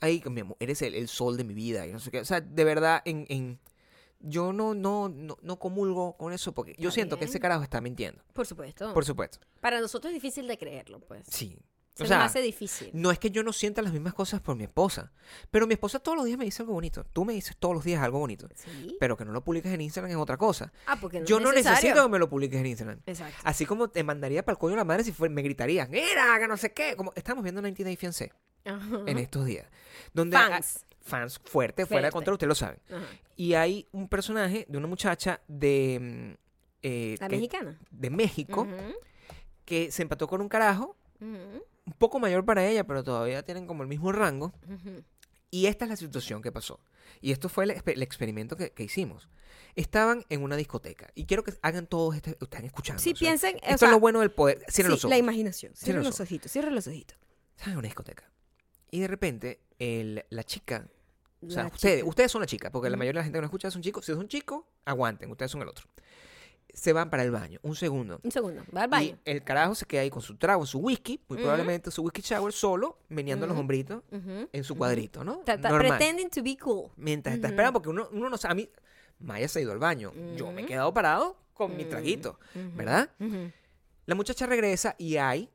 Ay, 0.01 0.21
mi 0.29 0.41
amor, 0.41 0.57
eres 0.59 0.81
el, 0.81 0.95
el 0.95 1.07
sol 1.07 1.37
de 1.37 1.43
mi 1.43 1.53
vida 1.53 1.87
y 1.87 1.93
no 1.93 1.99
sé 1.99 2.11
qué. 2.11 2.19
O 2.19 2.25
sea, 2.25 2.41
de 2.41 2.63
verdad, 2.63 3.01
en, 3.05 3.25
en 3.29 3.59
yo 4.19 4.53
no, 4.53 4.73
no, 4.73 5.09
no, 5.09 5.37
no 5.41 5.59
comulgo 5.59 6.17
con 6.17 6.33
eso 6.33 6.53
porque 6.53 6.73
yo 6.77 6.89
Está 6.89 6.95
siento 6.95 7.17
que 7.17 7.25
ese 7.25 7.39
carajo 7.39 7.63
está 7.63 7.81
mintiendo. 7.81 8.21
Por 8.33 8.45
supuesto. 8.45 8.93
Por 8.93 9.05
supuesto. 9.05 9.39
Para 9.59 9.79
nosotros 9.79 10.11
es 10.11 10.15
difícil 10.15 10.47
de 10.47 10.57
creerlo, 10.57 10.99
pues. 10.99 11.25
Sí. 11.27 11.57
Se 11.93 12.04
o 12.06 12.08
sea, 12.08 12.23
hace 12.23 12.41
difícil. 12.41 12.89
no 12.93 13.12
es 13.12 13.19
que 13.19 13.32
yo 13.32 13.43
no 13.43 13.51
sienta 13.51 13.82
las 13.82 13.91
mismas 13.91 14.13
cosas 14.13 14.39
por 14.39 14.56
mi 14.56 14.63
esposa, 14.63 15.12
pero 15.51 15.67
mi 15.67 15.73
esposa 15.73 15.99
todos 15.99 16.15
los 16.17 16.25
días 16.25 16.38
me 16.38 16.45
dice 16.45 16.62
algo 16.63 16.73
bonito. 16.73 17.04
Tú 17.12 17.25
me 17.25 17.34
dices 17.34 17.58
todos 17.60 17.75
los 17.75 17.84
días 17.84 18.01
algo 18.01 18.19
bonito, 18.19 18.47
Sí. 18.56 18.95
pero 18.99 19.17
que 19.17 19.25
no 19.25 19.34
lo 19.34 19.43
publiques 19.43 19.71
en 19.73 19.82
Instagram 19.82 20.10
es 20.12 20.17
otra 20.17 20.38
cosa. 20.38 20.71
Ah, 20.88 20.97
porque 21.01 21.19
no 21.19 21.25
yo 21.25 21.38
es 21.38 21.43
no 21.43 21.49
necesario. 21.51 21.75
necesito 21.75 22.04
que 22.06 22.10
me 22.12 22.17
lo 22.19 22.30
publiques 22.30 22.60
en 22.60 22.65
Instagram. 22.65 22.99
Exacto. 23.06 23.36
Así 23.43 23.65
como 23.65 23.89
te 23.89 24.04
mandaría 24.04 24.43
para 24.45 24.54
el 24.54 24.60
coño 24.60 24.75
la 24.77 24.86
madre 24.86 25.04
si 25.04 25.13
me 25.30 25.41
gritarías, 25.41 25.89
mira, 25.89 26.38
que 26.39 26.47
no 26.47 26.56
sé 26.56 26.71
qué. 26.71 26.95
Como 26.95 27.12
estamos 27.15 27.43
viendo 27.43 27.62
90 27.62 27.84
Day 27.84 27.97
Fiancé 27.97 28.32
Ajá. 28.63 29.01
en 29.06 29.17
estos 29.17 29.45
días. 29.45 29.67
Donde 30.13 30.38
Fans. 30.38 30.86
fans 31.01 31.39
fuerte, 31.43 31.86
fuera 31.86 32.08
de 32.08 32.12
control, 32.13 32.36
ustedes 32.36 32.47
lo 32.47 32.56
saben. 32.56 32.80
Ajá. 32.89 33.06
Y 33.36 33.54
hay 33.56 33.88
un 33.91 34.08
personaje 34.08 34.65
de 34.69 34.77
una 34.77 34.88
muchacha 34.88 35.41
de, 35.49 35.99
mm, 35.99 36.38
eh, 36.84 37.17
La 37.19 37.27
que- 37.27 37.36
mexicana. 37.36 37.77
de 37.91 38.10
México 38.10 38.65
que 39.65 39.91
se 39.91 40.01
empató 40.04 40.27
con 40.27 40.41
un 40.41 40.49
carajo 40.49 40.95
ujú, 41.21 41.63
un 41.86 41.93
poco 41.97 42.19
mayor 42.19 42.43
para 42.45 42.67
ella, 42.67 42.86
pero 42.86 43.03
todavía 43.03 43.43
tienen 43.43 43.67
como 43.67 43.84
el 43.84 43.89
mismo 43.89 44.12
rango. 44.12 44.53
ujú. 44.67 45.03
Y 45.53 45.65
esta 45.65 45.84
es 45.86 45.89
la 45.89 45.97
situación 45.97 46.41
que 46.41 46.51
pasó. 46.51 46.79
Y 47.19 47.31
esto 47.34 47.49
fue 47.49 47.65
el, 47.65 47.71
el 47.86 48.01
experimento 48.03 48.55
que, 48.55 48.71
que 48.71 48.84
hicimos. 48.84 49.27
Estaban 49.75 50.23
en 50.29 50.43
una 50.43 50.55
discoteca. 50.55 51.10
Y 51.13 51.25
quiero 51.25 51.43
que 51.43 51.53
hagan 51.62 51.88
todos 51.88 52.15
este. 52.15 52.38
Están 52.39 52.63
escuchando. 52.63 53.01
Sí, 53.01 53.12
o 53.12 53.15
sea, 53.15 53.19
piensen, 53.19 53.55
o 53.55 53.60
Esto 53.63 53.77
sea, 53.79 53.88
es 53.89 53.91
lo 53.91 53.99
bueno 53.99 54.21
del 54.21 54.31
poder. 54.31 54.60
Cierren 54.69 54.91
Sí, 54.91 54.93
los 54.95 54.99
ojos. 55.05 55.10
la 55.10 55.17
imaginación. 55.17 55.73
Cierra 55.73 55.86
Cierra 55.86 55.97
los 55.99 56.07
los 56.07 56.19
ojitos, 56.21 56.51
cierra 56.51 56.71
los 56.71 56.88
ojitos. 56.88 57.17
Estaban 57.51 57.73
en 57.73 57.77
una 57.79 57.88
discoteca. 57.88 58.31
Y 58.91 59.01
de 59.01 59.07
repente, 59.07 59.60
el- 59.77 60.25
la 60.29 60.43
chica. 60.45 60.88
O 61.45 61.49
sea, 61.49 61.63
La 61.63 61.69
ustedes, 61.69 61.97
chica. 61.99 62.10
ustedes 62.10 62.31
son 62.31 62.41
la 62.41 62.47
chica, 62.47 62.71
porque 62.71 62.89
la 62.89 62.95
mayoría 62.97 63.19
de 63.19 63.21
la 63.21 63.23
gente 63.25 63.38
que 63.38 63.41
nos 63.41 63.49
escucha 63.49 63.71
son 63.71 63.81
chicos. 63.81 64.05
Si 64.05 64.12
es 64.13 64.17
un 64.17 64.27
chico, 64.29 64.67
aguanten, 64.86 65.29
ustedes 65.31 65.51
son 65.51 65.62
el 65.62 65.67
otro. 65.67 65.86
Se 66.73 66.93
van 66.93 67.10
para 67.10 67.23
el 67.23 67.31
baño. 67.31 67.60
Un 67.63 67.75
segundo. 67.75 68.19
Un 68.23 68.31
segundo, 68.31 68.63
va 68.75 68.84
al 68.84 68.89
baño. 68.89 69.17
Y 69.25 69.29
el 69.31 69.43
carajo 69.43 69.75
se 69.75 69.86
queda 69.86 70.01
ahí 70.01 70.10
con 70.10 70.21
su 70.21 70.38
trago, 70.38 70.65
su 70.65 70.79
whisky, 70.79 71.19
muy 71.27 71.38
probablemente 71.39 71.91
su 71.91 72.01
whisky 72.03 72.21
shower, 72.21 72.53
solo, 72.53 72.97
meneando 73.10 73.45
los 73.47 73.57
hombritos 73.57 74.03
en 74.12 74.63
su 74.63 74.75
cuadrito, 74.75 75.23
¿no? 75.23 75.38
Ta- 75.39 75.60
ta- 75.60 75.69
Normal. 75.69 75.97
Pretending 75.97 76.29
to 76.29 76.41
be 76.43 76.57
cool. 76.57 76.89
Mientras 76.97 77.36
está 77.36 77.47
esperando, 77.49 77.73
porque 77.73 77.89
uno, 77.89 78.07
uno 78.12 78.29
no 78.29 78.38
sabe. 78.38 78.51
A 78.51 78.55
mí, 78.55 78.69
Maya 79.19 79.47
se 79.47 79.60
ha 79.60 79.62
ido 79.62 79.71
al 79.71 79.79
baño. 79.79 80.12
Yo 80.36 80.51
me 80.51 80.62
he 80.62 80.65
quedado 80.65 80.93
parado 80.93 81.38
con 81.53 81.75
mi 81.75 81.86
traguito. 81.86 82.39
¿verdad? 82.75 83.10
La 84.05 84.15
muchacha 84.15 84.45
regresa 84.47 84.95
y 84.97 85.17
hay 85.17 85.49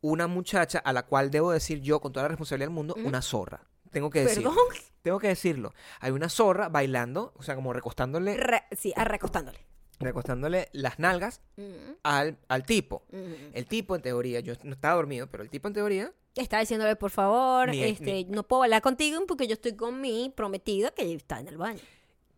una 0.00 0.26
muchacha 0.28 0.78
a 0.78 0.92
la 0.92 1.04
cual 1.04 1.30
debo 1.30 1.50
decir 1.50 1.80
yo, 1.80 2.00
con 2.00 2.12
toda 2.12 2.24
la 2.24 2.28
responsabilidad 2.28 2.68
del 2.68 2.74
mundo, 2.74 2.94
una 3.02 3.20
zorra. 3.22 3.62
Tengo 3.90 4.10
que 4.10 4.20
decirlo. 4.20 4.50
Perdón. 4.50 4.66
Tengo 5.02 5.18
que 5.18 5.28
decirlo. 5.28 5.72
Hay 6.00 6.10
una 6.12 6.28
zorra 6.28 6.68
bailando, 6.68 7.32
o 7.36 7.42
sea, 7.42 7.54
como 7.54 7.72
recostándole, 7.72 8.36
Re- 8.36 8.64
sí, 8.76 8.92
recostándole. 8.96 9.58
Recostándole 10.00 10.68
las 10.72 10.98
nalgas 10.98 11.40
al, 12.02 12.38
al 12.48 12.62
tipo. 12.64 13.02
El 13.52 13.66
tipo, 13.66 13.96
en 13.96 14.02
teoría, 14.02 14.40
yo 14.40 14.54
no 14.64 14.72
estaba 14.72 14.94
dormido, 14.96 15.26
pero 15.28 15.42
el 15.42 15.50
tipo, 15.50 15.68
en 15.68 15.74
teoría, 15.74 16.12
Está 16.34 16.60
diciéndole, 16.60 16.94
por 16.94 17.10
favor, 17.10 17.68
Ni- 17.70 17.82
este, 17.82 18.04
ni- 18.12 18.24
no 18.26 18.44
puedo 18.44 18.62
hablar 18.62 18.80
contigo 18.80 19.20
porque 19.26 19.48
yo 19.48 19.54
estoy 19.54 19.74
con 19.74 20.00
mi 20.00 20.32
prometida 20.36 20.92
que 20.92 21.12
está 21.12 21.40
en 21.40 21.48
el 21.48 21.56
baño. 21.56 21.80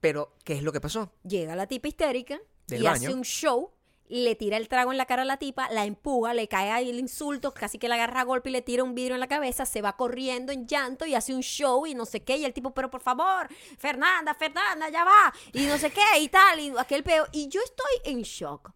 pero 0.01 0.33
¿qué 0.45 0.55
es 0.55 0.63
lo 0.63 0.73
que 0.73 0.81
pasó? 0.81 1.13
Llega 1.23 1.55
la 1.55 1.67
tipa 1.67 1.89
histérica 1.89 2.41
Del 2.67 2.83
y 2.83 2.87
hace 2.87 3.13
un 3.13 3.23
show, 3.25 3.71
le 4.11 4.35
tira 4.35 4.57
el 4.57 4.69
trago 4.69 4.91
en 4.91 4.99
la 4.99 5.07
cara 5.07 5.23
a 5.23 5.25
la 5.25 5.37
tipa, 5.37 5.71
la 5.71 5.85
empuja, 5.85 6.35
le 6.35 6.49
cae 6.49 6.71
ahí 6.71 6.91
el 6.91 6.99
insulto, 6.99 7.55
casi 7.55 7.79
que 7.79 7.89
la 7.89 7.95
agarra 7.95 8.23
a 8.23 8.25
golpe 8.25 8.51
y 8.51 8.53
le 8.53 8.61
tira 8.63 8.83
un 8.83 8.95
vidrio 8.95 9.15
en 9.15 9.21
la 9.21 9.29
cabeza, 9.29 9.65
se 9.65 9.83
va 9.83 9.97
corriendo 9.97 10.53
en 10.53 10.67
llanto 10.67 11.07
y 11.07 11.15
hace 11.15 11.35
un 11.35 11.43
show 11.43 11.87
y 11.87 11.95
no 11.95 12.05
sé 12.07 12.23
qué, 12.23 12.37
y 12.37 12.45
el 12.45 12.53
tipo, 12.53 12.75
pero 12.75 12.91
por 12.91 13.01
favor, 13.01 13.49
Fernanda, 13.79 14.35
Fernanda, 14.35 14.89
ya 14.91 15.05
va, 15.05 15.33
y 15.53 15.63
no 15.67 15.79
sé 15.79 15.91
qué, 15.91 16.19
y 16.21 16.29
tal, 16.29 16.59
y 16.59 16.73
aquel 16.77 17.05
peo. 17.05 17.27
Y 17.33 17.49
yo 17.49 17.61
estoy 17.63 18.13
en 18.13 18.23
shock. 18.23 18.73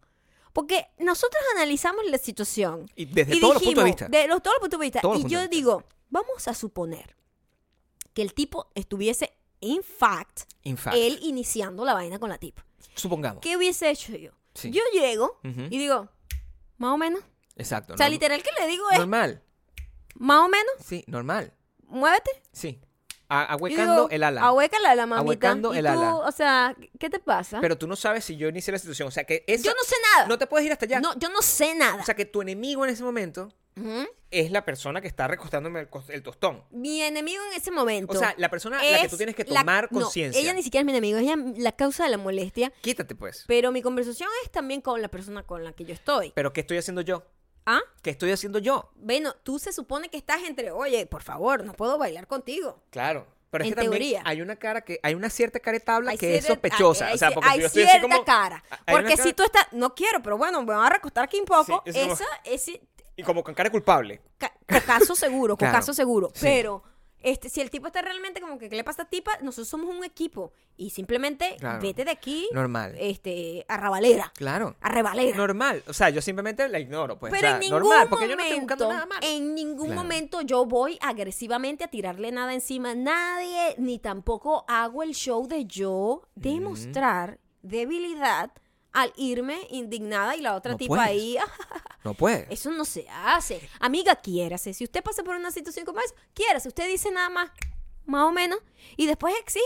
Porque 0.53 0.87
nosotros 0.99 1.43
analizamos 1.55 2.05
la 2.05 2.17
situación. 2.17 2.89
Y 2.95 3.03
desde 3.03 3.35
y 3.35 3.41
todos 3.41 3.55
los 3.55 3.63
puntos 3.63 3.83
de 3.83 3.89
vista. 3.89 4.07
De 4.07 4.27
los, 4.27 4.41
todos 4.41 4.55
los 4.55 4.61
puntos 4.61 4.79
de 4.79 4.85
vista. 4.85 5.01
Todos 5.01 5.21
los 5.21 5.25
y 5.25 5.33
yo 5.33 5.45
digo, 5.49 5.83
vamos 6.09 6.47
a 6.47 6.53
suponer 6.53 7.17
que 8.13 8.21
el 8.21 8.33
tipo 8.33 8.71
estuviese, 8.73 9.37
in 9.59 9.83
fact, 9.83 10.43
In 10.63 10.77
fact, 10.77 10.95
él 10.95 11.19
iniciando 11.23 11.83
la 11.83 11.93
vaina 11.93 12.19
con 12.19 12.29
la 12.29 12.37
tipa. 12.37 12.65
supongamos. 12.93 13.41
¿Qué 13.41 13.57
hubiese 13.57 13.89
hecho 13.89 14.15
yo? 14.15 14.31
Sí. 14.55 14.71
Yo 14.71 14.81
llego 14.93 15.39
y 15.43 15.77
digo, 15.77 16.09
más 16.77 16.91
o 16.93 16.97
menos. 16.97 17.21
Exacto. 17.57 17.93
O 17.93 17.97
sea, 17.97 18.09
literal 18.09 18.41
que 18.41 18.49
le 18.59 18.67
digo 18.67 18.89
es, 18.91 18.97
Normal. 18.97 19.43
más 20.15 20.39
o 20.45 20.49
menos, 20.49 20.73
Sí, 20.83 21.03
normal. 21.07 21.53
muévete. 21.83 22.31
Sí. 22.51 22.81
A- 23.27 23.43
ahuecando 23.53 23.93
digo, 23.93 24.09
el 24.11 24.23
ala. 24.23 24.41
Ahuécala 24.43 24.93
la 24.95 25.05
mamita. 25.07 25.21
Ahuecando 25.21 25.73
y 25.73 25.77
el 25.79 25.85
tú, 25.85 25.91
ala. 25.91 26.15
o 26.15 26.31
sea, 26.31 26.75
¿qué 26.99 27.09
te 27.09 27.19
pasa? 27.19 27.59
Pero 27.59 27.77
tú 27.77 27.87
no 27.87 27.95
sabes 27.95 28.23
si 28.23 28.35
yo 28.37 28.47
inicié 28.47 28.71
la 28.71 28.77
situación. 28.79 29.07
O 29.07 29.11
sea, 29.11 29.23
que 29.23 29.43
eso. 29.47 29.63
yo 29.65 29.71
no 29.71 29.83
sé 29.83 29.95
nada. 30.13 30.27
No 30.27 30.37
te 30.37 30.45
puedes 30.47 30.65
ir 30.65 30.71
hasta 30.71 30.85
allá. 30.85 30.99
No, 30.99 31.17
yo 31.17 31.29
no 31.29 31.41
sé 31.41 31.73
nada. 31.75 31.95
O 31.95 32.03
sea, 32.05 32.15
que 32.15 32.25
tu 32.25 32.41
enemigo 32.41 32.85
en 32.85 32.91
ese 32.91 33.03
momento 33.03 33.51
Es 34.31 34.51
la 34.51 34.65
persona 34.65 35.01
que 35.01 35.07
está 35.07 35.27
recostándome 35.27 35.81
el, 35.81 35.89
el 36.09 36.23
tostón. 36.23 36.63
Mi 36.71 37.01
enemigo 37.01 37.41
en 37.51 37.57
ese 37.57 37.71
momento. 37.71 38.13
O 38.13 38.15
sea, 38.19 38.33
la 38.37 38.49
persona 38.49 38.79
a 38.79 38.83
la 38.83 38.99
que 38.99 39.05
es 39.05 39.11
tú 39.11 39.17
tienes 39.17 39.35
que 39.35 39.45
tomar 39.45 39.87
no, 39.91 40.01
conciencia. 40.01 40.39
ella 40.41 40.53
ni 40.53 40.63
siquiera 40.63 40.81
es 40.81 40.85
mi 40.85 40.91
enemigo, 40.91 41.17
ella 41.17 41.33
es 41.35 41.57
la 41.61 41.71
causa 41.73 42.03
de 42.05 42.09
la 42.09 42.17
molestia. 42.17 42.71
Quítate, 42.81 43.15
pues. 43.15 43.43
Pero 43.47 43.71
mi 43.71 43.81
conversación 43.81 44.29
es 44.43 44.51
también 44.51 44.81
con 44.81 45.01
la 45.01 45.09
persona 45.09 45.43
con 45.43 45.63
la 45.63 45.73
que 45.73 45.85
yo 45.85 45.93
estoy. 45.93 46.31
Pero 46.35 46.53
¿qué 46.53 46.61
estoy 46.61 46.77
haciendo 46.77 47.01
yo? 47.01 47.23
¿Ah? 47.65 47.81
¿Qué 48.01 48.11
estoy 48.11 48.31
haciendo 48.31 48.59
yo? 48.59 48.91
Bueno, 48.95 49.33
tú 49.43 49.57
se 49.59 49.73
supone 49.73 50.09
que 50.09 50.17
estás 50.17 50.43
entre, 50.43 50.71
oye, 50.71 51.05
por 51.05 51.23
favor, 51.23 51.63
no 51.65 51.73
puedo 51.73 51.97
bailar 51.97 52.27
contigo. 52.27 52.81
Claro. 52.91 53.27
Pero 53.49 53.63
es 53.63 53.69
En 53.69 53.75
que 53.75 53.81
también 53.81 54.01
teoría. 54.01 54.21
hay 54.25 54.41
una 54.41 54.55
cara 54.57 54.81
que 54.81 54.99
hay 55.01 55.13
una 55.15 55.29
cierta 55.29 55.59
caretabla 55.61 56.11
Hay 56.11 56.17
que 56.17 56.35
es 56.35 56.45
sospechosa. 56.45 57.05
hay- 57.05 57.09
hay 57.11 57.15
o 57.15 57.17
sea, 57.17 57.31
porque 57.31 57.47
si 57.49 57.53
hay 57.55 57.59
yo 57.61 57.65
estoy 57.67 57.83
así 57.83 57.91
cierta 57.91 58.07
como 58.09 58.25
cara. 58.25 58.63
Porque 58.85 59.11
cara- 59.15 59.23
si 59.23 59.33
tú 59.33 59.43
estás, 59.43 59.67
no 59.71 59.95
quiero, 59.95 60.21
pero 60.21 60.37
bueno, 60.37 60.61
me 60.61 60.73
van 60.73 60.85
a 60.85 60.89
recostar 60.89 61.23
aquí 61.23 61.39
un 61.39 61.45
poco. 61.45 61.81
Sí, 61.85 61.91
es 61.91 61.97
como- 61.97 62.13
esa, 62.13 62.25
ese 62.43 62.81
y 63.15 63.23
como 63.23 63.43
con 63.43 63.53
cara 63.53 63.69
culpable. 63.69 64.21
ca- 64.37 64.53
cocazo 64.67 65.15
seguro, 65.15 65.55
Claro. 65.57 65.73
cocazo 65.73 65.93
seguro. 65.93 66.29
Sí. 66.33 66.41
Pero 66.43 66.83
este, 67.21 67.49
si 67.49 67.59
el 67.59 67.71
tipo 67.71 67.87
está 67.87 68.03
realmente 68.03 68.39
como 68.39 68.59
que, 68.59 68.69
¿qué 68.69 68.75
le 68.75 68.83
pasa 68.83 69.01
a 69.03 69.09
tipa? 69.09 69.31
Nosotros 69.41 69.67
somos 69.67 69.89
un 69.95 70.03
equipo. 70.03 70.51
Y 70.77 70.91
simplemente 70.91 71.55
Claro. 71.57 71.81
vete 71.81 72.05
de 72.05 72.11
aquí. 72.11 72.47
Normal. 72.51 72.93
Este, 72.99 73.65
a 73.67 73.77
rabalera. 73.77 74.31
Claro. 74.35 74.75
A 74.81 74.89
rebalera. 74.89 75.35
Normal. 75.35 75.81
O 75.87 75.93
sea, 75.93 76.09
yo 76.11 76.21
simplemente 76.21 76.67
la 76.69 76.77
ignoro, 76.79 77.17
pues. 77.17 77.31
Pero 77.31 77.47
o 77.47 77.49
sea, 77.49 77.55
en 77.55 77.59
ningún 77.61 77.79
normal, 77.79 78.07
porque 78.09 78.25
yo 78.27 78.31
momento, 78.35 78.37
no 78.37 78.43
estoy 78.43 78.59
buscando 78.59 78.89
nada 78.93 79.05
malo. 79.07 79.21
en 79.25 79.55
ningún 79.55 79.85
Claro. 79.87 80.01
momento 80.03 80.41
yo 80.41 80.65
voy 80.65 80.99
agresivamente 81.01 81.83
a 81.83 81.87
tirarle 81.87 82.31
nada 82.31 82.53
encima 82.53 82.91
a 82.91 82.95
nadie, 82.95 83.73
ni 83.79 83.97
tampoco 83.97 84.65
hago 84.67 85.01
el 85.01 85.15
show 85.15 85.47
de 85.47 85.65
yo 85.65 86.27
demostrar 86.35 87.39
debilidad 87.63 88.51
al 88.95 89.13
irme 89.17 89.67
indignada 89.69 90.35
y 90.35 90.41
la 90.41 90.55
otra 90.55 90.71
No 90.71 90.77
tipa 90.77 90.95
puedes. 90.95 91.09
ahí. 91.09 91.37
No 92.03 92.13
puede. 92.13 92.45
Eso 92.51 92.69
no 92.69 92.85
se 92.85 93.07
hace. 93.09 93.67
Amiga, 93.79 94.15
quiérase. 94.15 94.75
Si 94.75 94.83
usted 94.83 95.03
pasa 95.03 95.23
por 95.23 95.35
una 95.35 95.49
situación 95.49 95.87
como 95.87 95.99
esa, 96.01 96.13
quiérase. 96.35 96.67
Usted 96.67 96.87
dice 96.87 97.09
nada 97.09 97.29
más, 97.29 97.49
más 98.05 98.25
o 98.25 98.31
menos, 98.31 98.59
y 98.95 99.07
después 99.07 99.33
exige, 99.39 99.63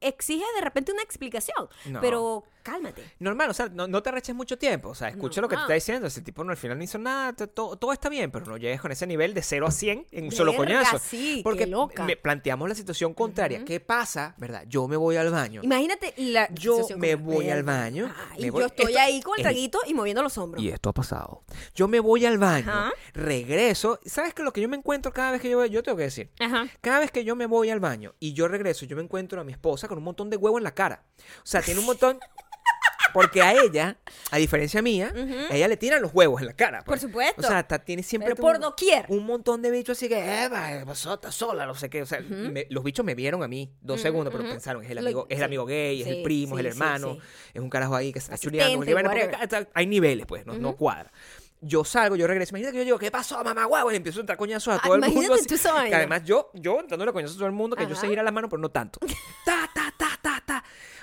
exige 0.00 0.44
de 0.54 0.60
repente 0.60 0.92
una 0.92 1.02
explicación. 1.02 1.68
No. 1.86 2.00
Pero 2.00 2.44
cálmate. 2.62 3.02
Normal, 3.18 3.50
o 3.50 3.54
sea, 3.54 3.68
no, 3.68 3.86
no 3.86 4.02
te 4.02 4.08
arreches 4.10 4.34
mucho 4.34 4.56
tiempo. 4.58 4.88
O 4.90 4.94
sea, 4.94 5.08
escucha 5.08 5.40
lo 5.40 5.48
que 5.48 5.56
te 5.56 5.62
está 5.62 5.74
diciendo. 5.74 6.06
Ese 6.06 6.22
tipo 6.22 6.42
no, 6.44 6.50
al 6.50 6.56
final 6.56 6.78
no 6.78 6.84
hizo 6.84 6.98
nada. 6.98 7.32
Todo, 7.32 7.76
todo 7.76 7.92
está 7.92 8.08
bien, 8.08 8.30
pero 8.30 8.46
no 8.46 8.56
llegues 8.56 8.80
con 8.80 8.92
ese 8.92 9.06
nivel 9.06 9.34
de 9.34 9.42
0 9.42 9.66
a 9.66 9.70
100 9.70 10.06
en 10.10 10.24
un 10.24 10.32
solo 10.32 10.54
coñazo. 10.56 10.98
sí, 10.98 11.36
qué 11.38 11.42
Porque 11.42 11.66
loca. 11.66 12.04
me 12.04 12.16
planteamos 12.16 12.68
la 12.68 12.74
situación 12.74 13.14
contraria. 13.14 13.64
¿Qué 13.64 13.80
pasa? 13.80 14.34
¿Verdad? 14.38 14.64
Yo 14.68 14.88
me 14.88 14.96
voy 14.96 15.16
al 15.16 15.30
baño. 15.30 15.60
Imagínate 15.64 16.14
la 16.16 16.48
Yo 16.54 16.78
me 16.96 17.14
voy 17.16 17.50
al 17.50 17.62
baño, 17.62 18.12
me 18.38 18.46
yo 18.50 18.66
estoy 18.66 18.92
esto- 18.92 19.00
ahí 19.00 19.20
con 19.22 19.38
el 19.38 19.42
traguito 19.42 19.78
y 19.86 19.94
moviendo 19.94 20.22
los 20.22 20.36
hombros. 20.38 20.62
Y 20.62 20.68
esto 20.68 20.88
ha 20.90 20.92
pasado. 20.94 21.42
Yo 21.74 21.88
me 21.88 22.00
voy 22.00 22.24
al 22.26 22.38
baño, 22.38 22.70
Ajá. 22.70 22.92
regreso. 23.14 23.98
¿Sabes 24.04 24.34
qué? 24.34 24.42
Lo 24.42 24.52
que 24.52 24.60
yo 24.60 24.68
me 24.68 24.76
encuentro 24.76 25.12
cada 25.12 25.32
vez 25.32 25.40
que 25.40 25.48
yo 25.50 25.58
voy, 25.58 25.70
yo 25.70 25.82
tengo 25.82 25.96
que 25.96 26.04
decir. 26.04 26.30
Ajá. 26.40 26.66
Cada 26.80 27.00
vez 27.00 27.10
que 27.10 27.24
yo 27.24 27.36
me 27.36 27.46
voy 27.46 27.70
al 27.70 27.80
baño 27.80 28.14
y 28.20 28.32
yo 28.32 28.48
regreso, 28.48 28.84
yo 28.86 28.96
me 28.96 29.02
encuentro 29.02 29.40
a 29.40 29.44
mi 29.44 29.52
esposa 29.52 29.88
con 29.88 29.98
un 29.98 30.04
montón 30.04 30.30
de 30.30 30.36
huevo 30.36 30.58
en 30.58 30.64
la 30.64 30.74
cara. 30.74 31.04
O 31.38 31.44
sea, 31.46 31.62
tiene 31.62 31.80
un 31.80 31.86
montón. 31.86 32.18
Porque 33.12 33.42
a 33.42 33.52
ella, 33.52 33.96
a 34.30 34.36
diferencia 34.38 34.80
mía, 34.82 35.12
a 35.50 35.54
ella 35.56 35.68
le 35.68 35.76
tiran 35.76 36.00
los 36.02 36.12
huevos 36.14 36.40
en 36.40 36.46
la 36.48 36.52
cara. 36.54 36.82
pues. 36.84 37.00
Por 37.00 37.08
supuesto. 37.08 37.42
O 37.42 37.44
sea, 37.44 37.62
tiene 37.84 38.02
siempre 38.02 38.34
por 38.34 38.56
un, 38.56 38.60
doquier. 38.62 39.04
un 39.08 39.24
montón 39.26 39.62
de 39.62 39.70
bichos 39.70 39.96
así 39.98 40.08
que, 40.08 40.14
¿qué 40.16 40.82
pasó? 40.86 41.14
Estás 41.14 41.34
sola, 41.34 41.66
no 41.66 41.74
sé 41.74 41.88
qué. 41.90 42.02
O 42.02 42.06
sea, 42.06 42.20
me- 42.20 42.66
los 42.70 42.82
bichos 42.84 43.04
me 43.04 43.14
vieron 43.14 43.42
a 43.42 43.48
mí 43.48 43.70
dos 43.80 44.00
segundos, 44.00 44.32
pero 44.34 44.48
pensaron, 44.48 44.84
es 44.84 44.90
el 44.90 44.98
amigo, 44.98 45.26
es 45.28 45.38
el 45.38 45.44
amigo 45.44 45.66
gay, 45.66 46.02
es 46.02 46.06
el 46.08 46.16
Sí, 46.16 46.22
primo, 46.24 46.56
es 46.56 46.60
el 46.60 46.66
hermano, 46.66 47.14
sí. 47.14 47.20
es 47.54 47.60
un 47.62 47.70
carajo 47.70 47.94
ahí 47.94 48.12
que 48.12 48.18
está 48.18 48.36
chuleando. 48.38 48.84
hay 49.74 49.86
niveles, 49.86 50.26
pues, 50.26 50.46
no, 50.46 50.54
no 50.54 50.76
cuadra. 50.76 51.12
Yo 51.64 51.84
salgo, 51.84 52.16
yo 52.16 52.26
regreso. 52.26 52.50
Imagínate 52.50 52.72
que 52.72 52.78
yo 52.78 52.84
digo, 52.84 52.98
¿qué 52.98 53.12
pasó, 53.12 53.42
mamá 53.44 53.68
huevo? 53.68 53.92
Y 53.92 53.94
empiezo 53.96 54.18
a 54.18 54.22
entrar 54.22 54.36
coñazos 54.36 54.74
a 54.74 54.76
Ah, 54.78 54.80
todo 54.82 54.96
el 54.96 55.00
mundo. 55.02 55.20
imagínate 55.22 55.54
así. 55.54 55.88
Que 55.90 55.94
además 55.94 56.24
yo, 56.24 56.50
yo 56.54 56.80
dándole 56.88 57.12
coñazos 57.12 57.36
a 57.36 57.38
todo 57.38 57.46
el 57.46 57.52
mundo, 57.52 57.76
que 57.76 57.84
yo 57.84 57.92
Ajá. 57.92 58.00
sé 58.00 58.08
girar 58.08 58.24
las 58.24 58.34
manos, 58.34 58.50
pero 58.50 58.60
no 58.60 58.68
tanto. 58.70 58.98
Ta, 58.98 59.06
ta, 59.06 59.14
ta, 59.14 59.16
ta, 59.44 59.61
ta. 59.61 59.61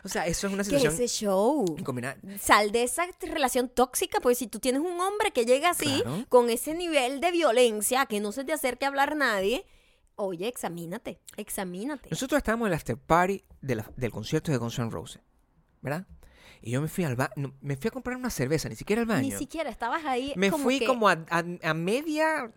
O 0.03 0.09
sea, 0.09 0.25
eso 0.27 0.47
es 0.47 0.53
una 0.53 0.63
¿Qué 0.63 0.75
es 0.75 0.81
situación 0.81 0.93
ese 0.93 1.07
show? 1.07 1.65
combinada. 1.83 2.17
Sal 2.39 2.71
de 2.71 2.83
esa 2.83 3.03
relación 3.21 3.69
tóxica, 3.69 4.19
porque 4.19 4.35
si 4.35 4.47
tú 4.47 4.59
tienes 4.59 4.81
un 4.81 4.99
hombre 5.01 5.31
que 5.31 5.45
llega 5.45 5.69
así, 5.71 6.01
Claro. 6.03 6.25
con 6.29 6.49
ese 6.49 6.73
nivel 6.73 7.19
de 7.21 7.31
violencia, 7.31 8.05
que 8.05 8.19
no 8.19 8.31
se 8.31 8.43
te 8.43 8.53
acerque 8.53 8.85
a 8.85 8.89
hablar 8.89 9.15
nadie, 9.15 9.65
oye, 10.15 10.47
examínate, 10.47 11.19
examínate. 11.37 12.09
Nosotros 12.11 12.37
estábamos 12.37 12.67
en 12.67 12.73
el 12.73 12.77
after 12.77 12.97
party 12.97 13.43
de 13.61 13.75
la- 13.75 13.91
del 13.95 14.11
concierto 14.11 14.51
de 14.51 14.57
Guns 14.57 14.77
N' 14.79 14.89
Roses, 14.89 15.21
¿verdad? 15.81 16.05
Y 16.61 16.71
yo 16.71 16.81
me 16.81 16.89
fui 16.89 17.05
al 17.05 17.15
ba 17.15 17.31
no, 17.37 17.53
me 17.61 17.77
fui 17.77 17.87
a 17.87 17.91
comprar 17.91 18.17
una 18.17 18.29
cerveza, 18.29 18.67
ni 18.67 18.75
siquiera 18.75 19.01
al 19.01 19.05
baño. 19.07 19.21
Ni 19.21 19.31
siquiera 19.31 19.69
estabas 19.69 20.03
ahí. 20.05 20.33
me 20.35 20.51
como 20.51 20.65
fui 20.65 20.79
que 20.79 20.85
como 20.87 21.07
a, 21.07 21.13
a- 21.29 21.43
a 21.63 21.73
media 21.73 22.51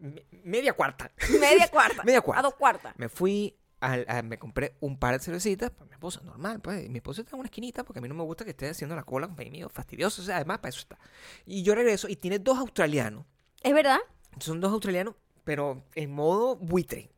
me- 0.00 0.24
media 0.44 0.72
cuarta. 0.72 1.12
media 1.40 1.68
cuarta. 1.68 2.02
Media 2.04 2.20
cuarta. 2.20 2.40
A 2.40 2.42
dos 2.42 2.54
cuartas. 2.54 2.94
Me 2.98 3.08
fui 3.08 3.56
al- 3.80 4.04
a- 4.08 4.22
me 4.22 4.38
compré 4.38 4.76
un 4.80 4.98
par 4.98 5.14
de 5.14 5.20
cervecitas 5.24 5.70
para 5.70 5.86
mi 5.86 5.92
esposa, 5.92 6.20
normal, 6.24 6.60
pues. 6.60 6.84
Y 6.84 6.88
mi 6.88 6.98
esposa 6.98 7.22
está 7.22 7.36
en 7.36 7.40
una 7.40 7.46
esquinita 7.46 7.84
porque 7.84 7.98
a 7.98 8.02
mí 8.02 8.08
no 8.08 8.14
me 8.14 8.22
gusta 8.24 8.44
que 8.44 8.50
esté 8.50 8.68
haciendo 8.68 8.94
la 8.96 9.04
cola 9.04 9.28
conmigo, 9.28 9.68
fastidioso, 9.68 10.22
o 10.22 10.24
sea, 10.24 10.36
además 10.36 10.58
para 10.58 10.70
eso 10.70 10.80
está. 10.80 10.98
Y 11.46 11.62
yo 11.62 11.74
regreso 11.74 12.08
y 12.08 12.16
tiene 12.16 12.38
dos 12.38 12.58
australianos. 12.58 13.24
¿Es 13.62 13.72
verdad? 13.74 13.98
Son 14.40 14.60
dos 14.60 14.72
australianos, 14.72 15.14
pero 15.44 15.82
en 15.94 16.12
modo 16.12 16.56
buitre. 16.56 17.10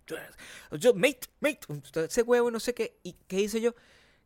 Yo, 0.72 0.94
mate, 0.94 1.28
mate, 1.40 1.60
ese 2.04 2.22
huevo, 2.22 2.50
no 2.50 2.58
sé 2.60 2.74
qué. 2.74 2.98
¿Y 3.02 3.12
qué 3.28 3.40
hice 3.40 3.60
yo? 3.60 3.74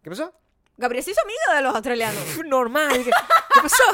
¿Qué 0.03 0.11
pasó? 0.11 0.33
Gabriel 0.77 1.05
se 1.05 1.11
hizo 1.13 1.21
amigo 1.23 1.39
de 1.57 1.63
los 1.63 1.75
australianos. 1.75 2.23
Normal. 2.47 2.93
¿Qué, 2.93 3.05
qué 3.05 3.61
pasó? 3.63 3.85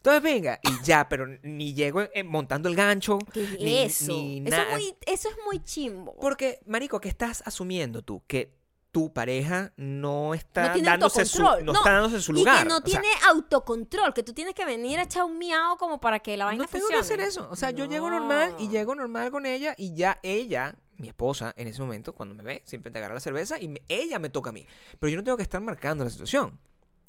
Entonces 0.00 0.22
venga, 0.22 0.58
y 0.62 0.82
ya, 0.84 1.08
pero 1.10 1.26
ni 1.42 1.74
llego 1.74 2.02
montando 2.24 2.70
el 2.70 2.74
gancho. 2.74 3.18
¿Qué 3.34 3.42
es 3.44 3.60
ni, 3.60 3.78
eso? 3.78 4.12
ni 4.12 4.42
eso, 4.46 4.56
es 4.62 4.70
muy, 4.70 4.94
eso 5.06 5.28
es 5.28 5.36
muy 5.44 5.62
chimbo. 5.62 6.16
Porque, 6.18 6.60
marico, 6.66 7.00
¿qué 7.02 7.10
estás 7.10 7.42
asumiendo 7.44 8.00
tú? 8.02 8.22
Que 8.26 8.58
tu 8.92 9.12
pareja 9.12 9.72
no 9.76 10.32
está 10.34 10.74
no 10.74 10.82
dándose 10.82 11.24
su, 11.26 11.42
autocontrol. 11.42 11.64
no, 11.66 11.72
está 11.74 11.92
dándose 11.92 12.20
su 12.22 12.32
lugar. 12.32 12.56
Y 12.56 12.62
que 12.62 12.68
no 12.68 12.78
O 12.78 12.80
sea, 12.80 12.84
tiene 13.00 13.08
autocontrol, 13.28 14.14
que 14.14 14.22
tú 14.22 14.32
tienes 14.32 14.54
que 14.54 14.64
venir 14.64 14.98
a 14.98 15.02
echar 15.02 15.24
un 15.24 15.38
miau 15.38 15.76
como 15.76 16.00
para 16.00 16.18
que 16.20 16.36
la 16.36 16.46
vaina 16.46 16.64
no 16.64 16.68
tengo 16.68 16.88
que 16.88 16.94
funcione. 16.94 17.00
hacer 17.00 17.20
eso. 17.20 17.46
O 17.50 17.56
sea, 17.56 17.70
yo 17.70 17.84
llego 17.84 18.08
normal 18.10 18.54
y 18.58 18.66
No. 18.66 18.72
llego 18.72 18.94
normal 18.94 19.30
con 19.30 19.44
ella 19.46 19.74
y 19.76 19.94
ya 19.94 20.18
ella, 20.22 20.74
mi 20.96 21.08
esposa, 21.08 21.52
en 21.56 21.68
ese 21.68 21.80
momento, 21.82 22.14
cuando 22.14 22.34
me 22.34 22.42
ve, 22.42 22.62
siempre 22.64 22.90
te 22.90 22.98
agarra 22.98 23.14
la 23.14 23.20
cerveza 23.20 23.60
y 23.60 23.68
me- 23.68 23.82
ella 23.86 24.18
me 24.18 24.30
toca 24.30 24.48
a 24.50 24.52
mí. 24.54 24.66
Pero 24.98 25.10
yo 25.10 25.16
no 25.18 25.24
tengo 25.24 25.36
que 25.36 25.42
estar 25.44 25.60
marcando 25.60 26.02
la 26.04 26.10
situación. 26.10 26.58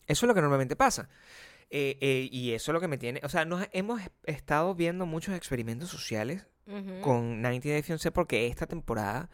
Eso 0.07 0.25
es 0.25 0.27
lo 0.27 0.33
que 0.35 0.41
normalmente 0.41 0.75
pasa. 0.75 1.07
Eh, 1.73 1.97
eh, 2.01 2.27
y 2.29 2.51
eso 2.51 2.71
es 2.71 2.73
lo 2.73 2.81
que 2.81 2.89
me 2.89 2.97
tiene... 2.97 3.21
O 3.23 3.29
sea, 3.29 3.45
nos 3.45 3.65
hemos 3.71 4.01
estado 4.25 4.75
viendo 4.75 5.05
muchos 5.05 5.33
experimentos 5.35 5.89
sociales 5.89 6.45
con 7.01 7.41
90 7.41 7.69
Day 7.69 7.81
Fiancé 7.81 8.11
porque 8.11 8.47
esta 8.47 8.67
temporada, 8.67 9.29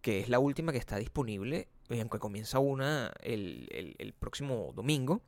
que 0.00 0.20
es 0.20 0.28
la 0.28 0.38
última 0.38 0.72
que 0.72 0.78
está 0.78 0.96
disponible, 0.96 1.68
y 1.90 2.00
aunque 2.00 2.18
comienza 2.18 2.58
una 2.58 3.12
el, 3.22 3.68
el- 3.72 3.94
el 3.98 4.12
próximo 4.12 4.72
domingo, 4.74 5.22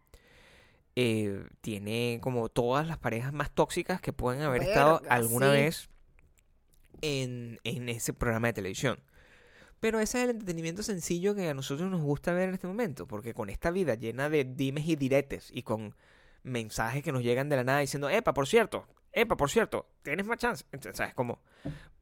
eh, 0.97 1.45
tiene 1.61 2.19
como 2.23 2.49
todas 2.49 2.87
las 2.89 2.99
parejas 2.99 3.33
más 3.33 3.51
tóxicas 3.53 4.01
que 4.01 4.13
pueden 4.13 4.43
haber 4.43 4.63
estado 4.63 5.01
Verga, 5.01 5.15
alguna 5.15 5.51
sí. 5.51 5.57
vez 5.57 5.89
en, 7.03 7.59
en 7.65 7.89
ese 7.89 8.13
programa 8.13 8.49
de 8.49 8.53
televisión. 8.55 8.99
Pero 9.81 10.01
ese 10.01 10.19
es 10.19 10.25
el 10.25 10.31
entretenimiento 10.31 10.83
sencillo 10.83 11.35
que 11.35 11.49
a 11.51 11.55
nosotros 11.55 11.91
nos 11.91 12.01
gusta 12.01 12.33
ver 12.33 12.49
en 12.49 12.55
este 12.55 12.67
momento, 12.67 13.07
porque 13.07 13.35
con 13.35 13.51
esta 13.51 13.71
vida 13.71 13.95
llena 13.95 14.31
de 14.31 14.45
dimes 14.45 14.87
y 14.89 14.97
diretes 14.97 15.51
y 15.53 15.63
con 15.63 15.95
mensajes 16.47 17.03
que 17.03 17.13
nos 17.13 17.23
llegan 17.23 17.49
de 17.49 17.57
la 17.57 17.65
nada 17.65 17.81
diciendo, 17.81 18.09
epa, 18.09 18.33
por 18.33 18.47
cierto, 18.47 18.87
epa, 19.13 19.37
por 19.37 19.51
cierto, 19.51 19.87
tienes 20.03 20.27
más 20.27 20.39
chance. 20.39 20.65
Entonces, 20.73 20.97
¿sabes? 20.97 21.15
Como 21.15 21.41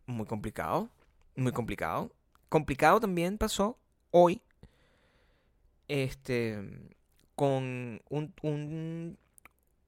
muy 0.07 0.27
complicado, 0.27 0.91
muy 1.35 1.53
complicado. 1.53 2.13
Complicado 2.49 3.01
también 3.01 3.39
pasó 3.39 3.79
hoy, 4.11 4.43
este, 5.89 6.63
con 7.35 8.01
un, 8.09 8.35
un, 8.43 9.19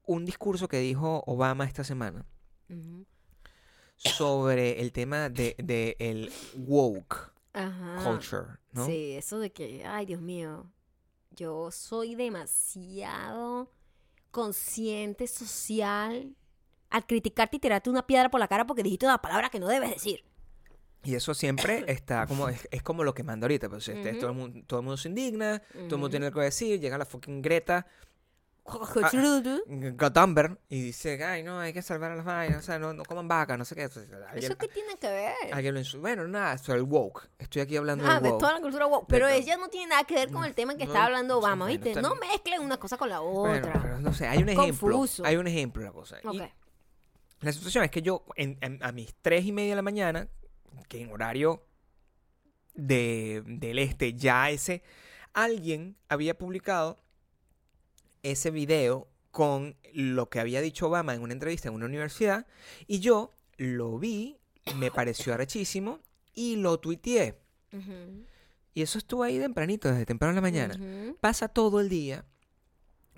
un 0.05 0.25
discurso 0.25 0.67
que 0.67 0.79
dijo 0.79 1.23
Obama 1.27 1.65
esta 1.65 1.83
semana 1.83 2.25
sobre 3.95 4.81
el 4.81 4.91
tema 4.91 5.29
de, 5.29 5.55
de 5.57 5.95
el 5.99 6.31
woke 6.55 7.31
Ajá. 7.53 8.03
culture, 8.03 8.47
¿no? 8.73 8.85
Sí, 8.85 9.13
eso 9.13 9.39
de 9.39 9.51
que, 9.51 9.85
ay, 9.85 10.05
Dios 10.05 10.21
mío, 10.21 10.69
yo 11.31 11.71
soy 11.71 12.15
demasiado 12.15 13.71
consciente 14.37 15.25
social 15.25 16.35
al 16.91 17.07
criticarte 17.07 17.57
y 17.57 17.59
tirarte 17.59 17.89
una 17.89 18.05
piedra 18.05 18.29
por 18.29 18.39
la 18.39 18.47
cara 18.47 18.67
porque 18.67 18.83
dijiste 18.83 19.07
una 19.07 19.19
palabra 19.19 19.49
que 19.49 19.59
no 19.59 19.67
debes 19.67 19.89
decir. 19.89 20.23
Y 21.03 21.15
eso 21.15 21.33
siempre 21.33 21.83
está 21.91 22.27
como, 22.27 22.47
es, 22.47 22.67
es 22.69 22.83
como 22.83 23.03
lo 23.03 23.15
que 23.15 23.23
manda 23.23 23.45
ahorita, 23.45 23.67
pues 23.67 23.87
este, 23.87 24.13
todo, 24.13 24.29
el 24.29 24.35
mundo, 24.35 24.61
todo 24.67 24.81
el 24.81 24.83
mundo 24.83 24.97
se 24.97 25.09
indigna, 25.09 25.63
todo 25.73 25.85
el 25.85 25.89
mundo 25.89 26.09
tiene 26.11 26.27
algo 26.27 26.39
que 26.39 26.45
decir, 26.45 26.79
llega 26.79 26.99
la 26.99 27.05
fucking 27.07 27.41
Greta 27.41 27.87
Ah, 28.69 30.09
Thunberg 30.13 30.59
y 30.69 30.81
dice, 30.81 31.23
ay, 31.23 31.41
no, 31.43 31.59
hay 31.59 31.71
que 31.73 31.81
salvar 31.81 32.11
a 32.11 32.15
las 32.17 32.25
vainas, 32.25 32.59
o 32.59 32.61
sea, 32.61 32.77
no, 32.77 32.93
no 32.93 33.03
coman 33.05 33.27
vaca, 33.27 33.55
no 33.57 33.63
sé 33.65 33.75
qué. 33.75 33.83
Entonces, 33.83 34.11
alguien, 34.13 34.43
¿Eso 34.51 34.57
qué 34.57 34.67
tiene 34.67 34.95
que 34.97 35.07
ver? 35.07 35.33
alguien 35.53 35.73
lo 35.73 35.79
insu- 35.79 35.99
Bueno, 36.01 36.27
nada, 36.27 36.57
sobre 36.57 36.79
el 36.79 36.83
woke. 36.85 37.29
Estoy 37.39 37.61
aquí 37.61 37.77
hablando 37.77 38.05
Ah, 38.05 38.15
del 38.15 38.23
de 38.23 38.29
woke. 38.31 38.39
toda 38.41 38.53
la 38.53 38.61
cultura 38.61 38.85
woke. 38.87 39.05
Pero 39.07 39.25
Pero- 39.27 39.37
ella 39.37 39.57
no 39.57 39.69
tiene 39.69 39.87
nada 39.87 40.03
que 40.03 40.15
ver 40.15 40.31
con 40.31 40.43
el 40.43 40.53
tema 40.53 40.73
que 40.75 40.85
No, 40.85 40.91
está 40.91 41.05
hablando 41.05 41.37
Obama, 41.37 41.67
¿viste? 41.67 41.95
No 42.01 42.15
bien. 42.15 42.29
mezclen 42.31 42.61
una 42.61 42.77
cosa 42.77 42.97
con 42.97 43.09
la 43.09 43.19
Bueno, 43.19 43.67
otra. 43.67 43.81
pero 43.81 43.99
no 43.99 44.13
sé, 44.13 44.27
hay 44.27 44.39
un 44.43 44.49
ejemplo. 44.49 44.91
Confuso. 44.91 45.25
Hay 45.25 45.37
un 45.37 45.47
ejemplo 45.47 45.81
de 45.81 45.87
la 45.87 45.93
cosa. 45.93 46.17
Y 46.23 46.27
Ok. 46.27 46.49
la 47.41 47.51
situación 47.53 47.83
es 47.85 47.91
que 47.91 48.01
yo, 48.01 48.25
en- 48.35 48.57
en- 48.61 48.83
a 48.83 48.91
mis 48.91 49.15
tres 49.21 49.45
y 49.45 49.51
media 49.53 49.71
de 49.71 49.75
la 49.77 49.81
mañana, 49.81 50.27
que 50.89 51.01
en 51.01 51.11
horario 51.11 51.63
de, 52.73 53.43
del 53.45 53.79
este, 53.79 54.13
ya 54.13 54.49
ese, 54.49 54.83
alguien 55.33 55.97
había 56.09 56.37
publicado 56.37 56.97
ese 58.23 58.51
video 58.51 59.07
con 59.31 59.75
lo 59.93 60.29
que 60.29 60.39
había 60.39 60.61
dicho 60.61 60.87
Obama 60.87 61.13
en 61.13 61.21
una 61.21 61.33
entrevista 61.33 61.69
en 61.69 61.75
una 61.75 61.85
universidad 61.85 62.47
y 62.87 62.99
yo 62.99 63.31
lo 63.57 63.97
vi, 63.99 64.37
me 64.77 64.91
pareció 64.91 65.33
arrechísimo 65.33 65.99
y 66.33 66.55
lo 66.55 66.79
tuiteé. 66.79 67.39
Y 68.73 68.81
eso 68.81 68.97
estuvo 68.97 69.23
ahí 69.23 69.39
tempranito, 69.39 69.89
desde 69.89 70.05
temprano 70.05 70.31
en 70.31 70.35
la 70.35 70.41
mañana. 70.41 71.15
Pasa 71.19 71.47
todo 71.47 71.79
el 71.79 71.89
día 71.89 72.25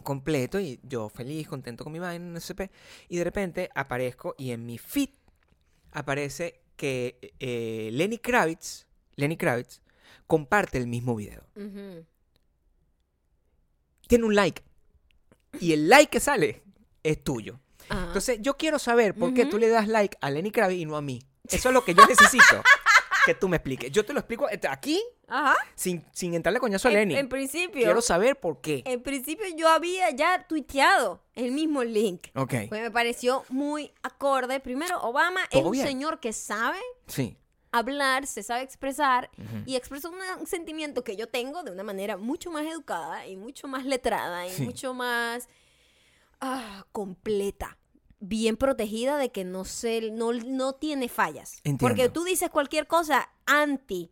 completo 0.04 0.60
y 0.60 0.80
yo 0.84 1.10
feliz, 1.10 1.48
contento 1.48 1.84
con 1.84 1.94
mi 1.94 2.00
vaina 2.00 2.26
en 2.26 2.38
SP 2.40 2.72
y 3.10 3.18
de 3.18 3.24
repente 3.24 3.70
aparezco 3.76 4.36
y 4.38 4.52
en 4.52 4.66
mi 4.66 4.78
feed 4.78 5.10
aparece 5.92 6.62
que 6.76 7.34
eh, 7.40 7.90
Lenny 7.92 8.18
Kravitz, 8.18 8.88
Lenny 9.16 9.36
Kravitz 9.36 9.82
comparte 10.28 10.78
el 10.78 10.88
mismo 10.88 11.16
video. 11.16 11.44
Tiene 14.08 14.26
un 14.26 14.36
like 14.36 14.64
y 15.60 15.74
el 15.74 15.90
like 15.90 16.10
que 16.10 16.20
sale 16.20 16.64
es 17.04 17.24
tuyo. 17.24 17.60
Ajá. 17.90 18.06
Entonces 18.08 18.38
yo 18.42 18.56
quiero 18.58 18.78
saber 18.80 19.16
por 19.16 19.34
qué 19.34 19.46
tú 19.46 19.58
le 19.58 19.70
das 19.70 19.88
like 19.88 20.18
a 20.22 20.30
Lenny 20.30 20.52
Kravitz 20.52 20.82
y 20.82 20.86
no 20.86 20.96
a 20.98 21.02
mí. 21.02 21.22
Eso 21.48 21.70
es 21.70 21.74
lo 21.74 21.84
que 21.84 21.94
yo 21.96 22.06
necesito 22.06 22.62
que 23.26 23.34
tú 23.34 23.48
me 23.50 23.58
expliques. 23.58 23.92
Yo 23.92 24.06
te 24.06 24.14
lo 24.14 24.20
explico 24.20 24.48
eh, 24.50 24.60
aquí 24.70 25.02
Ajá. 25.28 25.56
sin, 25.76 26.06
sin 26.14 26.36
entrarle 26.36 26.60
coñazo 26.60 26.88
a 26.88 26.92
En, 26.92 26.98
Lenny. 26.98 27.16
en 27.16 27.28
principio, 27.30 27.84
Quiero 27.84 28.02
saber 28.02 28.40
por 28.40 28.62
qué. 28.62 28.84
en 28.86 29.02
principio 29.02 29.46
yo 29.58 29.68
había 29.70 30.12
ya 30.12 30.46
tuiteado 30.48 31.24
el 31.34 31.52
mismo 31.52 31.84
link. 31.84 32.28
Ok. 32.36 32.54
Pues 32.70 32.82
me 32.82 32.92
pareció 32.92 33.44
muy 33.50 33.92
acorde. 34.04 34.60
Primero, 34.60 35.02
Obama 35.02 35.42
es 35.50 35.64
un 35.64 35.72
bien. 35.72 35.88
señor 35.88 36.20
que 36.20 36.34
sabe 36.34 36.78
Sí. 37.08 37.36
Hablar, 37.72 38.26
se 38.28 38.44
sabe 38.44 38.64
expresar 38.64 39.30
y 39.66 39.76
expresa 39.76 40.10
un 40.10 40.48
sentimiento 40.48 41.04
que 41.04 41.16
yo 41.16 41.28
tengo 41.28 41.64
de 41.64 41.72
una 41.72 41.84
manera 41.84 42.18
mucho 42.18 42.52
más 42.52 42.66
educada 42.66 43.28
y 43.28 43.36
mucho 43.38 43.68
más 43.68 43.86
letrada 43.86 44.48
y 44.48 44.52
Sí. 44.52 44.64
mucho 44.64 44.94
más 44.94 45.48
ah, 46.42 46.86
completa. 46.92 47.78
Bien 48.22 48.58
protegida 48.58 49.18
de 49.18 49.32
que 49.32 49.46
no 49.46 49.64
se, 49.66 50.12
no, 50.12 50.34
no 50.34 50.74
tiene 50.74 51.08
fallas. 51.08 51.58
Entiendo. 51.58 51.80
Porque 51.80 52.10
tú 52.10 52.24
dices 52.24 52.50
cualquier 52.50 52.86
cosa 52.88 53.30
anti 53.46 54.12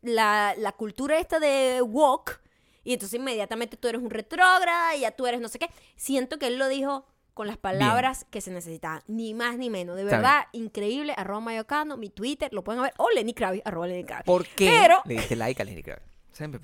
la, 0.00 0.54
la 0.56 0.72
cultura 0.72 1.18
esta 1.18 1.38
de 1.40 1.82
woke 1.82 2.40
y 2.84 2.92
entonces 2.92 3.18
inmediatamente 3.18 3.76
tú 3.76 3.88
eres 3.88 4.02
un 4.02 4.10
retrógrada 4.10 4.94
y 4.96 5.00
ya 5.00 5.10
tú 5.10 5.26
eres 5.26 5.40
no 5.40 5.48
sé 5.48 5.58
qué. 5.58 5.68
Siento 5.96 6.38
que 6.38 6.46
él 6.46 6.58
lo 6.58 6.68
dijo 6.68 7.06
con 7.34 7.46
las 7.48 7.58
palabras 7.58 8.26
que 8.30 8.40
se 8.40 8.50
necesitaban, 8.50 9.02
ni 9.08 9.34
más 9.34 9.58
ni 9.58 9.68
menos. 9.70 9.96
De 9.96 10.04
verdad, 10.04 10.44
increíble. 10.52 11.12
Arroba 11.16 11.40
Mayocano, 11.40 11.96
mi 11.96 12.08
Twitter, 12.08 12.52
lo 12.52 12.62
pueden 12.64 12.82
ver. 12.82 12.94
O 12.98 13.10
Lenny 13.10 13.34
Kravitz, 13.34 13.66
arroba 13.66 13.86
Lenny 13.88 14.04
Kravitz. 14.04 14.26
¿Por 14.26 14.46
qué 14.46 14.68
Pero- 14.80 15.02
le 15.04 15.14
diste 15.14 15.36
like 15.36 15.60
a 15.60 15.64
Lenny 15.64 15.82
Kravitz? 15.82 16.06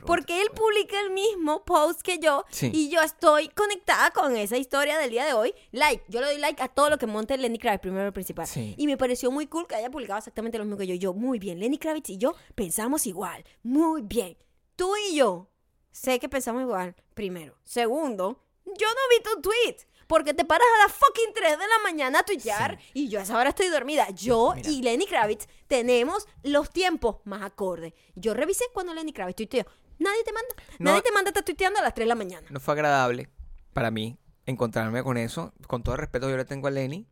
Porque 0.04 0.42
él 0.42 0.48
publica 0.52 0.98
el 1.00 1.10
mismo 1.12 1.64
post 1.64 2.02
que 2.02 2.18
yo 2.18 2.44
Sí. 2.50 2.72
y 2.74 2.88
yo 2.90 3.00
estoy 3.02 3.48
conectada 3.50 4.10
con 4.10 4.36
esa 4.36 4.56
historia 4.56 4.98
del 4.98 5.10
día 5.10 5.24
de 5.24 5.32
hoy. 5.32 5.54
Like, 5.70 6.02
yo 6.08 6.20
le 6.20 6.26
doy 6.26 6.38
like 6.38 6.60
a 6.60 6.66
todo 6.66 6.90
lo 6.90 6.98
que 6.98 7.06
monte 7.06 7.38
Lenny 7.38 7.56
Kravitz, 7.56 7.80
primero 7.80 8.08
y 8.08 8.10
principal. 8.10 8.48
Sí. 8.48 8.74
Y 8.76 8.88
me 8.88 8.96
pareció 8.96 9.30
muy 9.30 9.46
cool 9.46 9.68
que 9.68 9.76
haya 9.76 9.88
publicado 9.88 10.18
exactamente 10.18 10.58
lo 10.58 10.64
mismo 10.64 10.76
que 10.76 10.88
yo. 10.88 10.96
Yo, 10.96 11.14
muy 11.14 11.38
bien, 11.38 11.60
Lenny 11.60 11.78
Kravitz 11.78 12.10
y 12.10 12.18
yo 12.18 12.34
pensamos 12.56 13.06
igual. 13.06 13.44
Muy 13.62 14.02
bien. 14.02 14.36
Tú 14.74 14.92
y 15.08 15.14
yo 15.14 15.48
sé 15.92 16.18
que 16.18 16.28
pensamos 16.28 16.62
igual, 16.62 16.96
primero. 17.14 17.54
Segundo, 17.62 18.42
yo 18.64 18.88
no 18.88 19.00
vi 19.16 19.22
tu 19.22 19.40
tweet. 19.40 19.76
Porque 20.10 20.34
te 20.34 20.44
paras 20.44 20.66
a 20.78 20.82
las 20.88 20.92
fucking 20.92 21.32
3 21.34 21.52
de 21.52 21.56
la 21.68 21.78
mañana 21.84 22.18
a 22.18 22.22
tuitear 22.24 22.78
y 22.94 23.08
yo 23.08 23.20
a 23.20 23.22
esa 23.22 23.38
hora 23.38 23.50
estoy 23.50 23.68
dormida. 23.68 24.08
Yo 24.10 24.54
Mira. 24.56 24.68
y 24.68 24.82
Lenny 24.82 25.06
Kravitz 25.06 25.46
tenemos 25.68 26.26
los 26.42 26.68
tiempos 26.70 27.18
más 27.24 27.42
acordes. 27.42 27.94
Yo 28.16 28.34
revisé 28.34 28.64
cuando 28.74 28.92
Lenny 28.92 29.12
Kravitz 29.12 29.36
tuiteó. 29.36 29.64
Nadie 30.00 30.24
te 30.24 30.32
manda. 30.32 30.48
No. 30.80 30.90
Nadie 30.90 31.02
te 31.02 31.12
manda 31.12 31.28
a 31.28 31.30
estar 31.30 31.44
tuiteando 31.44 31.78
a 31.78 31.82
las 31.82 31.94
3 31.94 32.06
de 32.06 32.08
la 32.08 32.14
mañana. 32.16 32.46
No 32.50 32.58
fue 32.58 32.74
agradable 32.74 33.28
para 33.72 33.90
mí 33.92 34.18
encontrarme 34.46 35.04
con 35.04 35.16
eso. 35.16 35.52
Con 35.68 35.84
todo 35.84 35.94
el 35.94 36.00
respeto 36.00 36.26
que 36.26 36.32
yo 36.32 36.36
le 36.38 36.44
tengo 36.44 36.66
a 36.66 36.70
Lenny 36.72 37.06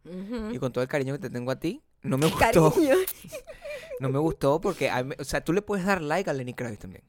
y 0.53 0.59
con 0.59 0.73
todo 0.73 0.83
el 0.83 0.89
cariño 0.89 1.13
que 1.15 1.21
te 1.21 1.31
tengo 1.31 1.53
a 1.53 1.57
ti. 1.61 1.83
No 2.03 2.19
me 2.19 2.27
gustó. 2.31 2.73
Cariño. 2.73 2.97
No 4.01 4.09
me 4.11 4.19
gustó 4.19 4.61
porque, 4.61 4.91
mí- 5.05 5.15
o 5.19 5.25
sea, 5.25 5.41
tú 5.43 5.53
le 5.53 5.61
puedes 5.63 5.85
dar 5.85 6.01
like 6.03 6.29
a 6.31 6.33
Lenny 6.33 6.55
Kravitz 6.55 6.81
también. 6.81 7.05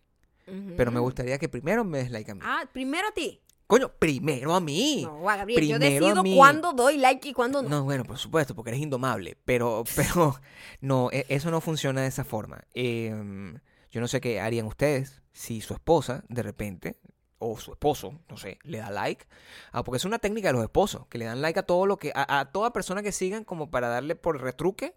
Pero 0.75 0.91
me 0.91 0.99
gustaría 0.99 1.37
que 1.37 1.47
primero 1.47 1.83
me 1.83 1.99
des 1.99 2.09
like 2.11 2.31
a 2.31 2.35
mí. 2.35 2.41
Ah, 2.43 2.67
primero 2.73 3.07
a 3.07 3.11
ti. 3.11 3.39
Coño, 3.69 3.91
primero 3.99 4.55
a 4.55 4.59
mí. 4.59 5.03
No, 5.05 5.21
Gabriel, 5.21 5.67
yo 5.67 5.75
a 5.75 5.79
decido 5.79 6.23
mí. 6.23 6.35
cuándo 6.35 6.73
doy 6.73 6.97
like 6.97 7.29
y 7.29 7.33
cuándo 7.33 7.61
no. 7.61 7.69
No, 7.69 7.83
bueno, 7.83 8.03
por 8.03 8.17
supuesto, 8.17 8.55
porque 8.55 8.71
eres 8.71 8.81
indomable. 8.81 9.37
Pero, 9.45 9.83
pero, 9.95 10.35
no, 10.81 11.09
e- 11.11 11.27
eso 11.29 11.51
no 11.51 11.61
funciona 11.61 12.01
de 12.01 12.07
esa 12.07 12.23
forma. 12.23 12.63
Em, 12.73 13.59
yo 13.91 14.01
no 14.01 14.07
sé 14.07 14.21
qué 14.21 14.39
harían 14.41 14.65
ustedes 14.65 15.21
si 15.33 15.61
su 15.61 15.75
esposa, 15.75 16.23
de 16.29 16.41
repente, 16.41 16.97
o 17.37 17.59
su 17.59 17.71
esposo, 17.71 18.19
no 18.27 18.37
sé, 18.37 18.57
le 18.63 18.79
da 18.79 18.89
like. 18.89 19.27
Ah, 19.71 19.83
porque 19.83 19.97
es 19.97 20.05
una 20.05 20.17
técnica 20.17 20.47
de 20.47 20.53
los 20.53 20.63
esposos, 20.63 21.05
que 21.05 21.19
le 21.19 21.25
dan 21.25 21.39
like 21.39 21.59
a 21.59 21.63
todo 21.63 21.85
lo 21.85 21.97
que, 21.97 22.11
a, 22.15 22.39
a 22.39 22.51
toda 22.51 22.73
persona 22.73 23.03
que 23.03 23.11
sigan 23.11 23.43
como 23.43 23.69
para 23.69 23.87
darle 23.87 24.15
por 24.15 24.41
retruque 24.41 24.95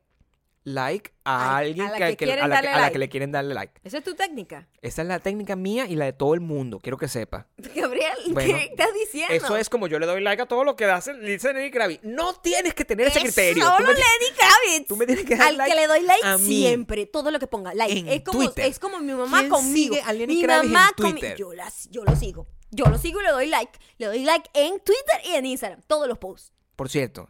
like 0.65 1.13
a 1.25 1.55
A- 1.55 1.59
alguien 1.59 1.87
a 1.87 1.91
la 1.91 1.99
que, 1.99 2.05
que 2.05 2.17
que- 2.17 2.25
quieren 2.27 2.45
a, 2.45 2.49
la 2.49 2.55
que, 2.61 2.67
darle 2.67 2.69
a 2.69 2.73
la 2.73 2.81
like. 2.83 2.93
que 2.93 2.99
le 3.01 3.09
quieren 3.09 3.33
darle 3.33 3.55
like. 3.55 3.81
Esa 3.83 3.99
es 3.99 4.05
tu 4.05 4.15
técnica. 4.15 4.69
Esa 4.81 5.03
es 5.03 5.09
la 5.09 5.19
técnica 5.19 5.57
mía 5.57 5.87
y 5.89 5.97
la 5.97 6.05
de 6.05 6.13
todo 6.13 6.35
el 6.35 6.41
mundo, 6.41 6.79
quiero 6.81 6.97
que 6.99 7.09
sepa. 7.09 7.49
Gabriel, 7.75 8.13
Bueno, 8.31 8.57
¿qué 8.59 8.65
estás 8.67 8.89
diciendo? 8.95 9.35
Eso 9.35 9.57
es 9.57 9.69
como 9.69 9.89
yo 9.89 9.99
le 9.99 10.07
doy 10.07 10.21
like 10.23 10.43
a 10.43 10.47
todo 10.47 10.63
lo 10.65 10.77
que 10.77 10.85
hace, 10.85 11.15
dice 11.15 11.53
Lenny 11.53 11.71
Kravitz. 11.71 12.05
No 12.05 12.35
tienes 12.35 12.75
que 12.75 12.85
tener 12.85 13.09
ese 13.09 13.19
Es 13.19 13.25
criterio. 13.25 13.65
Tú 13.65 13.71
Solo 13.71 13.89
me- 13.89 13.95
Lenny 13.95 14.37
Kravitz. 14.37 14.89
tú 14.89 14.97
me 14.97 15.07
tienes 15.07 15.25
que 15.25 15.37
dar 15.37 15.49
Al 15.49 15.57
like 15.57 15.75
que 15.75 15.81
le 15.81 15.87
doy 15.89 16.01
like 16.03 16.27
a 16.27 16.39
siempre, 16.39 17.07
todo 17.07 17.31
lo 17.31 17.39
que 17.41 17.47
ponga 17.49 17.75
like. 17.75 17.99
En 17.99 18.09
es 18.09 18.23
como 18.23 18.39
Twitter. 18.45 18.65
es 18.67 18.79
como 18.79 19.01
mi 19.01 19.13
mamá 19.15 19.39
¿Quién 19.41 19.51
conmigo. 19.51 19.95
sigue 19.95 20.03
a 20.07 20.13
Lenny 20.13 20.37
mi 20.37 20.43
Kravitz 20.43 20.67
en 20.67 20.73
mamá 20.73 20.93
Twitter? 20.97 21.37
Yo, 21.37 21.53
las- 21.55 21.89
yo 21.91 22.05
lo 22.05 22.15
sigo. 22.17 22.47
Yo 22.71 22.85
lo 22.87 22.97
sigo 22.99 23.21
y 23.21 23.25
le 23.25 23.31
doy 23.31 23.47
like. 23.49 23.79
Le 23.99 24.07
doy 24.07 24.25
like 24.25 24.49
en 24.55 24.79
Twitter 24.81 25.21
y 25.25 25.35
en 25.35 25.45
Instagram. 25.45 25.83
Todos 25.87 26.09
los 26.09 26.19
posts. 26.19 26.53
Por 26.77 26.89
cierto, 26.89 27.29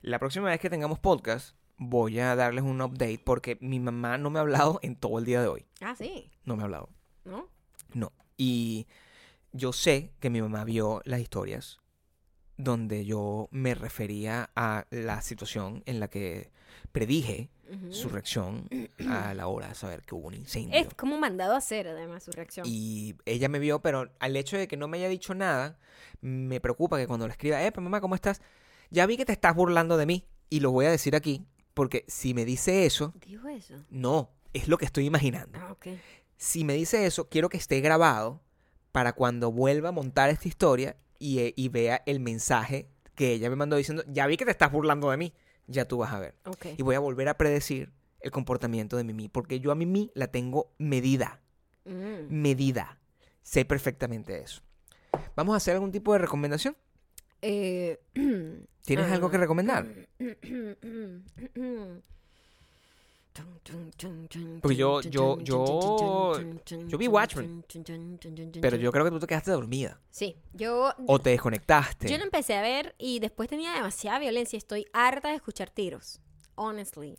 la 0.00 0.18
próxima 0.18 0.48
vez 0.48 0.60
que 0.60 0.70
tengamos 0.70 0.98
podcast, 0.98 1.54
voy 1.78 2.18
a 2.18 2.34
darles 2.36 2.64
un 2.64 2.82
update 2.82 3.20
porque 3.24 3.56
mi 3.60 3.80
mamá 3.80 4.18
no 4.18 4.30
me 4.30 4.38
ha 4.38 4.42
hablado 4.42 4.78
en 4.82 4.96
todo 4.96 5.18
el 5.18 5.24
día 5.24 5.40
de 5.40 5.48
hoy. 5.48 5.66
Ah, 5.80 5.94
sí. 5.96 6.30
No 6.44 6.56
me 6.56 6.62
ha 6.62 6.64
hablado. 6.64 6.90
¿No? 7.24 7.48
No. 7.94 8.12
Y 8.36 8.86
yo 9.52 9.72
sé 9.72 10.12
que 10.20 10.30
mi 10.30 10.42
mamá 10.42 10.64
vio 10.64 11.00
las 11.04 11.20
historias 11.20 11.78
donde 12.56 13.04
yo 13.04 13.48
me 13.52 13.74
refería 13.74 14.50
a 14.56 14.84
la 14.90 15.22
situación 15.22 15.82
en 15.86 16.00
la 16.00 16.08
que 16.08 16.50
predije 16.90 17.50
Ujú. 17.70 17.92
su 17.92 18.08
reacción 18.08 18.68
a 19.08 19.34
la 19.34 19.46
hora 19.46 19.68
de 19.68 19.74
saber 19.74 20.02
que 20.02 20.14
hubo 20.14 20.26
un 20.28 20.34
incendio. 20.34 20.74
Es 20.78 20.92
como 20.94 21.18
mandado 21.18 21.54
a 21.54 21.58
hacer, 21.58 21.86
además, 21.86 22.24
su 22.24 22.32
reacción. 22.32 22.66
Y 22.68 23.14
ella 23.26 23.48
me 23.48 23.58
vio, 23.58 23.80
pero 23.80 24.10
al 24.18 24.36
hecho 24.36 24.56
de 24.56 24.66
que 24.66 24.76
no 24.76 24.88
me 24.88 24.98
haya 24.98 25.08
dicho 25.08 25.34
nada, 25.34 25.78
me 26.20 26.60
preocupa 26.60 26.96
que 26.96 27.06
cuando 27.06 27.26
le 27.26 27.32
escriba, 27.32 27.62
eh, 27.62 27.72
mamá, 27.76 28.00
¿cómo 28.00 28.14
estás? 28.14 28.40
Ya 28.90 29.06
vi 29.06 29.16
que 29.16 29.26
te 29.26 29.32
estás 29.32 29.54
burlando 29.54 29.96
de 29.96 30.06
mí. 30.06 30.26
Y 30.50 30.60
lo 30.60 30.70
voy 30.72 30.86
a 30.86 30.90
decir 30.90 31.14
aquí, 31.14 31.46
porque 31.78 32.04
si 32.08 32.34
me 32.34 32.44
dice 32.44 32.84
eso, 32.84 33.14
¿Dijo 33.26 33.48
eso? 33.48 33.74
no, 33.90 34.30
es 34.52 34.68
lo 34.68 34.76
que 34.78 34.84
estoy 34.84 35.06
imaginando. 35.06 35.58
Ah. 35.60 35.76
Si 36.36 36.64
me 36.64 36.74
dice 36.74 37.06
eso, 37.06 37.28
quiero 37.28 37.48
que 37.48 37.56
esté 37.56 37.80
grabado 37.80 38.40
para 38.92 39.12
cuando 39.14 39.50
vuelva 39.50 39.88
a 39.88 39.92
montar 39.92 40.30
esta 40.30 40.48
historia 40.48 40.96
y, 41.18 41.38
eh, 41.38 41.54
y 41.56 41.68
vea 41.68 42.02
el 42.06 42.20
mensaje 42.20 42.88
que 43.14 43.32
ella 43.32 43.48
me 43.50 43.56
mandó 43.56 43.76
diciendo, 43.76 44.04
ya 44.08 44.26
vi 44.26 44.36
que 44.36 44.44
te 44.44 44.50
estás 44.50 44.70
burlando 44.70 45.10
de 45.10 45.16
mí, 45.16 45.32
ya 45.66 45.86
tú 45.86 45.98
vas 45.98 46.12
a 46.12 46.20
ver. 46.20 46.34
Y 46.76 46.82
voy 46.82 46.94
a 46.94 47.00
volver 47.00 47.28
a 47.28 47.36
predecir 47.38 47.92
el 48.20 48.30
comportamiento 48.30 48.96
de 48.96 49.04
Mimi, 49.04 49.28
porque 49.28 49.60
yo 49.60 49.70
a 49.72 49.74
Mimi 49.74 50.10
la 50.14 50.26
tengo 50.28 50.72
medida 50.78 51.40
Mm. 51.84 52.28
medida. 52.42 52.98
Sé 53.42 53.64
perfectamente 53.64 54.38
eso. 54.42 54.60
¿Vamos 55.34 55.54
a 55.54 55.56
hacer 55.56 55.74
algún 55.74 55.90
tipo 55.90 56.12
de 56.12 56.18
recomendación? 56.18 56.76
Eh, 57.42 57.98
¿Tienes 58.84 59.06
ah, 59.10 59.14
algo 59.14 59.30
que 59.30 59.38
recomendar? 59.38 59.86
Porque 64.60 64.76
yo- 64.76 65.00
yo- 65.02 65.38
yo- 65.40 66.32
yo 66.86 66.98
vi 66.98 67.06
Watchmen, 67.06 67.64
Pero 68.60 68.76
yo 68.76 68.90
creo 68.90 69.04
que 69.04 69.10
tú 69.10 69.20
te 69.20 69.26
quedaste 69.26 69.50
dormida. 69.52 70.00
Sí, 70.10 70.36
yo... 70.52 70.92
O 71.06 71.18
te 71.20 71.30
desconectaste. 71.30 72.08
Yo 72.08 72.18
lo 72.18 72.24
empecé 72.24 72.54
a 72.56 72.62
ver 72.62 72.94
y 72.98 73.20
después 73.20 73.48
tenía 73.48 73.72
demasiada 73.74 74.18
violencia. 74.18 74.56
Estoy 74.56 74.86
harta 74.92 75.28
de 75.28 75.36
escuchar 75.36 75.70
tiros. 75.70 76.20
Honestly. 76.56 77.16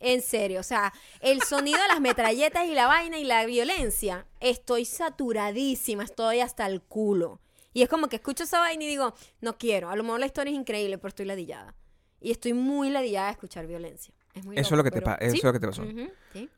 En 0.00 0.22
serio, 0.22 0.60
o 0.60 0.62
sea, 0.62 0.92
el 1.20 1.42
sonido 1.42 1.82
de 1.82 1.88
las 1.88 2.00
metralletas 2.00 2.66
y 2.66 2.74
la 2.74 2.86
vaina 2.86 3.18
y 3.18 3.24
la 3.24 3.44
violencia, 3.46 4.26
estoy 4.38 4.84
saturadísima, 4.84 6.04
estoy 6.04 6.38
hasta 6.40 6.66
el 6.66 6.80
culo. 6.80 7.40
Y 7.74 7.82
es 7.82 7.88
como 7.88 8.08
que 8.08 8.16
escucho 8.16 8.44
esa 8.44 8.60
vaina 8.60 8.84
y 8.84 8.86
digo, 8.88 9.14
no 9.40 9.56
quiero. 9.58 9.90
A 9.90 9.96
lo 9.96 10.02
mejor 10.02 10.20
la 10.20 10.26
historia 10.26 10.52
es 10.52 10.58
increíble, 10.58 10.98
pero 10.98 11.08
estoy 11.08 11.26
ladillada. 11.26 11.74
Y 12.20 12.30
estoy 12.30 12.52
muy 12.54 12.90
ladillada 12.90 13.26
de 13.26 13.32
escuchar 13.32 13.66
violencia. 13.66 14.12
Es 14.34 14.44
muy 14.44 14.56
Eso 14.58 14.74
es 14.74 14.78
lo 14.78 14.84
que 14.84 14.90
te 14.90 15.00
pero- 15.02 15.18
eso 15.20 15.30
¿Sí? 15.32 15.38
es 15.38 15.44
lo 15.44 15.52
que 15.52 15.60
te 15.60 15.66
pasó. 15.66 15.82
Ujú, 15.82 16.10
sí. 16.32 16.48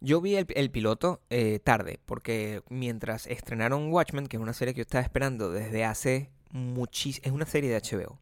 Yo 0.00 0.20
vi 0.20 0.36
el, 0.36 0.46
el 0.54 0.70
piloto 0.70 1.20
eh, 1.30 1.58
tarde, 1.58 1.98
porque 2.06 2.62
mientras 2.68 3.26
estrenaron 3.26 3.92
Watchmen, 3.92 4.28
que 4.28 4.36
es 4.36 4.40
una 4.42 4.52
serie 4.52 4.72
que 4.74 4.78
yo 4.78 4.82
estaba 4.82 5.02
esperando 5.02 5.50
desde 5.50 5.84
hace 5.84 6.30
muchísimo... 6.50 7.26
Es 7.26 7.32
una 7.32 7.46
serie 7.46 7.70
de 7.70 7.80
HBO 7.80 8.20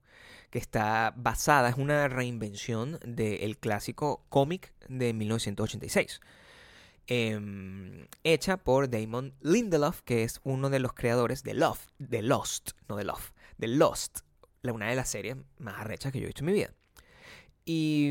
que 0.50 0.58
está 0.58 1.12
basada, 1.16 1.68
es 1.68 1.76
una 1.76 2.08
reinvención 2.08 2.98
del 3.04 3.58
clásico 3.58 4.24
cómic 4.30 4.72
de 4.88 5.12
1986. 5.12 6.20
Em, 7.06 8.06
hecha 8.24 8.56
por 8.56 8.88
Damon 8.90 9.34
Lindelof, 9.40 10.02
que 10.02 10.22
es 10.24 10.40
uno 10.44 10.70
de 10.70 10.80
los 10.80 10.92
creadores 10.92 11.42
de 11.42 11.54
Love, 11.54 11.86
de 11.98 12.22
Lost, 12.22 12.70
no 12.88 12.96
de 12.96 13.04
Love, 13.04 13.32
de 13.58 13.68
Lost, 13.68 14.20
una 14.64 14.88
de 14.88 14.96
las 14.96 15.08
series 15.08 15.36
más 15.58 15.78
arrechas 15.80 16.12
que 16.12 16.18
yo 16.18 16.24
he 16.24 16.26
visto 16.26 16.40
en 16.42 16.46
mi 16.46 16.52
vida. 16.52 16.72
Y, 17.64 18.10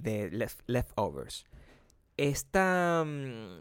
de 0.00 0.30
Lef- 0.32 0.62
Leftovers. 0.66 1.46
Esta, 2.16 3.04
mm, 3.06 3.60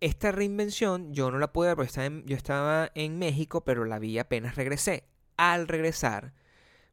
esta 0.00 0.32
reinvención 0.32 1.12
yo 1.14 1.30
no 1.30 1.38
la 1.38 1.52
pude 1.52 1.68
ver 1.68 1.76
porque 1.76 2.22
yo 2.26 2.36
estaba 2.36 2.90
en 2.94 3.18
México, 3.18 3.64
pero 3.64 3.84
la 3.84 3.98
vi 3.98 4.18
apenas 4.18 4.56
regresé. 4.56 5.04
Al 5.36 5.66
regresar, 5.66 6.32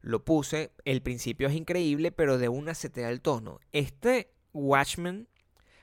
lo 0.00 0.24
puse. 0.24 0.72
El 0.84 1.02
principio 1.02 1.48
es 1.48 1.54
increíble, 1.54 2.10
pero 2.12 2.38
de 2.38 2.48
una 2.48 2.74
se 2.74 2.90
te 2.90 3.02
da 3.02 3.10
el 3.10 3.20
tono. 3.20 3.60
Este 3.72 4.32
Watchmen, 4.52 5.28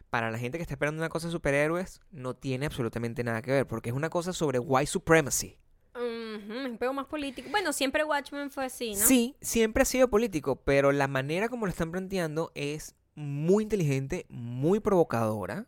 para 0.09 0.31
la 0.31 0.37
gente 0.37 0.57
que 0.57 0.61
está 0.63 0.73
esperando 0.73 0.99
una 1.01 1.09
cosa 1.09 1.27
de 1.27 1.31
superhéroes, 1.31 2.01
no 2.11 2.35
tiene 2.35 2.65
absolutamente 2.65 3.23
nada 3.23 3.41
que 3.41 3.51
ver, 3.51 3.67
porque 3.67 3.89
es 3.89 3.95
una 3.95 4.09
cosa 4.09 4.33
sobre 4.33 4.59
white 4.59 4.87
supremacy. 4.87 5.57
Ujú, 5.95 6.53
un 6.65 6.77
pego 6.77 6.93
más 6.93 7.07
político. 7.07 7.49
Bueno, 7.49 7.73
siempre 7.73 8.03
Watchmen 8.03 8.49
fue 8.49 8.65
así, 8.65 8.93
¿no? 8.93 9.05
Sí, 9.05 9.35
siempre 9.41 9.83
ha 9.83 9.85
sido 9.85 10.09
político, 10.09 10.57
pero 10.57 10.91
la 10.91 11.07
manera 11.07 11.49
como 11.49 11.65
lo 11.65 11.71
están 11.71 11.91
planteando 11.91 12.51
es 12.55 12.95
muy 13.15 13.63
inteligente, 13.63 14.25
muy 14.29 14.79
provocadora 14.79 15.67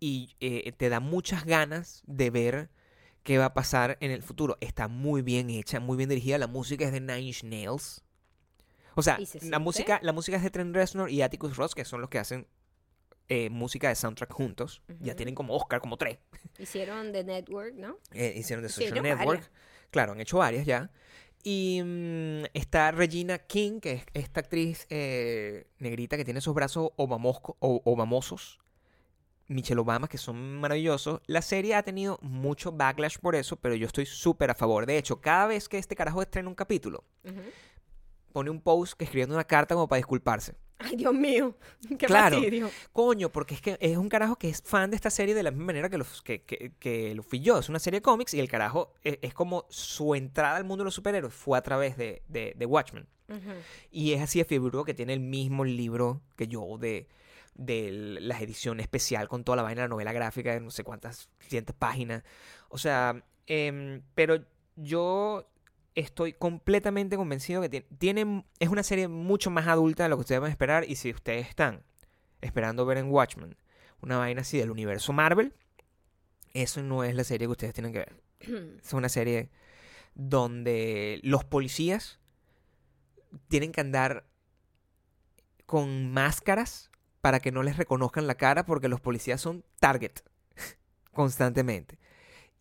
y 0.00 0.34
eh, 0.40 0.72
te 0.72 0.88
da 0.88 0.98
muchas 0.98 1.44
ganas 1.44 2.02
de 2.06 2.30
ver 2.30 2.70
qué 3.22 3.38
va 3.38 3.46
a 3.46 3.54
pasar 3.54 3.98
en 4.00 4.10
el 4.10 4.22
futuro. 4.22 4.56
Está 4.60 4.88
muy 4.88 5.22
bien 5.22 5.50
hecha, 5.50 5.78
muy 5.78 5.96
bien 5.96 6.08
dirigida. 6.08 6.38
La 6.38 6.46
música 6.46 6.84
es 6.84 6.92
de 6.92 7.00
Nine 7.00 7.20
Inch 7.20 7.44
Nails. 7.44 8.02
O 8.94 9.02
sea, 9.02 9.20
¿Y 9.20 9.26
se 9.26 9.48
la 9.48 9.58
música, 9.58 10.00
la 10.02 10.12
música 10.12 10.36
es 10.36 10.42
de 10.42 10.50
Trent 10.50 10.74
Reznor 10.74 11.10
y 11.10 11.22
Atticus 11.22 11.56
Ross, 11.56 11.74
que 11.74 11.84
son 11.84 12.00
los 12.00 12.10
que 12.10 12.18
hacen 12.18 12.46
eh, 13.28 13.50
música 13.50 13.88
de 13.88 13.94
soundtrack 13.94 14.32
juntos. 14.32 14.82
Ya 15.00 15.14
tienen 15.16 15.34
como 15.34 15.54
Oscar, 15.54 15.80
como 15.80 15.96
tres. 15.96 16.18
Hicieron 16.58 17.12
The 17.12 17.24
Network, 17.24 17.74
¿no? 17.74 17.98
Eh, 18.12 18.34
hicieron 18.36 18.64
The 18.64 18.68
Social 18.68 18.88
Hicieron 18.98 19.08
Network. 19.18 19.40
varias. 19.40 19.50
Claro, 19.90 20.12
han 20.12 20.20
hecho 20.20 20.38
varias 20.38 20.66
ya. 20.66 20.90
Y 21.44 21.80
mm, 21.84 22.44
está 22.54 22.92
Regina 22.92 23.38
King, 23.38 23.80
que 23.80 23.92
es 23.92 24.04
esta 24.14 24.40
actriz 24.40 24.86
eh, 24.90 25.66
negrita 25.78 26.16
que 26.16 26.24
tiene 26.24 26.38
esos 26.38 26.54
brazos 26.54 26.90
obamosco- 26.96 27.56
o- 27.58 27.82
obamosos. 27.84 28.58
Michelle 29.48 29.80
Obama, 29.80 30.08
que 30.08 30.18
son 30.18 30.60
maravillosos. 30.60 31.20
La 31.26 31.42
serie 31.42 31.74
ha 31.74 31.82
tenido 31.82 32.18
mucho 32.22 32.72
backlash 32.72 33.18
por 33.18 33.34
eso, 33.34 33.56
pero 33.56 33.74
yo 33.74 33.86
estoy 33.86 34.06
súper 34.06 34.50
a 34.50 34.54
favor. 34.54 34.86
De 34.86 34.96
hecho, 34.96 35.20
cada 35.20 35.46
vez 35.48 35.68
que 35.68 35.78
este 35.78 35.96
carajo 35.96 36.22
estrena 36.22 36.48
un 36.48 36.54
capítulo, 36.54 37.04
pone 38.32 38.48
un 38.50 38.60
post 38.62 38.94
que 38.94 39.04
escribiendo 39.04 39.34
una 39.34 39.44
carta 39.44 39.74
como 39.74 39.88
para 39.88 39.98
disculparse. 39.98 40.54
Ay, 40.92 40.96
Dios 40.98 41.14
mío. 41.14 41.56
Qué 41.98 42.06
Claro. 42.06 42.36
fastidio. 42.36 42.70
Coño, 42.92 43.30
porque 43.32 43.54
es 43.54 43.60
que 43.60 43.76
es 43.80 43.96
un 43.96 44.08
carajo 44.08 44.36
que 44.36 44.48
es 44.50 44.62
fan 44.62 44.90
de 44.90 44.96
esta 44.96 45.10
serie 45.10 45.34
de 45.34 45.42
la 45.42 45.50
misma 45.50 45.66
manera 45.66 45.88
que 45.88 45.98
lo, 45.98 46.04
que, 46.22 46.42
que- 46.42 46.72
que 46.78 47.14
lo 47.14 47.22
fui 47.22 47.40
yo. 47.40 47.58
Es 47.58 47.68
una 47.68 47.78
serie 47.78 47.98
de 48.00 48.02
cómics 48.02 48.34
y 48.34 48.40
el 48.40 48.48
carajo 48.48 48.92
es, 49.02 49.18
es 49.22 49.34
como 49.34 49.66
su 49.70 50.14
entrada 50.14 50.56
al 50.56 50.64
mundo 50.64 50.82
de 50.82 50.86
los 50.86 50.94
superhéroes 50.94 51.32
fue 51.34 51.58
a 51.58 51.62
través 51.62 51.96
de, 51.96 52.22
de, 52.28 52.54
de 52.56 52.66
Watchmen. 52.66 53.06
Y 53.90 54.12
es 54.12 54.20
así 54.20 54.38
de 54.40 54.44
fibrudo 54.44 54.84
que 54.84 54.92
tiene 54.92 55.14
el 55.14 55.20
mismo 55.20 55.64
libro 55.64 56.20
que 56.36 56.48
yo 56.48 56.76
de, 56.78 57.08
de 57.54 57.90
las 58.20 58.42
ediciones 58.42 58.84
especial 58.84 59.26
con 59.26 59.42
toda 59.42 59.56
la 59.56 59.62
vaina 59.62 59.80
de 59.80 59.84
la 59.86 59.88
novela 59.88 60.12
gráfica 60.12 60.52
de 60.52 60.60
no 60.60 60.70
sé 60.70 60.84
cuántas 60.84 61.30
cientos 61.40 61.74
páginas. 61.74 62.24
O 62.68 62.76
sea, 62.76 63.24
em, 63.46 64.02
pero 64.14 64.44
yo 64.76 65.48
estoy 65.94 66.32
completamente 66.32 67.16
convencido 67.16 67.60
que 67.62 67.68
tiene, 67.68 67.86
tiene- 67.98 68.44
es 68.58 68.68
una 68.68 68.82
serie 68.82 69.08
mucho 69.08 69.50
más 69.50 69.66
adulta 69.66 70.02
de 70.04 70.08
lo 70.08 70.16
que 70.16 70.20
ustedes 70.22 70.40
van 70.40 70.48
a 70.48 70.52
esperar. 70.52 70.84
Y 70.88 70.96
si 70.96 71.10
ustedes 71.10 71.48
están 71.48 71.82
esperando 72.40 72.84
ver 72.86 72.98
en 72.98 73.10
Watchmen 73.10 73.56
una 74.00 74.18
vaina 74.18 74.40
así 74.40 74.58
del 74.58 74.70
universo 74.70 75.12
Marvel, 75.12 75.54
eso 76.54 76.82
no 76.82 77.04
es 77.04 77.14
la 77.14 77.24
serie 77.24 77.46
que 77.46 77.52
ustedes 77.52 77.74
tienen 77.74 77.92
que 77.92 77.98
ver. 78.00 78.22
Es 78.82 78.92
una 78.92 79.08
serie 79.08 79.50
donde 80.14 81.20
los 81.22 81.44
policías 81.44 82.18
tienen 83.48 83.72
que 83.72 83.80
andar 83.80 84.26
con 85.66 86.10
máscaras 86.12 86.90
para 87.20 87.40
que 87.40 87.52
no 87.52 87.62
les 87.62 87.76
reconozcan 87.76 88.26
la 88.26 88.34
cara 88.34 88.66
porque 88.66 88.88
los 88.88 89.00
policías 89.00 89.40
son 89.40 89.64
target 89.78 90.12
constantemente. 91.12 91.98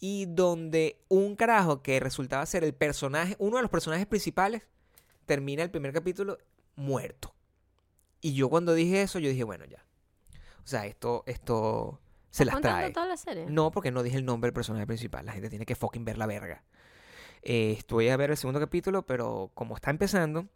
Y 0.02 0.26
donde 0.26 1.00
un 1.08 1.38
carajo 1.38 1.82
que 1.82 2.00
resultaba 2.02 2.46
ser 2.46 2.66
el 2.66 2.74
personaje, 2.74 3.38
uno 3.40 3.56
de 3.56 3.62
los 3.62 3.72
personajes 3.72 4.06
principales, 4.08 4.68
termina 5.26 5.64
el 5.64 5.72
primer 5.72 5.94
capítulo 5.94 6.38
muerto. 6.76 7.34
Y 8.20 8.34
yo 8.34 8.50
cuando 8.50 8.74
dije 8.74 9.04
eso, 9.04 9.20
yo 9.20 9.30
dije, 9.30 9.44
bueno, 9.44 9.64
ya. 9.66 9.86
O 10.64 10.68
sea, 10.68 10.86
esto, 10.86 11.24
esto 11.26 12.02
se 12.30 12.46
las 12.46 12.56
¿Contando 12.56 12.80
trae. 12.80 12.92
toda 12.92 13.06
la 13.06 13.18
serie? 13.18 13.46
No, 13.48 13.72
porque 13.72 13.92
no 13.92 14.04
dije 14.04 14.18
el 14.18 14.26
nombre 14.26 14.48
del 14.48 14.54
personaje 14.54 14.86
principal. 14.86 15.26
La 15.26 15.34
gente 15.34 15.50
tiene 15.50 15.66
que 15.66 15.76
fucking 15.76 16.04
ver 16.04 16.18
la 16.18 16.26
verga. 16.26 16.64
Eh, 17.44 17.76
estoy 17.78 18.10
a 18.10 18.18
ver 18.18 18.32
el 18.32 18.38
segundo 18.38 18.60
capítulo, 18.60 19.06
pero 19.06 19.52
como 19.54 19.76
está 19.76 19.90
empezando, 19.90 20.48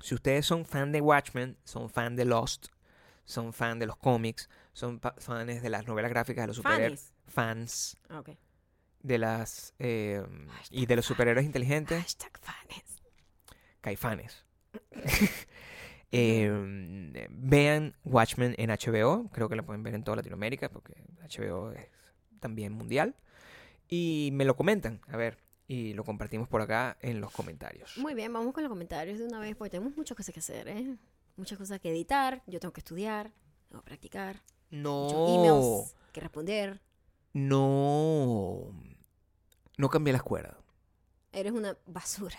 si 0.00 0.14
ustedes 0.14 0.46
son 0.46 0.64
fan 0.64 0.92
de 0.92 1.00
Watchmen, 1.00 1.56
son 1.64 1.90
fan 1.90 2.16
de 2.16 2.24
Lost, 2.24 2.68
son 3.24 3.52
fan 3.52 3.78
de 3.78 3.86
los 3.86 3.96
cómics, 3.96 4.48
son 4.72 5.00
fans 5.00 5.62
de 5.62 5.70
las 5.70 5.86
novelas 5.86 6.10
gráficas 6.10 6.44
de 6.44 6.46
los 6.48 6.56
superhéroes, 6.56 7.12
fans. 7.26 7.96
De 9.02 9.18
las 9.18 9.74
eh, 9.78 10.22
y 10.70 10.86
de 10.86 10.96
los 10.96 11.06
superhéroes 11.06 11.46
inteligentes, 11.46 12.02
Hashtag 12.02 12.38
fanes. 12.40 13.02
caifanes. 13.80 14.44
Eh, 16.10 17.26
vean 17.30 17.94
Watchmen 18.04 18.54
en 18.56 18.70
HBO, 18.70 19.28
creo 19.30 19.48
que 19.50 19.56
la 19.56 19.62
pueden 19.62 19.82
ver 19.82 19.94
en 19.94 20.02
toda 20.04 20.16
Latinoamérica 20.16 20.70
porque 20.70 20.94
HBO 21.20 21.72
es 21.72 21.86
también 22.40 22.72
mundial. 22.72 23.14
Y 23.90 24.30
me 24.32 24.46
lo 24.46 24.56
comentan, 24.56 25.02
a 25.08 25.18
ver, 25.18 25.38
y 25.66 25.92
lo 25.92 26.04
compartimos 26.04 26.48
por 26.48 26.62
acá 26.62 26.96
en 27.02 27.20
los 27.20 27.30
comentarios. 27.32 27.96
Muy 27.98 28.14
bien, 28.14 28.32
vamos 28.32 28.54
con 28.54 28.62
los 28.62 28.70
comentarios 28.70 29.18
de 29.18 29.26
una 29.26 29.38
vez, 29.38 29.54
porque 29.54 29.70
tenemos 29.72 29.94
muchas 29.98 30.16
cosas 30.16 30.32
que 30.32 30.40
hacer, 30.40 30.68
¿eh? 30.68 30.96
Muchas 31.36 31.58
cosas 31.58 31.78
que 31.78 31.90
editar, 31.90 32.42
yo 32.46 32.58
tengo 32.58 32.72
que 32.72 32.80
estudiar, 32.80 33.30
tengo 33.68 33.82
que 33.82 33.88
practicar, 33.88 34.36
muchos 34.70 35.12
No, 35.12 35.34
emails 35.34 35.94
que 36.12 36.20
responder. 36.20 36.80
No, 37.46 38.72
no 39.76 39.88
cambié 39.88 40.12
las 40.12 40.22
cuerdas. 40.22 40.56
Eres 41.32 41.52
una 41.52 41.76
basura. 41.86 42.38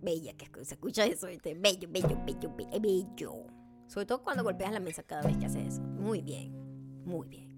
Bella, 0.00 0.32
que 0.34 0.64
se 0.64 0.74
escucha 0.74 1.04
eso, 1.04 1.28
¿viste? 1.28 1.54
Bello, 1.54 1.88
bello, 1.88 2.18
bello, 2.26 2.52
bello, 2.56 2.80
bello. 2.80 3.46
Sobre 3.86 4.06
todo 4.06 4.22
cuando 4.22 4.42
golpeas 4.42 4.72
la 4.72 4.80
mesa 4.80 5.02
cada 5.02 5.22
vez 5.22 5.36
que 5.36 5.46
haces 5.46 5.74
eso. 5.74 5.82
Muy 5.82 6.22
bien, 6.22 6.52
muy 7.04 7.28
bien. 7.28 7.52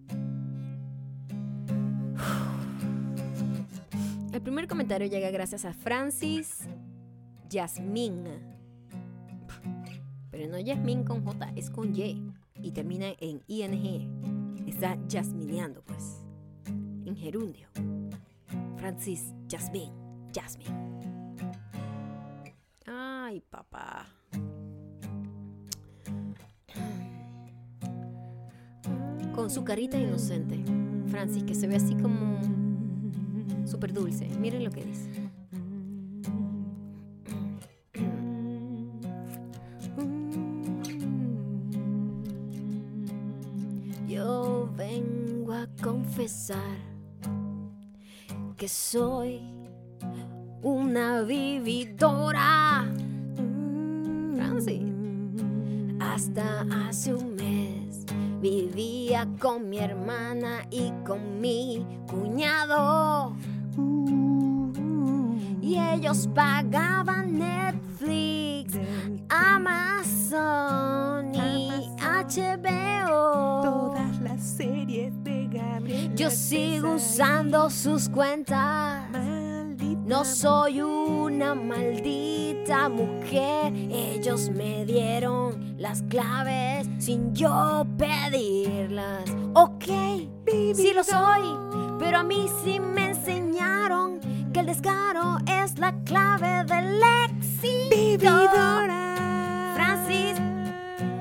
El 4.32 4.42
primer 4.42 4.66
comentario 4.66 5.06
llega 5.06 5.30
gracias 5.30 5.64
a 5.64 5.72
Francis 5.72 6.66
Yasmin. 7.48 8.24
Pero 10.30 10.48
no 10.48 10.58
Yasmin 10.58 11.04
con 11.04 11.24
J, 11.24 11.52
es 11.54 11.70
con 11.70 11.94
Y. 11.94 12.34
Y 12.60 12.72
termina 12.72 13.14
en 13.20 13.42
ING. 13.46 14.33
Está 14.74 14.98
jasmineando, 15.08 15.82
pues. 15.82 16.26
En 17.06 17.14
gerundio. 17.14 17.68
Francis 18.76 19.32
Jasmine. 19.48 19.92
Jasmine. 20.34 20.74
Ay, 22.84 23.40
papá. 23.48 24.04
Con 29.32 29.48
su 29.48 29.62
carita 29.62 29.96
inocente. 29.96 30.64
Francis, 31.06 31.44
que 31.44 31.54
se 31.54 31.68
ve 31.68 31.76
así 31.76 31.94
como 31.94 32.40
súper 33.64 33.92
dulce. 33.92 34.28
Miren 34.40 34.64
lo 34.64 34.72
que 34.72 34.84
dice. 34.84 35.23
Que 48.56 48.68
soy 48.68 49.40
una 50.62 51.22
vividora. 51.22 52.84
Francis. 54.36 54.82
Hasta 56.00 56.66
hace 56.86 57.14
un 57.14 57.36
mes 57.36 58.04
vivía 58.42 59.26
con 59.40 59.70
mi 59.70 59.78
hermana 59.78 60.66
y 60.70 60.92
con 61.06 61.40
mi 61.40 61.86
cuñado. 62.06 63.34
Y 65.62 65.78
ellos 65.78 66.28
pagaban 66.34 67.38
Netflix, 67.38 68.74
Amazon 69.30 71.34
y 71.34 71.70
HBO. 71.98 72.83
Yo 76.16 76.30
sigo 76.30 76.94
usando 76.94 77.68
sus 77.70 78.08
cuentas. 78.08 79.08
No 80.06 80.24
soy 80.24 80.80
una 80.80 81.56
maldita 81.56 82.88
mujer. 82.88 83.72
Ellos 83.74 84.48
me 84.50 84.84
dieron 84.84 85.74
las 85.76 86.02
claves 86.02 86.86
sin 86.98 87.34
yo 87.34 87.84
pedirlas. 87.98 89.24
Ok, 89.54 89.86
sí 90.74 90.92
lo 90.94 91.02
soy, 91.02 91.56
pero 91.98 92.18
a 92.18 92.22
mí 92.22 92.46
sí 92.62 92.78
me 92.78 93.10
enseñaron 93.10 94.20
que 94.52 94.60
el 94.60 94.66
descaro 94.66 95.38
es 95.48 95.78
la 95.80 95.92
clave 96.04 96.64
del 96.64 97.00
éxito. 97.28 98.30
Francis, 99.74 100.40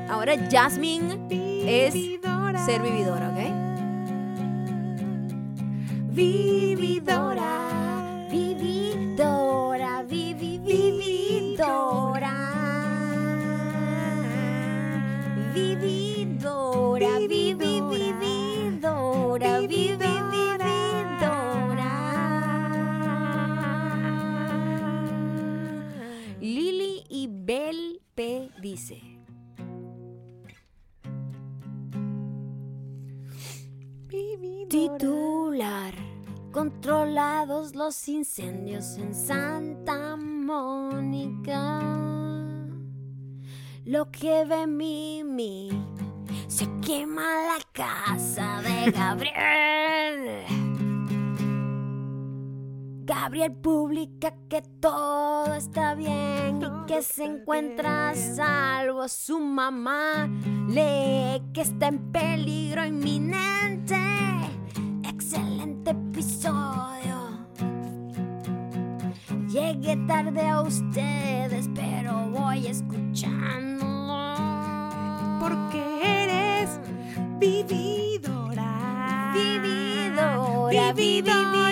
ahora 0.08 0.34
Jasmine 0.52 1.18
es 1.66 1.94
ser 2.66 2.82
vividora, 2.84 3.30
¿ok? 3.30 3.63
Vividora, 6.14 7.58
vividora, 8.30 10.04
vivi, 10.04 10.60
vividora. 10.60 12.30
Vividora, 15.54 17.18
vivi, 17.18 17.82
vividora, 17.82 19.60
vivi, 19.62 19.98
vividora. 19.98 20.62
Lili 26.40 27.04
y 27.10 27.28
Bel 27.28 28.02
P 28.14 28.52
dice. 28.62 29.02
Titular. 34.70 36.03
Controlados 36.54 37.74
los 37.74 38.08
incendios 38.08 38.98
en 39.00 39.16
Santa 39.16 40.16
Mónica. 40.16 41.82
lo 43.86 44.12
que 44.12 44.46
ve 44.46 44.68
Mimi. 44.68 45.70
Se 46.48 46.70
quema 46.80 47.24
la 47.24 47.58
casa 47.74 48.62
de 48.62 48.92
Gabriel. 48.92 50.46
Gabriel 53.06 53.52
publica 53.54 54.34
que 54.48 54.62
todo 54.80 55.56
está 55.56 55.96
bien 55.96 56.62
y 56.62 56.86
que 56.86 57.02
se 57.02 57.26
encuentra 57.26 58.12
a 58.12 58.16
salvo. 58.16 59.08
Su 59.08 59.40
mamá 59.40 60.30
lee 60.70 61.42
que 61.52 61.62
está 61.62 61.88
en 61.88 62.12
peligro 62.12 62.86
inminente. 62.86 64.13
Episodio. 66.24 67.18
Llegué 69.50 69.98
tarde 70.08 70.48
a 70.48 70.62
ustedes, 70.62 71.70
pero 71.76 72.30
voy 72.30 72.66
escuchando. 72.66 73.86
Porque 75.42 75.84
eres 76.02 76.80
vividora. 77.40 79.34
Vividora, 79.36 80.94
Vividora. 80.94 80.94
vividora. 80.94 81.63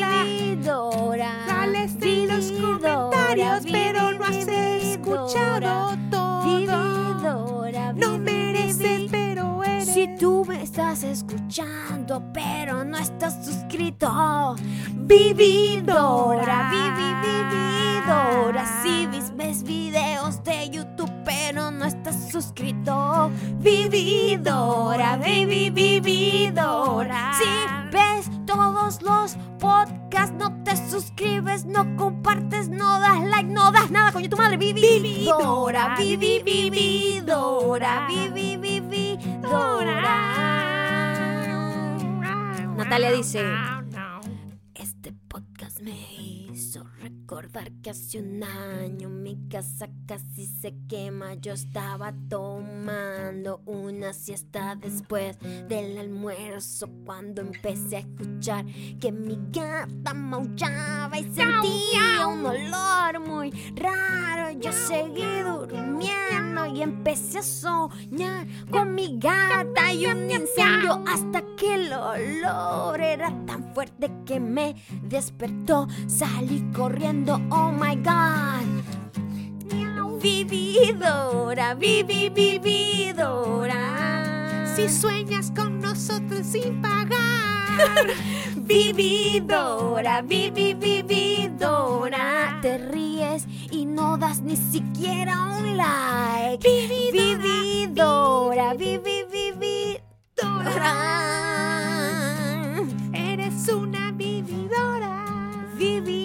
Estás 10.91 11.03
escuchando, 11.05 12.21
pero 12.33 12.83
no 12.83 12.97
estás 12.97 13.45
suscrito, 13.45 14.57
vividora, 14.91 16.69
vivi, 16.69 17.13
vividora. 17.21 18.65
Si 18.83 19.07
ves, 19.07 19.33
ves 19.37 19.63
videos 19.63 20.43
de 20.43 20.69
YouTube, 20.69 21.09
pero 21.23 21.71
no 21.71 21.85
estás 21.85 22.29
suscrito, 22.29 23.31
vividora, 23.59 25.15
vivi, 25.15 25.69
vividora. 25.69 27.31
Si 27.39 27.45
ves 27.89 28.29
todos 28.45 29.01
los 29.01 29.37
podcasts, 29.59 30.35
no 30.37 30.61
te 30.63 30.75
suscribes, 30.89 31.63
no 31.63 31.95
compartes, 31.95 32.67
no 32.67 32.99
das 32.99 33.21
like, 33.29 33.49
no 33.49 33.71
das 33.71 33.89
nada, 33.91 34.11
coño, 34.11 34.27
tu 34.27 34.35
madre, 34.35 34.57
vividora, 34.57 35.95
vivi, 35.97 36.41
vividora, 36.43 38.07
vivi, 38.09 38.57
vividora. 38.57 40.70
Natalia 42.83 43.11
dice, 43.11 43.43
recordar 47.31 47.71
que 47.81 47.91
hace 47.91 48.19
un 48.19 48.43
año 48.43 49.07
mi 49.07 49.37
casa 49.49 49.87
casi 50.05 50.45
se 50.45 50.75
quema. 50.89 51.35
Yo 51.35 51.53
estaba 51.53 52.13
tomando 52.27 53.61
una 53.65 54.11
siesta 54.11 54.75
después 54.75 55.37
del 55.69 55.97
almuerzo 55.97 56.89
cuando 57.05 57.41
empecé 57.41 57.95
a 57.95 57.99
escuchar 57.99 58.65
que 58.99 59.13
mi 59.13 59.39
gata 59.49 60.13
maullaba 60.13 61.17
y 61.17 61.23
sentía 61.23 62.27
un 62.27 62.45
olor 62.45 63.25
muy 63.25 63.51
raro. 63.75 64.59
Yo 64.59 64.73
seguí 64.73 65.39
durmiendo 65.39 66.65
y 66.75 66.81
empecé 66.81 67.39
a 67.39 67.43
soñar 67.43 68.45
con 68.69 68.93
mi 68.93 69.17
gata 69.17 69.93
y 69.93 70.05
un 70.05 70.29
incendio 70.29 71.01
hasta 71.07 71.41
que 71.55 71.75
el 71.75 71.93
olor 71.93 72.99
era 72.99 73.29
tan 73.45 73.73
fuerte 73.73 74.11
que 74.25 74.39
me 74.39 74.75
despertó. 75.03 75.87
Salí 76.07 76.61
corriendo, 76.73 77.20
oh 77.29 77.71
my 77.71 77.95
god. 77.95 78.65
Vividora, 80.21 81.73
vivi, 81.73 82.29
vividora. 82.29 83.81
Si 84.75 84.87
sueñas 84.87 85.51
con 85.55 85.79
nosotros 85.79 86.45
sin 86.45 86.81
pagar. 86.81 88.07
Vividora, 88.55 90.21
vivi, 90.21 90.75
vividora. 90.75 92.59
Te 92.61 92.77
ríes 92.77 93.47
y 93.71 93.85
no 93.85 94.17
das 94.17 94.41
ni 94.41 94.55
siquiera 94.55 95.41
un 95.57 95.75
like. 95.75 96.67
Vividora, 97.11 98.75
vivi, 98.75 99.23
vividora. 99.31 100.93
Eres 103.13 103.67
una 103.69 104.11
vividora. 104.11 105.25
Vividora, 105.75 106.20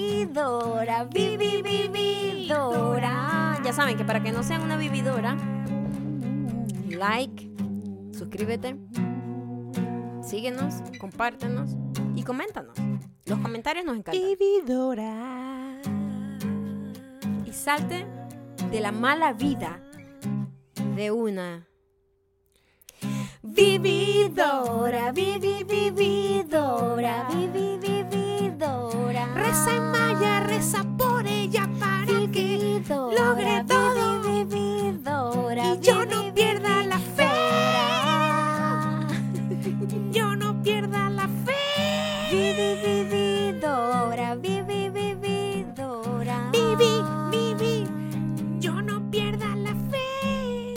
vivi, 1.13 1.63
vividora. 1.63 3.59
Ya 3.65 3.73
saben 3.73 3.97
que 3.97 4.05
para 4.05 4.23
que 4.23 4.33
no 4.33 4.43
sean 4.43 4.63
una 4.63 4.77
vividora, 4.77 5.37
like, 6.91 7.51
suscríbete, 8.13 8.77
síguenos, 10.23 10.83
compártenos 11.01 11.71
y 12.15 12.23
coméntanos. 12.23 12.79
Los 13.25 13.39
comentarios 13.41 13.85
nos 13.85 13.97
encantan. 13.97 14.23
Vividora. 14.23 15.81
Y 17.47 17.53
salte 17.53 18.07
de 18.71 18.81
la 18.81 18.93
mala 18.93 19.33
vida 19.33 19.81
de 20.95 21.11
una 21.11 21.67
vividora, 23.43 25.13
vivi, 25.13 25.65
vividora, 25.65 27.27
vivi, 27.31 27.79
vividora. 27.79 27.96
Reza 29.35 29.75
en 29.77 29.91
Maya, 29.93 30.41
reza 30.41 30.85
por 30.99 31.27
ella 31.27 31.69
para 31.79 32.07
que 32.33 32.83
logre 32.89 33.65
todo. 33.69 34.23
vividora, 34.23 35.75
Y 35.75 35.81
yo 35.81 36.01
vivi, 36.01 36.15
no 36.15 36.35
pierda 36.35 36.83
la 36.85 36.99
fe. 36.99 37.29
yo 40.13 40.35
no 40.37 40.63
pierda 40.63 41.11
la 41.11 41.29
fe. 41.45 41.53
Vivi, 42.33 42.75
vividora, 42.85 44.35
vivi, 44.35 44.89
vividora. 44.91 46.51
Vivi, 46.53 47.03
vivi, 47.31 47.87
yo 48.59 48.83
no 48.83 49.01
pierda 49.11 49.55
la 49.57 49.75
fe. 49.91 50.75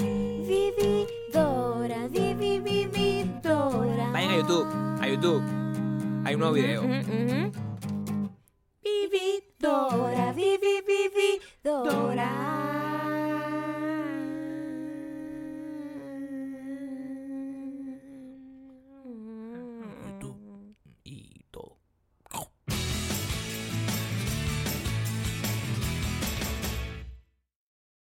Vividora, 0.48 2.08
vivi, 2.10 2.60
vividora. 2.60 4.12
Vayan 4.14 4.32
a 4.32 4.36
YouTube, 4.38 4.68
a 5.02 5.08
YouTube. 5.08 5.44
Hay 6.26 6.36
un 6.36 6.40
nuevo 6.42 6.54
video. 6.54 6.82
Ujú, 6.84 6.94
ujú. 6.94 7.52
Dora, 9.60 10.32
vivi, 10.32 10.82
vivi, 10.88 11.42
Dora. 11.62 12.79